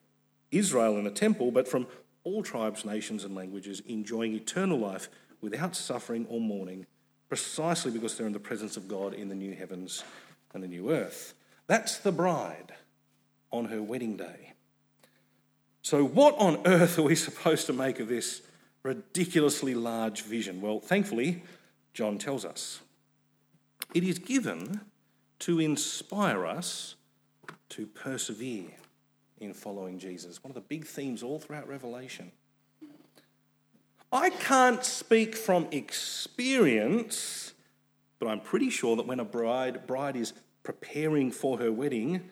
Israel 0.50 0.98
in 0.98 1.04
the 1.04 1.10
temple, 1.10 1.50
but 1.50 1.66
from 1.66 1.86
all 2.22 2.42
tribes, 2.42 2.84
nations, 2.84 3.24
and 3.24 3.34
languages, 3.34 3.80
enjoying 3.86 4.34
eternal 4.34 4.78
life 4.78 5.08
without 5.40 5.76
suffering 5.76 6.26
or 6.28 6.40
mourning, 6.40 6.86
precisely 7.28 7.90
because 7.90 8.16
they're 8.16 8.26
in 8.26 8.32
the 8.32 8.38
presence 8.38 8.76
of 8.76 8.88
God 8.88 9.14
in 9.14 9.28
the 9.28 9.34
new 9.34 9.54
heavens 9.54 10.04
and 10.54 10.62
the 10.62 10.68
new 10.68 10.90
earth. 10.90 11.34
That's 11.66 11.98
the 11.98 12.12
bride 12.12 12.72
on 13.52 13.66
her 13.66 13.82
wedding 13.82 14.16
day. 14.16 14.52
So, 15.82 16.04
what 16.04 16.34
on 16.38 16.66
earth 16.66 16.98
are 16.98 17.02
we 17.02 17.14
supposed 17.16 17.66
to 17.66 17.72
make 17.72 18.00
of 18.00 18.08
this 18.08 18.42
ridiculously 18.82 19.74
large 19.74 20.22
vision? 20.22 20.60
Well, 20.60 20.80
thankfully, 20.80 21.42
John 21.94 22.18
tells 22.18 22.44
us. 22.44 22.80
It 23.94 24.04
is 24.04 24.18
given 24.18 24.82
to 25.40 25.60
inspire 25.60 26.46
us 26.46 26.94
to 27.70 27.86
persevere 27.86 28.70
in 29.40 29.54
following 29.54 29.98
Jesus. 29.98 30.42
One 30.42 30.50
of 30.50 30.54
the 30.54 30.60
big 30.60 30.86
themes 30.86 31.22
all 31.22 31.38
throughout 31.38 31.68
Revelation. 31.68 32.32
I 34.10 34.30
can't 34.30 34.84
speak 34.84 35.34
from 35.34 35.66
experience, 35.70 37.52
but 38.18 38.28
I'm 38.28 38.40
pretty 38.40 38.70
sure 38.70 38.96
that 38.96 39.06
when 39.06 39.20
a 39.20 39.24
bride, 39.24 39.86
bride 39.86 40.16
is 40.16 40.32
preparing 40.62 41.30
for 41.30 41.58
her 41.58 41.70
wedding, 41.70 42.22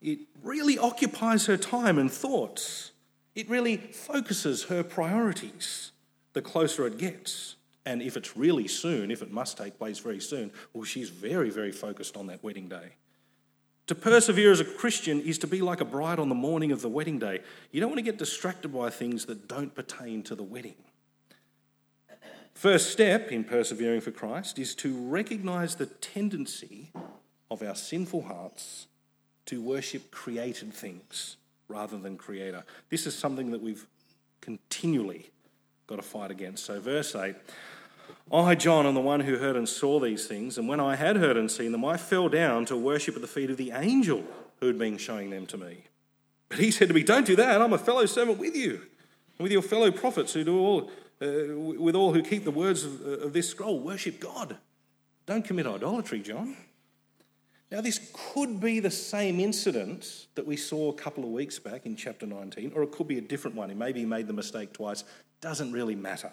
it 0.00 0.20
really 0.42 0.78
occupies 0.78 1.46
her 1.46 1.56
time 1.56 1.98
and 1.98 2.10
thoughts. 2.10 2.92
It 3.34 3.48
really 3.50 3.76
focuses 3.76 4.64
her 4.64 4.82
priorities 4.82 5.92
the 6.32 6.42
closer 6.42 6.86
it 6.86 6.98
gets. 6.98 7.56
And 7.84 8.02
if 8.02 8.16
it's 8.16 8.36
really 8.36 8.68
soon, 8.68 9.10
if 9.10 9.22
it 9.22 9.30
must 9.30 9.56
take 9.56 9.78
place 9.78 9.98
very 9.98 10.20
soon, 10.20 10.50
well, 10.74 10.84
she's 10.84 11.08
very, 11.08 11.50
very 11.50 11.72
focused 11.72 12.16
on 12.16 12.26
that 12.26 12.44
wedding 12.44 12.68
day. 12.68 12.94
To 13.86 13.94
persevere 13.94 14.50
as 14.50 14.60
a 14.60 14.64
Christian 14.64 15.20
is 15.20 15.38
to 15.38 15.46
be 15.46 15.60
like 15.60 15.80
a 15.80 15.84
bride 15.84 16.18
on 16.18 16.28
the 16.28 16.34
morning 16.34 16.72
of 16.72 16.82
the 16.82 16.88
wedding 16.88 17.18
day. 17.18 17.40
You 17.70 17.80
don't 17.80 17.90
want 17.90 17.98
to 17.98 18.02
get 18.02 18.18
distracted 18.18 18.68
by 18.68 18.90
things 18.90 19.26
that 19.26 19.48
don't 19.48 19.74
pertain 19.74 20.22
to 20.24 20.34
the 20.34 20.42
wedding. 20.42 20.74
First 22.56 22.90
step 22.90 23.30
in 23.30 23.44
persevering 23.44 24.00
for 24.00 24.12
Christ 24.12 24.58
is 24.58 24.74
to 24.76 24.96
recognize 25.10 25.74
the 25.74 25.84
tendency 25.84 26.90
of 27.50 27.62
our 27.62 27.74
sinful 27.74 28.22
hearts 28.22 28.86
to 29.44 29.60
worship 29.60 30.10
created 30.10 30.72
things 30.72 31.36
rather 31.68 31.98
than 31.98 32.16
Creator. 32.16 32.64
This 32.88 33.06
is 33.06 33.14
something 33.14 33.50
that 33.50 33.60
we've 33.60 33.86
continually 34.40 35.28
got 35.86 35.96
to 35.96 36.02
fight 36.02 36.30
against. 36.30 36.64
So, 36.64 36.80
verse 36.80 37.14
8 37.14 37.36
I, 38.32 38.54
John, 38.54 38.86
am 38.86 38.94
the 38.94 39.02
one 39.02 39.20
who 39.20 39.36
heard 39.36 39.56
and 39.56 39.68
saw 39.68 40.00
these 40.00 40.26
things, 40.26 40.56
and 40.56 40.66
when 40.66 40.80
I 40.80 40.96
had 40.96 41.16
heard 41.16 41.36
and 41.36 41.50
seen 41.50 41.72
them, 41.72 41.84
I 41.84 41.98
fell 41.98 42.30
down 42.30 42.64
to 42.66 42.76
worship 42.76 43.16
at 43.16 43.20
the 43.20 43.28
feet 43.28 43.50
of 43.50 43.58
the 43.58 43.72
angel 43.72 44.24
who 44.60 44.66
had 44.66 44.78
been 44.78 44.96
showing 44.96 45.28
them 45.28 45.44
to 45.48 45.58
me. 45.58 45.84
But 46.48 46.60
he 46.60 46.70
said 46.70 46.88
to 46.88 46.94
me, 46.94 47.02
Don't 47.02 47.26
do 47.26 47.36
that. 47.36 47.60
I'm 47.60 47.74
a 47.74 47.78
fellow 47.78 48.06
servant 48.06 48.38
with 48.38 48.56
you, 48.56 48.80
and 49.36 49.42
with 49.42 49.52
your 49.52 49.60
fellow 49.60 49.90
prophets 49.90 50.32
who 50.32 50.42
do 50.42 50.58
all, 50.58 50.90
uh, 51.20 51.56
with 51.56 51.94
all 51.94 52.12
who 52.12 52.22
keep 52.22 52.44
the 52.44 52.50
words 52.50 52.84
of, 52.84 53.00
uh, 53.04 53.10
of 53.26 53.32
this 53.32 53.48
scroll. 53.48 53.80
Worship 53.80 54.20
God. 54.20 54.56
Don't 55.26 55.44
commit 55.44 55.66
idolatry, 55.66 56.20
John. 56.20 56.56
Now, 57.70 57.80
this 57.80 58.12
could 58.12 58.60
be 58.60 58.78
the 58.78 58.90
same 58.90 59.40
incident 59.40 60.26
that 60.36 60.46
we 60.46 60.56
saw 60.56 60.90
a 60.90 60.94
couple 60.94 61.24
of 61.24 61.30
weeks 61.30 61.58
back 61.58 61.84
in 61.84 61.96
chapter 61.96 62.24
19, 62.24 62.72
or 62.76 62.84
it 62.84 62.92
could 62.92 63.08
be 63.08 63.18
a 63.18 63.22
different 63.22 63.56
one. 63.56 63.68
He 63.68 63.74
maybe 63.74 64.04
made 64.04 64.28
the 64.28 64.32
mistake 64.32 64.72
twice. 64.72 65.02
Doesn't 65.40 65.72
really 65.72 65.96
matter. 65.96 66.30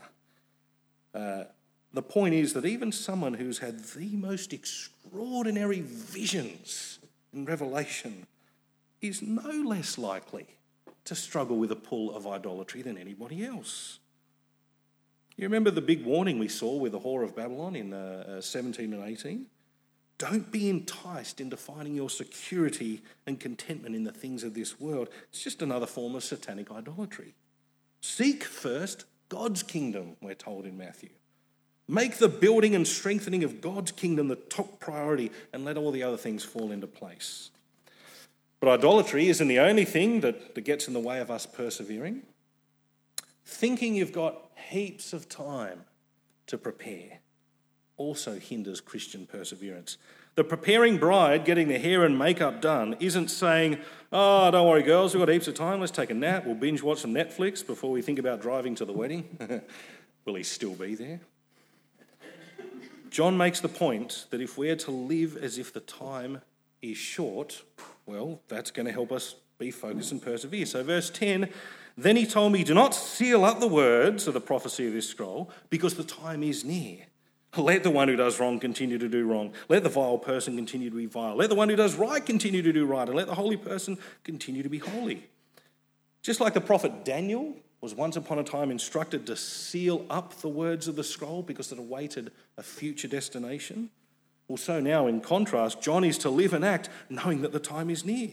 Uh, 1.13 1.45
the 1.91 2.03
point 2.03 2.35
is 2.35 2.53
that 2.53 2.65
even 2.65 2.91
someone 2.91 3.33
who's 3.33 3.59
had 3.59 3.79
the 3.79 4.15
most 4.15 4.53
extraordinary 4.53 5.81
visions 5.81 6.99
in 7.33 7.45
Revelation 7.45 8.27
is 9.01 9.21
no 9.21 9.49
less 9.65 9.97
likely 9.97 10.45
to 11.05 11.15
struggle 11.15 11.57
with 11.57 11.71
a 11.71 11.75
pull 11.75 12.15
of 12.15 12.25
idolatry 12.25 12.81
than 12.81 12.97
anybody 12.97 13.45
else. 13.45 13.99
You 15.35 15.45
remember 15.45 15.71
the 15.71 15.81
big 15.81 16.05
warning 16.05 16.37
we 16.37 16.47
saw 16.47 16.75
with 16.75 16.91
the 16.91 16.99
whore 16.99 17.23
of 17.23 17.35
Babylon 17.35 17.75
in 17.75 17.93
uh, 17.93 18.35
uh, 18.37 18.41
17 18.41 18.93
and 18.93 19.03
18? 19.03 19.47
Don't 20.19 20.51
be 20.51 20.69
enticed 20.69 21.41
into 21.41 21.57
finding 21.57 21.95
your 21.95 22.09
security 22.09 23.01
and 23.25 23.39
contentment 23.39 23.95
in 23.95 24.03
the 24.03 24.11
things 24.11 24.43
of 24.43 24.53
this 24.53 24.79
world. 24.79 25.09
It's 25.29 25.43
just 25.43 25.61
another 25.61 25.87
form 25.87 26.15
of 26.15 26.23
satanic 26.23 26.71
idolatry. 26.71 27.33
Seek 28.01 28.43
first 28.43 29.05
God's 29.29 29.63
kingdom, 29.63 30.15
we're 30.21 30.35
told 30.35 30.65
in 30.65 30.77
Matthew. 30.77 31.09
Make 31.87 32.17
the 32.17 32.29
building 32.29 32.75
and 32.75 32.87
strengthening 32.87 33.43
of 33.43 33.59
God's 33.59 33.91
kingdom 33.91 34.27
the 34.27 34.35
top 34.35 34.79
priority 34.79 35.31
and 35.51 35.65
let 35.65 35.77
all 35.77 35.91
the 35.91 36.03
other 36.03 36.17
things 36.17 36.43
fall 36.43 36.71
into 36.71 36.87
place. 36.87 37.49
But 38.59 38.69
idolatry 38.79 39.27
isn't 39.27 39.47
the 39.47 39.59
only 39.59 39.83
thing 39.83 40.21
that, 40.21 40.55
that 40.55 40.61
gets 40.61 40.87
in 40.87 40.93
the 40.93 40.99
way 40.99 41.19
of 41.19 41.29
us 41.29 41.45
persevering. 41.45 42.21
Thinking 43.45 43.95
you've 43.95 44.13
got 44.13 44.49
heaps 44.69 45.13
of 45.13 45.29
time 45.29 45.81
to 46.47 46.57
prepare 46.57 47.19
also 47.97 48.39
hinders 48.39 48.81
Christian 48.81 49.25
perseverance. 49.25 49.97
The 50.35 50.43
preparing 50.43 50.97
bride 50.97 51.45
getting 51.45 51.67
their 51.67 51.79
hair 51.79 52.03
and 52.03 52.17
makeup 52.17 52.59
done 52.59 52.95
isn't 52.99 53.29
saying, 53.29 53.77
Oh, 54.11 54.49
don't 54.49 54.67
worry, 54.67 54.81
girls, 54.81 55.13
we've 55.13 55.21
got 55.21 55.31
heaps 55.31 55.47
of 55.47 55.53
time. 55.53 55.79
Let's 55.79 55.91
take 55.91 56.09
a 56.09 56.15
nap. 56.15 56.45
We'll 56.45 56.55
binge 56.55 56.81
watch 56.81 56.99
some 56.99 57.13
Netflix 57.13 57.65
before 57.65 57.91
we 57.91 58.01
think 58.01 58.17
about 58.17 58.41
driving 58.41 58.73
to 58.75 58.85
the 58.85 58.93
wedding. 58.93 59.37
Will 60.25 60.35
he 60.35 60.43
still 60.43 60.73
be 60.73 60.95
there? 60.95 61.19
John 63.11 63.37
makes 63.37 63.59
the 63.59 63.69
point 63.69 64.25
that 64.31 64.41
if 64.41 64.57
we're 64.57 64.75
to 64.77 64.91
live 64.91 65.37
as 65.37 65.59
if 65.59 65.71
the 65.71 65.81
time 65.81 66.41
is 66.81 66.97
short, 66.97 67.61
well, 68.07 68.41
that's 68.47 68.71
going 68.71 68.87
to 68.87 68.91
help 68.91 69.11
us 69.11 69.35
be 69.65 69.71
focused 69.71 70.11
and 70.11 70.21
persevere. 70.21 70.65
So, 70.65 70.83
verse 70.83 71.09
10 71.09 71.49
then 71.97 72.15
he 72.15 72.25
told 72.25 72.51
me, 72.51 72.63
Do 72.63 72.73
not 72.73 72.95
seal 72.95 73.45
up 73.45 73.59
the 73.59 73.67
words 73.67 74.27
of 74.27 74.33
the 74.33 74.41
prophecy 74.41 74.87
of 74.87 74.93
this 74.93 75.07
scroll, 75.07 75.51
because 75.69 75.95
the 75.95 76.03
time 76.03 76.43
is 76.43 76.65
near. 76.65 76.97
Let 77.55 77.83
the 77.83 77.91
one 77.91 78.07
who 78.07 78.15
does 78.15 78.39
wrong 78.39 78.59
continue 78.59 78.97
to 78.97 79.07
do 79.07 79.27
wrong. 79.27 79.53
Let 79.69 79.83
the 79.83 79.89
vile 79.89 80.17
person 80.17 80.55
continue 80.55 80.89
to 80.89 80.95
be 80.95 81.05
vile. 81.05 81.35
Let 81.35 81.49
the 81.49 81.55
one 81.55 81.69
who 81.69 81.75
does 81.75 81.93
right 81.95 82.25
continue 82.25 82.63
to 82.63 82.73
do 82.73 82.85
right. 82.85 83.07
And 83.07 83.15
let 83.15 83.27
the 83.27 83.35
holy 83.35 83.57
person 83.57 83.99
continue 84.23 84.63
to 84.63 84.69
be 84.69 84.79
holy. 84.79 85.29
Just 86.23 86.39
like 86.39 86.55
the 86.55 86.61
prophet 86.61 87.05
Daniel 87.05 87.53
was 87.79 87.93
once 87.93 88.15
upon 88.15 88.39
a 88.39 88.43
time 88.43 88.71
instructed 88.71 89.27
to 89.27 89.35
seal 89.35 90.03
up 90.09 90.33
the 90.35 90.47
words 90.47 90.87
of 90.87 90.95
the 90.95 91.03
scroll 91.03 91.43
because 91.43 91.71
it 91.71 91.77
awaited 91.77 92.31
a 92.57 92.63
future 92.63 93.07
destination. 93.07 93.91
Well, 94.47 94.57
so 94.57 94.79
now, 94.79 95.05
in 95.05 95.21
contrast, 95.21 95.79
John 95.79 96.03
is 96.03 96.17
to 96.19 96.31
live 96.31 96.53
and 96.53 96.65
act 96.65 96.89
knowing 97.09 97.41
that 97.43 97.51
the 97.51 97.59
time 97.59 97.91
is 97.91 98.03
near. 98.03 98.29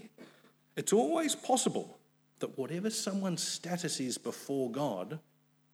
It's 0.80 0.94
always 0.94 1.34
possible 1.34 1.98
that 2.38 2.56
whatever 2.56 2.88
someone's 2.88 3.46
status 3.46 4.00
is 4.00 4.16
before 4.16 4.70
God, 4.70 5.18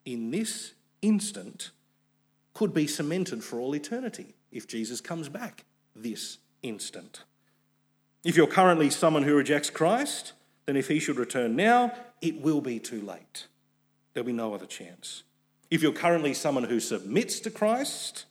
in 0.05 0.33
this 0.33 0.73
instant, 1.01 1.71
could 2.55 2.75
be 2.75 2.89
cemented 2.89 3.45
for 3.45 3.61
all 3.61 3.77
eternity 3.77 4.35
if 4.51 4.67
Jesus 4.67 5.01
comes 5.01 5.29
back 5.29 5.65
this 5.95 6.39
instant. 6.65 7.23
If 8.25 8.37
you're 8.37 8.49
currently 8.49 8.91
someone 8.91 9.23
who 9.23 9.37
rejects 9.37 9.71
Christ, 9.71 10.33
then 10.65 10.77
if 10.77 10.89
he 10.89 10.99
should 10.99 11.19
return 11.19 11.55
now, 11.55 11.93
it 12.21 12.41
will 12.41 12.61
be 12.61 12.81
too 12.81 13.01
late. 13.01 13.47
There'll 14.13 14.27
be 14.27 14.33
no 14.33 14.55
other 14.55 14.67
chance. 14.67 15.23
If 15.71 15.83
you're 15.83 15.93
currently 15.93 16.35
someone 16.35 16.65
who 16.65 16.81
submits 16.81 17.39
to 17.41 17.51
Christ, 17.51 18.25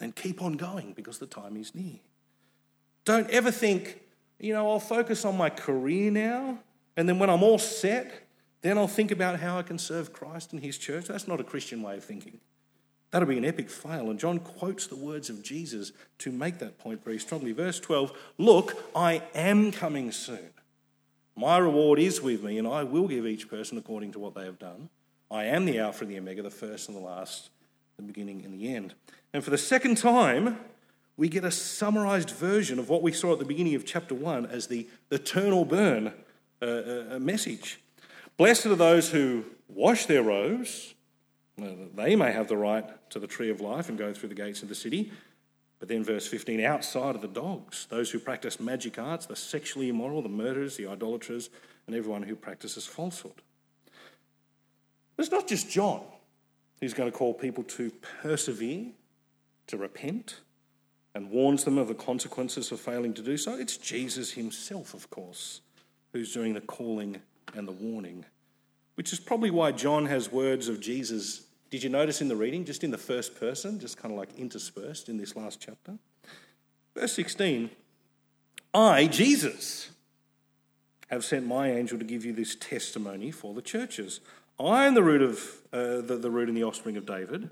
then 0.00 0.10
keep 0.10 0.42
on 0.42 0.54
going 0.54 0.92
because 0.92 1.18
the 1.20 1.26
time 1.26 1.56
is 1.56 1.72
near. 1.72 2.00
Don't 3.04 3.30
ever 3.30 3.52
think, 3.52 4.00
you 4.38 4.52
know, 4.52 4.70
I'll 4.70 4.80
focus 4.80 5.24
on 5.24 5.36
my 5.36 5.50
career 5.50 6.10
now, 6.10 6.58
and 6.96 7.08
then 7.08 7.18
when 7.18 7.30
I'm 7.30 7.42
all 7.42 7.58
set, 7.58 8.26
then 8.62 8.78
I'll 8.78 8.88
think 8.88 9.10
about 9.10 9.38
how 9.40 9.58
I 9.58 9.62
can 9.62 9.78
serve 9.78 10.12
Christ 10.12 10.52
and 10.52 10.62
his 10.62 10.78
church. 10.78 11.06
That's 11.06 11.28
not 11.28 11.40
a 11.40 11.44
Christian 11.44 11.82
way 11.82 11.96
of 11.96 12.04
thinking. 12.04 12.40
That'll 13.10 13.28
be 13.28 13.38
an 13.38 13.44
epic 13.44 13.70
fail. 13.70 14.10
And 14.10 14.18
John 14.18 14.40
quotes 14.40 14.86
the 14.86 14.96
words 14.96 15.30
of 15.30 15.42
Jesus 15.42 15.92
to 16.18 16.32
make 16.32 16.58
that 16.58 16.78
point 16.78 17.04
very 17.04 17.18
strongly. 17.18 17.52
Verse 17.52 17.78
12 17.80 18.12
Look, 18.38 18.90
I 18.94 19.22
am 19.34 19.72
coming 19.72 20.12
soon. 20.12 20.50
My 21.36 21.58
reward 21.58 21.98
is 21.98 22.20
with 22.20 22.42
me, 22.42 22.58
and 22.58 22.66
I 22.66 22.82
will 22.82 23.06
give 23.06 23.26
each 23.26 23.48
person 23.48 23.78
according 23.78 24.12
to 24.12 24.18
what 24.18 24.34
they 24.34 24.44
have 24.44 24.58
done. 24.58 24.88
I 25.30 25.44
am 25.44 25.64
the 25.64 25.78
Alpha 25.78 26.04
and 26.04 26.12
the 26.12 26.18
Omega, 26.18 26.42
the 26.42 26.50
first 26.50 26.88
and 26.88 26.96
the 26.96 27.02
last, 27.02 27.50
the 27.96 28.02
beginning 28.02 28.44
and 28.44 28.54
the 28.54 28.74
end. 28.74 28.94
And 29.32 29.44
for 29.44 29.50
the 29.50 29.58
second 29.58 29.98
time, 29.98 30.58
we 31.16 31.28
get 31.28 31.44
a 31.44 31.50
summarized 31.50 32.30
version 32.30 32.78
of 32.78 32.88
what 32.88 33.02
we 33.02 33.12
saw 33.12 33.32
at 33.32 33.38
the 33.38 33.44
beginning 33.44 33.74
of 33.74 33.86
chapter 33.86 34.14
1 34.14 34.46
as 34.46 34.66
the 34.66 34.86
eternal 35.10 35.64
burn 35.64 36.12
uh, 36.60 36.66
uh, 36.66 37.18
message. 37.18 37.80
Blessed 38.36 38.66
are 38.66 38.76
those 38.76 39.10
who 39.10 39.44
wash 39.68 40.06
their 40.06 40.22
robes, 40.22 40.94
they 41.58 42.16
may 42.16 42.32
have 42.32 42.48
the 42.48 42.56
right 42.56 42.84
to 43.10 43.18
the 43.18 43.26
tree 43.26 43.50
of 43.50 43.60
life 43.60 43.88
and 43.88 43.96
go 43.96 44.12
through 44.12 44.28
the 44.28 44.34
gates 44.34 44.62
of 44.62 44.68
the 44.68 44.74
city. 44.74 45.10
But 45.78 45.88
then, 45.88 46.04
verse 46.04 46.26
15, 46.26 46.60
outside 46.60 47.14
of 47.14 47.22
the 47.22 47.28
dogs, 47.28 47.86
those 47.88 48.10
who 48.10 48.18
practice 48.18 48.60
magic 48.60 48.98
arts, 48.98 49.26
the 49.26 49.36
sexually 49.36 49.88
immoral, 49.88 50.22
the 50.22 50.28
murderers, 50.28 50.76
the 50.76 50.86
idolaters, 50.86 51.50
and 51.86 51.94
everyone 51.94 52.22
who 52.22 52.34
practices 52.34 52.86
falsehood. 52.86 53.42
It's 55.18 55.30
not 55.30 55.46
just 55.46 55.70
John 55.70 56.02
who's 56.80 56.94
going 56.94 57.10
to 57.10 57.16
call 57.16 57.32
people 57.32 57.64
to 57.64 57.90
persevere, 58.22 58.86
to 59.66 59.76
repent, 59.76 60.40
and 61.16 61.30
warns 61.30 61.64
them 61.64 61.78
of 61.78 61.88
the 61.88 61.94
consequences 61.94 62.70
of 62.70 62.78
failing 62.78 63.14
to 63.14 63.22
do 63.22 63.38
so. 63.38 63.54
It's 63.56 63.78
Jesus 63.78 64.32
himself, 64.32 64.92
of 64.92 65.08
course, 65.08 65.62
who's 66.12 66.34
doing 66.34 66.52
the 66.52 66.60
calling 66.60 67.22
and 67.54 67.66
the 67.66 67.72
warning, 67.72 68.26
which 68.96 69.14
is 69.14 69.18
probably 69.18 69.50
why 69.50 69.72
John 69.72 70.04
has 70.04 70.30
words 70.30 70.68
of 70.68 70.78
Jesus. 70.78 71.46
Did 71.70 71.82
you 71.82 71.88
notice 71.88 72.20
in 72.20 72.28
the 72.28 72.36
reading, 72.36 72.66
just 72.66 72.84
in 72.84 72.90
the 72.90 72.98
first 72.98 73.40
person, 73.40 73.80
just 73.80 73.96
kind 73.96 74.12
of 74.12 74.18
like 74.18 74.28
interspersed 74.36 75.08
in 75.08 75.16
this 75.16 75.34
last 75.34 75.58
chapter? 75.58 75.94
Verse 76.94 77.14
16 77.14 77.70
I, 78.74 79.06
Jesus, 79.06 79.88
have 81.08 81.24
sent 81.24 81.46
my 81.46 81.70
angel 81.70 81.98
to 81.98 82.04
give 82.04 82.26
you 82.26 82.34
this 82.34 82.54
testimony 82.56 83.30
for 83.30 83.54
the 83.54 83.62
churches. 83.62 84.20
I 84.60 84.84
am 84.84 84.92
the 84.92 85.02
root 85.02 85.22
of 85.22 85.62
uh, 85.72 86.02
the, 86.02 86.18
the 86.20 86.30
root 86.30 86.48
and 86.48 86.56
the 86.56 86.64
offspring 86.64 86.98
of 86.98 87.06
David. 87.06 87.48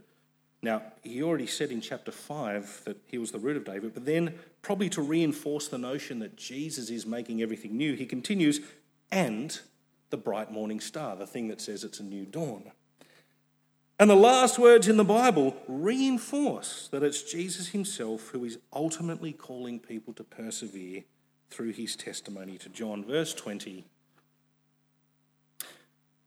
Now, 0.65 0.81
he 1.03 1.23
already 1.23 1.47
said 1.47 1.71
in 1.71 1.83
chapter 1.83 2.11
5 2.11 2.85
that 2.87 2.97
he 3.07 3.19
was 3.19 3.31
the 3.31 3.39
root 3.39 3.59
of 3.59 3.67
David, 3.67 3.93
but 3.93 4.07
then, 4.07 4.35
probably 4.63 4.89
to 4.91 5.03
reinforce 5.03 5.69
the 5.69 5.77
notion 5.77 6.21
that 6.21 6.37
Jesus 6.37 6.89
is 6.89 7.05
making 7.05 7.43
everything 7.43 7.77
new, 7.77 7.93
he 7.93 8.07
continues, 8.07 8.61
and 9.13 9.61
the 10.09 10.17
bright 10.17 10.51
morning 10.51 10.81
star, 10.81 11.17
the 11.17 11.27
thing 11.27 11.49
that 11.49 11.61
says 11.61 11.85
it's 11.85 12.01
a 12.01 12.03
new 12.03 12.25
dawn. 12.25 12.73
And 13.99 14.09
the 14.09 14.17
last 14.17 14.59
words 14.59 14.89
in 14.89 14.97
the 14.97 15.05
Bible 15.05 15.55
reinforce 15.69 16.89
that 16.89 17.03
it's 17.03 17.23
Jesus 17.23 17.69
himself 17.69 18.31
who 18.31 18.43
is 18.45 18.59
ultimately 18.73 19.33
calling 19.33 19.79
people 19.79 20.15
to 20.15 20.25
persevere 20.25 21.05
through 21.51 21.73
his 21.73 21.95
testimony 21.95 22.57
to 22.57 22.71
John. 22.71 23.05
Verse 23.05 23.35
20 23.35 23.85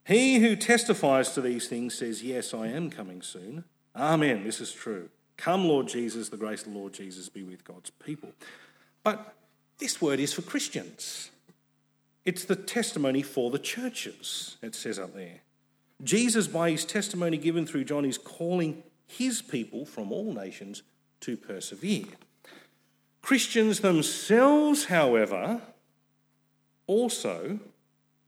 he 0.05 0.39
who 0.39 0.55
testifies 0.55 1.33
to 1.33 1.41
these 1.41 1.67
things 1.67 1.93
says, 1.93 2.23
Yes, 2.23 2.53
I 2.53 2.67
am 2.67 2.89
coming 2.89 3.21
soon. 3.21 3.65
Amen. 3.97 4.43
This 4.43 4.61
is 4.61 4.71
true. 4.71 5.09
Come, 5.37 5.65
Lord 5.65 5.87
Jesus, 5.87 6.29
the 6.29 6.37
grace 6.37 6.65
of 6.65 6.71
the 6.71 6.77
Lord 6.77 6.93
Jesus 6.93 7.29
be 7.29 7.43
with 7.43 7.63
God's 7.63 7.89
people. 7.89 8.31
But 9.03 9.33
this 9.79 10.01
word 10.01 10.19
is 10.19 10.33
for 10.33 10.43
Christians. 10.43 11.31
It's 12.25 12.45
the 12.45 12.55
testimony 12.55 13.21
for 13.21 13.49
the 13.49 13.59
churches, 13.59 14.57
it 14.61 14.75
says 14.75 14.99
up 14.99 15.15
there. 15.15 15.41
Jesus, 16.03 16.47
by 16.47 16.71
his 16.71 16.85
testimony 16.85 17.37
given 17.37 17.65
through 17.65 17.85
John, 17.85 18.05
is 18.05 18.17
calling 18.17 18.83
his 19.07 19.41
people 19.41 19.85
from 19.85 20.11
all 20.11 20.33
nations 20.33 20.83
to 21.21 21.37
persevere. 21.37 22.05
Christians 23.21 23.79
themselves, 23.79 24.85
however, 24.85 25.61
also 26.85 27.59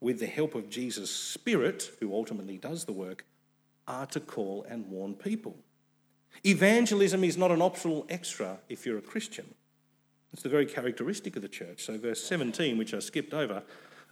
with 0.02 0.20
the 0.20 0.28
help 0.28 0.56
of 0.56 0.70
Jesus' 0.70 1.12
Spirit, 1.12 1.92
who 2.00 2.14
ultimately 2.14 2.58
does 2.58 2.86
the 2.86 2.94
work, 2.94 3.26
are 3.90 4.06
to 4.06 4.20
call 4.20 4.66
and 4.70 4.88
warn 4.88 5.16
people. 5.16 5.58
Evangelism 6.46 7.24
is 7.24 7.36
not 7.36 7.52
an 7.52 7.62
optional 7.62 8.06
extra 8.08 8.60
if 8.70 8.86
you're 8.86 8.98
a 8.98 9.02
Christian. 9.02 9.54
It's 10.32 10.44
the 10.44 10.50
very 10.50 10.66
characteristic 10.66 11.36
of 11.36 11.42
the 11.42 11.50
church. 11.50 11.84
So, 11.84 11.98
verse 11.98 12.24
17, 12.24 12.78
which 12.78 12.94
I 12.94 13.00
skipped 13.00 13.34
over, 13.34 13.64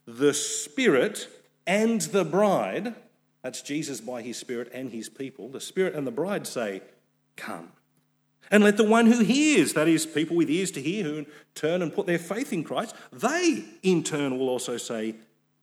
the 0.05 0.33
Spirit 0.33 1.29
and 1.67 2.01
the 2.01 2.25
bride, 2.25 2.95
that's 3.43 3.61
Jesus 3.61 4.01
by 4.01 4.23
his 4.23 4.37
Spirit 4.37 4.69
and 4.73 4.91
his 4.91 5.09
people, 5.09 5.47
the 5.47 5.61
Spirit 5.61 5.93
and 5.93 6.07
the 6.07 6.11
bride 6.11 6.47
say, 6.47 6.81
Come. 7.35 7.71
And 8.49 8.63
let 8.63 8.77
the 8.77 8.83
one 8.83 9.07
who 9.07 9.23
hears, 9.23 9.73
that 9.73 9.87
is, 9.87 10.05
people 10.05 10.35
with 10.35 10.49
ears 10.49 10.71
to 10.71 10.81
hear 10.81 11.03
who 11.03 11.25
turn 11.53 11.81
and 11.81 11.93
put 11.93 12.07
their 12.07 12.17
faith 12.17 12.51
in 12.51 12.63
Christ, 12.63 12.95
they 13.11 13.65
in 13.83 14.03
turn 14.03 14.39
will 14.39 14.49
also 14.49 14.77
say, 14.77 15.15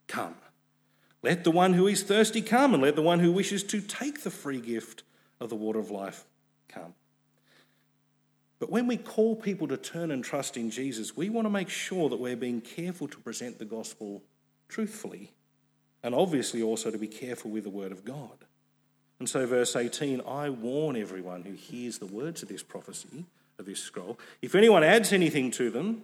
Come. 0.07 0.37
Let 1.25 1.43
the 1.43 1.51
one 1.51 1.72
who 1.72 1.87
is 1.87 2.03
thirsty 2.03 2.43
come, 2.43 2.75
and 2.75 2.83
let 2.83 2.97
the 2.97 3.03
one 3.03 3.18
who 3.18 3.33
wishes 3.33 3.64
to 3.64 3.81
take 3.81 4.22
the 4.25 4.31
free 4.31 4.61
gift 4.61 5.05
of 5.41 5.49
the 5.49 5.57
water 5.57 5.79
of 5.79 5.91
life 5.91 6.27
come. 6.68 6.93
But 8.59 8.70
when 8.70 8.87
we 8.87 8.99
call 8.99 9.35
people 9.35 9.66
to 9.68 9.79
turn 9.79 10.11
and 10.11 10.22
trust 10.22 10.59
in 10.59 10.70
Jesus, 10.70 11.16
we 11.16 11.31
want 11.31 11.47
to 11.47 11.51
make 11.51 11.70
sure 11.70 12.11
that 12.11 12.20
we're 12.20 12.37
being 12.37 12.61
careful 12.61 13.09
to 13.09 13.16
present 13.20 13.59
the 13.59 13.64
gospel 13.64 14.22
truthfully, 14.68 15.33
and 16.03 16.14
obviously 16.14 16.61
also 16.61 16.91
to 16.91 16.99
be 16.99 17.07
careful 17.07 17.51
with 17.51 17.64
the 17.64 17.70
word 17.70 17.91
of 17.91 18.05
God. 18.05 18.45
And 19.18 19.27
so, 19.27 19.47
verse 19.47 19.75
18 19.75 20.20
I 20.29 20.51
warn 20.51 20.95
everyone 20.95 21.45
who 21.45 21.55
hears 21.55 22.01
the 22.01 22.07
words 22.07 22.43
of 22.43 22.51
this 22.51 22.62
prophecy 22.62 23.25
of 23.59 23.64
this 23.64 23.81
scroll. 23.81 24.18
If 24.43 24.55
anyone 24.55 24.85
adds 24.85 25.11
anything 25.11 25.51
to 25.53 25.70
them, 25.70 26.03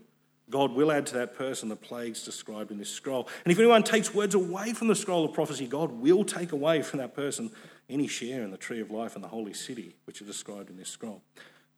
God 0.50 0.72
will 0.72 0.90
add 0.90 1.06
to 1.06 1.14
that 1.14 1.36
person 1.36 1.68
the 1.68 1.76
plagues 1.76 2.24
described 2.24 2.70
in 2.70 2.78
this 2.78 2.90
scroll. 2.90 3.28
And 3.44 3.52
if 3.52 3.58
anyone 3.58 3.82
takes 3.82 4.14
words 4.14 4.34
away 4.34 4.72
from 4.72 4.88
the 4.88 4.94
scroll 4.94 5.24
of 5.24 5.32
prophecy, 5.32 5.66
God 5.66 5.92
will 5.92 6.24
take 6.24 6.52
away 6.52 6.82
from 6.82 6.98
that 6.98 7.14
person 7.14 7.50
any 7.88 8.06
share 8.06 8.42
in 8.42 8.50
the 8.50 8.56
tree 8.56 8.80
of 8.80 8.90
life 8.90 9.14
and 9.14 9.24
the 9.24 9.28
holy 9.28 9.54
city, 9.54 9.96
which 10.04 10.20
are 10.20 10.26
described 10.26 10.70
in 10.70 10.76
this 10.76 10.88
scroll. 10.88 11.22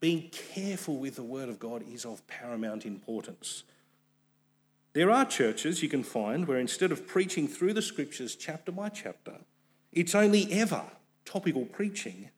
Being 0.00 0.30
careful 0.30 0.96
with 0.96 1.16
the 1.16 1.22
word 1.22 1.48
of 1.48 1.58
God 1.58 1.84
is 1.88 2.04
of 2.04 2.26
paramount 2.26 2.84
importance. 2.84 3.62
There 4.94 5.10
are 5.10 5.24
churches 5.24 5.82
you 5.82 5.88
can 5.88 6.02
find 6.02 6.46
where 6.46 6.58
instead 6.58 6.92
of 6.92 7.06
preaching 7.06 7.48
through 7.48 7.72
the 7.72 7.82
scriptures 7.82 8.36
chapter 8.36 8.72
by 8.72 8.90
chapter, 8.90 9.36
it's 9.92 10.14
only 10.14 10.52
ever 10.52 10.82
topical 11.24 11.64
preaching. 11.64 12.30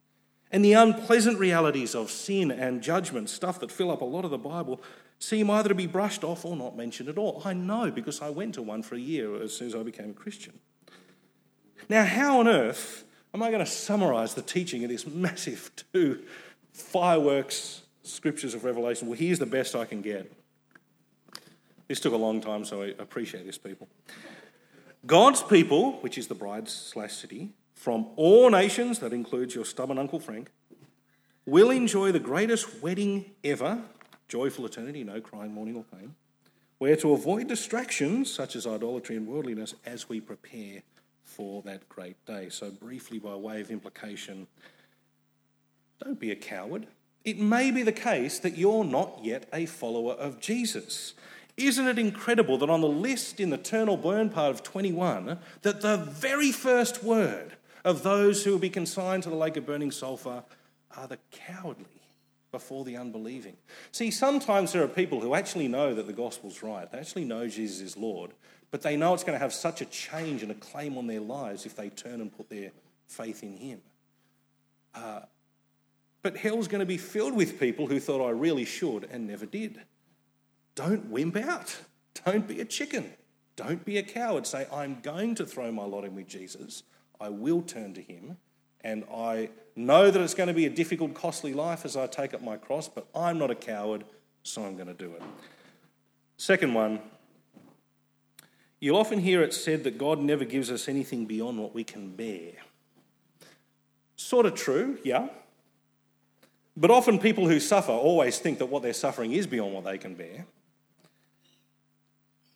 And 0.53 0.64
the 0.64 0.74
unpleasant 0.74 1.39
realities 1.39 1.95
of 1.97 2.11
sin 2.11 2.51
and 2.53 2.82
judgment, 2.82 3.28
stuff 3.28 3.59
that 3.61 3.72
fill 3.72 3.91
up 3.91 4.03
a 4.03 4.05
lot 4.05 4.24
of 4.24 4.30
the 4.30 4.39
Bible, 4.39 4.80
seem 5.25 5.51
either 5.51 5.70
to 5.70 5.75
be 5.75 5.87
brushed 5.87 6.22
off 6.22 6.45
or 6.45 6.55
not 6.57 6.77
mentioned 6.77 7.09
at 7.09 7.16
all. 7.16 7.41
I 7.45 7.55
know 7.55 7.91
because 7.91 8.20
I 8.20 8.31
went 8.31 8.55
to 8.55 8.62
one 8.62 8.83
for 8.83 8.95
a 8.95 9.01
year 9.01 9.43
as 9.43 9.57
soon 9.57 9.68
as 9.68 9.75
I 9.75 9.83
became 9.83 10.11
a 10.11 10.14
Christian. 10.14 10.59
Now, 11.89 12.05
how 12.05 12.41
on 12.41 12.49
earth 12.49 13.05
am 13.33 13.43
I 13.43 13.51
going 13.51 13.64
to 13.64 13.70
summarize 13.70 14.35
the 14.35 14.43
teaching 14.43 14.85
of 14.85 14.91
this 14.91 15.07
massive 15.07 15.70
two 15.93 16.22
fireworks 16.72 17.83
scriptures 18.03 18.55
of 18.55 18.64
Revelation? 18.64 19.09
Well, 19.09 19.18
here's 19.18 19.39
the 19.39 19.47
best 19.47 19.75
I 19.75 19.87
can 19.87 20.03
get. 20.03 20.31
This 21.89 22.01
took 22.01 22.12
a 22.12 22.18
long 22.18 22.41
time, 22.41 22.64
so 22.64 22.83
I 22.83 22.95
appreciate 22.99 23.47
this, 23.47 23.59
people. 23.59 23.89
God's 25.07 25.43
people, 25.43 25.93
which 26.01 26.16
is 26.16 26.29
the 26.29 26.35
bride 26.35 26.68
slash 26.68 27.12
city, 27.12 27.51
from 27.75 28.07
all 28.16 28.51
nations, 28.51 29.01
that 29.01 29.12
includes 29.12 29.55
your 29.55 29.66
stubborn 29.66 29.99
Uncle 29.99 30.20
Frank, 30.20 30.51
will 31.45 31.70
enjoy 31.70 32.11
the 32.12 32.18
greatest 32.18 32.83
wedding 32.83 33.33
ever, 33.43 33.83
joyful 34.35 34.66
eternity, 34.66 35.05
no 35.05 35.20
crying, 35.20 35.55
mourning, 35.55 35.76
or 35.76 35.85
pain, 35.97 36.12
where 36.78 36.97
to 36.97 37.12
avoid 37.12 37.47
distractions 37.47 38.32
such 38.32 38.57
as 38.57 38.66
idolatry 38.66 39.14
and 39.14 39.28
worldliness 39.28 39.76
as 39.87 40.09
we 40.09 40.20
prepare 40.20 40.82
for 41.22 41.62
that 41.62 41.89
great 41.89 42.16
day. 42.26 42.49
So, 42.49 42.72
briefly, 42.72 43.20
by 43.20 43.37
way 43.37 43.61
of 43.61 43.70
implication, 43.70 44.49
don't 46.03 46.18
be 46.18 46.32
a 46.32 46.35
coward. 46.35 46.89
It 47.24 47.39
may 47.39 47.70
be 47.70 47.85
the 47.85 47.93
case 47.93 48.41
that 48.41 48.59
you're 48.59 48.82
not 48.82 49.20
yet 49.22 49.49
a 49.53 49.66
follower 49.66 50.14
of 50.14 50.41
Jesus. 50.41 51.14
Isn't 51.57 51.87
it 51.87 52.01
incredible 52.01 52.59
that 52.59 52.68
on 52.68 52.80
the 52.80 52.89
list 52.89 53.39
in 53.39 53.51
the 53.51 53.61
eternal 53.61 53.97
burn 53.97 54.30
part 54.30 54.51
of 54.51 54.64
21, 54.64 55.39
that 55.62 55.80
the 55.80 55.97
very 55.97 56.51
first 56.51 57.05
word 57.05 57.53
of 57.85 58.03
those 58.03 58.43
who 58.43 58.51
will 58.51 58.59
be 58.59 58.68
consigned 58.68 59.22
to 59.22 59.30
the 59.30 59.37
lake 59.37 59.57
of 59.57 59.64
burning 59.64 59.93
sulfur 59.93 60.43
are 60.97 61.07
the 61.07 61.18
cowardly 61.30 62.04
before 62.55 62.85
the 62.85 62.97
unbelieving? 62.97 63.57
See, 63.91 64.13
sometimes 64.13 64.73
there 64.73 64.85
are 64.85 64.89
people 64.89 65.21
who 65.21 65.35
actually 65.35 65.67
know 65.67 65.93
that 65.93 66.07
the 66.07 66.13
gospel's 66.13 66.63
right, 66.63 66.91
they 66.91 66.99
actually 66.99 67.25
know 67.25 67.49
Jesus 67.49 67.81
is 67.81 67.97
Lord, 67.97 68.31
but 68.71 68.81
they 68.81 68.97
know 68.97 69.13
it's 69.13 69.25
going 69.25 69.35
to 69.35 69.43
have 69.43 69.53
such 69.53 69.81
a 69.81 69.87
change 69.87 70.45
and 70.45 70.53
a 70.53 70.55
claim 70.55 70.97
on 70.97 71.09
their 71.09 71.21
lives 71.21 71.67
if 71.67 71.75
they 71.75 71.89
turn 71.89 72.21
and 72.21 72.33
put 72.33 72.49
their 72.49 72.71
faith 73.09 73.43
in 73.43 73.57
Him. 73.57 73.81
Uh, 74.95 75.23
but 76.23 76.37
hell's 76.37 76.69
going 76.69 76.79
to 76.79 76.87
be 76.87 76.97
filled 76.97 77.35
with 77.35 77.59
people 77.59 77.89
who 77.89 77.99
thought 77.99 78.25
I 78.25 78.31
really 78.31 78.65
should 78.65 79.09
and 79.11 79.27
never 79.27 79.47
did. 79.47 79.81
Don't 80.77 81.11
wimp 81.11 81.37
out. 81.37 81.77
Don't 82.25 82.47
be 82.47 82.61
a 82.61 82.65
chicken. 82.65 83.13
Don't 83.57 83.85
be 83.85 83.99
a 83.99 84.03
coward. 84.05 84.47
Say, 84.47 84.67
I'm 84.73 85.01
going 85.03 85.35
to 85.35 85.45
throw 85.45 85.73
my 85.73 85.85
lot 85.85 86.05
in 86.05 86.15
with 86.15 86.29
Jesus. 86.29 86.85
I 87.21 87.31
will 87.31 87.63
turn 87.63 87.95
to 87.95 88.01
him. 88.01 88.37
And 88.83 89.05
I 89.13 89.51
know 89.77 90.11
that 90.11 90.20
it's 90.20 90.35
going 90.35 90.49
to 90.49 90.55
be 90.55 90.66
a 90.66 90.70
difficult, 90.70 91.14
costly 91.14 91.53
life 91.53 91.85
as 91.85 91.97
I 91.97 92.07
take 92.07 92.35
up 92.35 92.43
my 92.43 92.57
cross, 92.57 92.89
but 92.89 93.07
I'm 93.14 93.39
not 93.39 93.51
a 93.51 93.55
coward, 93.55 94.05
so 94.43 94.64
I'm 94.64 94.77
going 94.77 94.89
to 94.89 94.95
do 94.95 95.12
it. 95.12 95.22
Second 96.37 96.75
one, 96.75 97.01
you'll 98.81 98.97
often 98.97 99.20
hear 99.20 99.43
it 99.43 99.55
said 99.55 99.85
that 99.85 99.99
God 99.99 100.20
never 100.20 100.45
gives 100.45 100.70
us 100.70 100.89
anything 100.89 101.27
beyond 101.27 101.59
what 101.59 101.75
we 101.75 101.85
can 101.85 102.14
bear. 102.14 102.53
Sort 104.16 104.47
of 104.47 104.55
true, 104.55 104.99
yeah. 105.03 105.29
But 106.77 106.91
often 106.91 107.18
people 107.18 107.49
who 107.49 107.61
suffer 107.61 107.93
always 107.93 108.39
think 108.39 108.59
that 108.59 108.66
what 108.66 108.83
they're 108.83 108.93
suffering 108.93 109.33
is 109.33 109.47
beyond 109.47 109.75
what 109.75 109.85
they 109.85 109.99
can 109.99 110.14
bear 110.14 110.47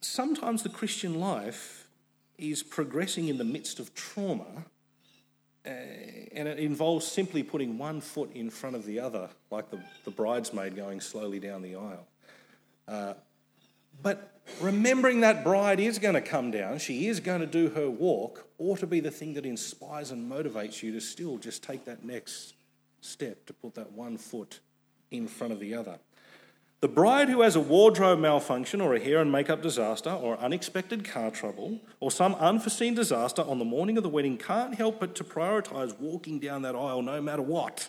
sometimes 0.00 0.62
the 0.62 0.68
Christian 0.68 1.18
life 1.18 1.88
is 2.36 2.62
progressing 2.62 3.28
in 3.28 3.38
the 3.38 3.44
midst 3.44 3.80
of 3.80 3.94
trauma, 3.94 4.64
and 5.68 6.48
it 6.48 6.58
involves 6.58 7.06
simply 7.06 7.42
putting 7.42 7.78
one 7.78 8.00
foot 8.00 8.30
in 8.34 8.50
front 8.50 8.76
of 8.76 8.84
the 8.84 9.00
other, 9.00 9.28
like 9.50 9.70
the, 9.70 9.80
the 10.04 10.10
bridesmaid 10.10 10.76
going 10.76 11.00
slowly 11.00 11.38
down 11.38 11.62
the 11.62 11.76
aisle. 11.76 12.06
Uh, 12.86 13.14
but 14.02 14.40
remembering 14.60 15.20
that 15.20 15.44
bride 15.44 15.80
is 15.80 15.98
going 15.98 16.14
to 16.14 16.20
come 16.20 16.50
down, 16.50 16.78
she 16.78 17.08
is 17.08 17.20
going 17.20 17.40
to 17.40 17.46
do 17.46 17.70
her 17.70 17.90
walk, 17.90 18.46
ought 18.58 18.78
to 18.78 18.86
be 18.86 19.00
the 19.00 19.10
thing 19.10 19.34
that 19.34 19.44
inspires 19.44 20.10
and 20.10 20.30
motivates 20.30 20.82
you 20.82 20.92
to 20.92 21.00
still 21.00 21.38
just 21.38 21.62
take 21.62 21.84
that 21.84 22.04
next 22.04 22.54
step 23.00 23.46
to 23.46 23.52
put 23.52 23.74
that 23.74 23.92
one 23.92 24.16
foot 24.16 24.60
in 25.10 25.26
front 25.26 25.52
of 25.52 25.60
the 25.60 25.74
other. 25.74 25.98
The 26.80 26.88
bride 26.88 27.28
who 27.28 27.40
has 27.40 27.56
a 27.56 27.60
wardrobe 27.60 28.20
malfunction 28.20 28.80
or 28.80 28.94
a 28.94 29.00
hair 29.00 29.20
and 29.20 29.32
makeup 29.32 29.62
disaster 29.62 30.10
or 30.10 30.38
unexpected 30.38 31.04
car 31.04 31.32
trouble 31.32 31.80
or 31.98 32.12
some 32.12 32.36
unforeseen 32.36 32.94
disaster 32.94 33.42
on 33.42 33.58
the 33.58 33.64
morning 33.64 33.96
of 33.96 34.04
the 34.04 34.08
wedding 34.08 34.36
can't 34.36 34.76
help 34.76 35.00
but 35.00 35.16
to 35.16 35.24
prioritise 35.24 35.98
walking 35.98 36.38
down 36.38 36.62
that 36.62 36.76
aisle 36.76 37.02
no 37.02 37.20
matter 37.20 37.42
what 37.42 37.88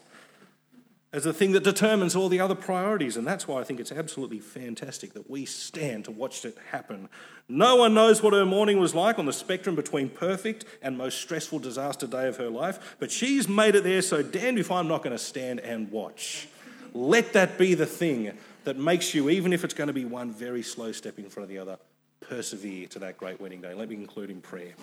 as 1.12 1.24
the 1.24 1.34
thing 1.34 1.52
that 1.52 1.64
determines 1.64 2.16
all 2.16 2.30
the 2.30 2.40
other 2.40 2.56
priorities. 2.56 3.18
And 3.18 3.26
that's 3.26 3.48
why 3.48 3.62
I 3.62 3.64
think 3.64 3.80
it's 3.80 3.92
absolutely 3.92 4.40
fantastic 4.40 5.14
that 5.14 5.30
we 5.30 5.46
stand 5.46 6.06
to 6.06 6.12
watch 6.12 6.44
it 6.46 6.58
happen. 6.72 7.10
No 7.48 7.76
one 7.76 7.94
knows 7.94 8.22
what 8.22 8.34
her 8.34 8.46
morning 8.46 8.80
was 8.80 8.94
like 8.94 9.18
on 9.18 9.26
the 9.26 9.34
spectrum 9.34 9.76
between 9.76 10.10
perfect 10.10 10.66
and 10.82 10.98
most 10.98 11.20
stressful 11.20 11.60
disaster 11.60 12.06
day 12.06 12.28
of 12.28 12.38
her 12.38 12.50
life, 12.50 12.96
but 13.00 13.12
she's 13.12 13.48
made 13.48 13.76
it 13.76 13.84
there, 13.84 14.02
so 14.02 14.22
damned 14.22 14.60
if 14.60 14.72
I'm 14.72 14.88
not 14.88 15.04
going 15.04 15.16
to 15.16 15.24
stand 15.24 15.60
and 15.60 15.92
watch. 15.92 16.48
Let 16.94 17.34
that 17.34 17.58
be 17.58 17.74
the 17.76 17.86
thing 17.86 18.38
that 18.64 18.78
makes 18.78 19.14
you, 19.14 19.30
even 19.30 19.54
if 19.54 19.64
it's 19.64 19.74
going 19.74 19.88
to 19.88 19.94
be 19.94 20.06
one 20.06 20.32
very 20.32 20.64
slow 20.64 20.92
step 20.92 21.20
in 21.20 21.30
front 21.30 21.46
of 21.46 21.50
the 21.50 21.58
other, 21.58 21.78
persevere 22.22 22.88
to 22.88 23.00
that 23.00 23.18
great 23.18 23.40
wedding 23.40 23.62
day. 23.62 23.74
Let 23.74 23.90
me 23.90 23.96
conclude 23.96 24.30
in 24.30 24.42
prayer. 24.42 24.74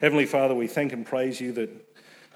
Heavenly 0.00 0.26
Father, 0.26 0.54
we 0.54 0.66
thank 0.66 0.92
and 0.92 1.06
praise 1.06 1.40
you 1.40 1.52
that 1.52 1.70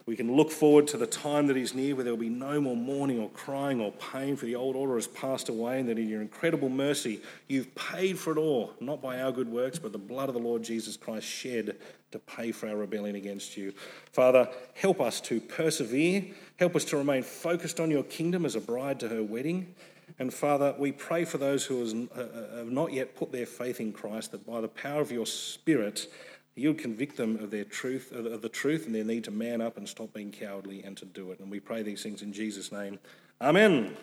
we 0.06 0.14
can 0.14 0.36
look 0.36 0.52
forward 0.52 0.86
to 0.88 0.96
the 0.96 1.06
time 1.06 1.48
that 1.48 1.56
is 1.56 1.74
near 1.74 1.96
where 1.96 2.04
there 2.04 2.12
will 2.12 2.20
be 2.20 2.28
no 2.28 2.60
more 2.60 2.76
mourning 2.76 3.18
or 3.18 3.28
crying 3.30 3.80
or 3.80 3.90
pain, 3.90 4.36
for 4.36 4.46
the 4.46 4.54
old 4.54 4.76
order 4.76 4.94
has 4.94 5.08
passed 5.08 5.48
away, 5.48 5.80
and 5.80 5.88
that 5.88 5.98
in 5.98 6.08
your 6.08 6.22
incredible 6.22 6.68
mercy 6.68 7.20
you've 7.48 7.74
paid 7.74 8.16
for 8.16 8.30
it 8.30 8.38
all, 8.38 8.72
not 8.78 9.02
by 9.02 9.20
our 9.20 9.32
good 9.32 9.48
works, 9.48 9.80
but 9.80 9.90
the 9.90 9.98
blood 9.98 10.28
of 10.28 10.36
the 10.36 10.40
Lord 10.40 10.62
Jesus 10.62 10.96
Christ 10.96 11.26
shed 11.26 11.76
to 12.12 12.20
pay 12.20 12.52
for 12.52 12.68
our 12.68 12.76
rebellion 12.76 13.16
against 13.16 13.56
you. 13.56 13.72
Father, 14.12 14.48
help 14.74 15.00
us 15.00 15.20
to 15.22 15.40
persevere, 15.40 16.24
help 16.56 16.76
us 16.76 16.84
to 16.84 16.96
remain 16.96 17.24
focused 17.24 17.80
on 17.80 17.90
your 17.90 18.04
kingdom 18.04 18.46
as 18.46 18.54
a 18.54 18.60
bride 18.60 19.00
to 19.00 19.08
her 19.08 19.24
wedding. 19.24 19.74
And 20.18 20.32
Father, 20.32 20.74
we 20.78 20.92
pray 20.92 21.24
for 21.24 21.38
those 21.38 21.66
who 21.66 22.08
uh, 22.16 22.20
uh, 22.20 22.56
have 22.58 22.70
not 22.70 22.92
yet 22.92 23.14
put 23.16 23.32
their 23.32 23.46
faith 23.46 23.80
in 23.80 23.92
Christ, 23.92 24.32
that 24.32 24.46
by 24.46 24.60
the 24.60 24.68
power 24.68 25.00
of 25.00 25.12
your 25.12 25.26
Spirit, 25.26 26.06
you'll 26.54 26.74
convict 26.74 27.16
them 27.16 27.36
of 27.36 27.50
their 27.50 27.64
truth, 27.64 28.12
of 28.12 28.40
the 28.40 28.48
truth, 28.48 28.86
and 28.86 28.94
their 28.94 29.04
need 29.04 29.24
to 29.24 29.30
man 29.30 29.60
up 29.60 29.76
and 29.76 29.86
stop 29.86 30.14
being 30.14 30.32
cowardly 30.32 30.82
and 30.82 30.96
to 30.96 31.04
do 31.04 31.32
it. 31.32 31.40
And 31.40 31.50
we 31.50 31.60
pray 31.60 31.82
these 31.82 32.02
things 32.02 32.22
in 32.22 32.32
Jesus' 32.32 32.72
name. 32.72 32.98
Amen. 33.42 33.94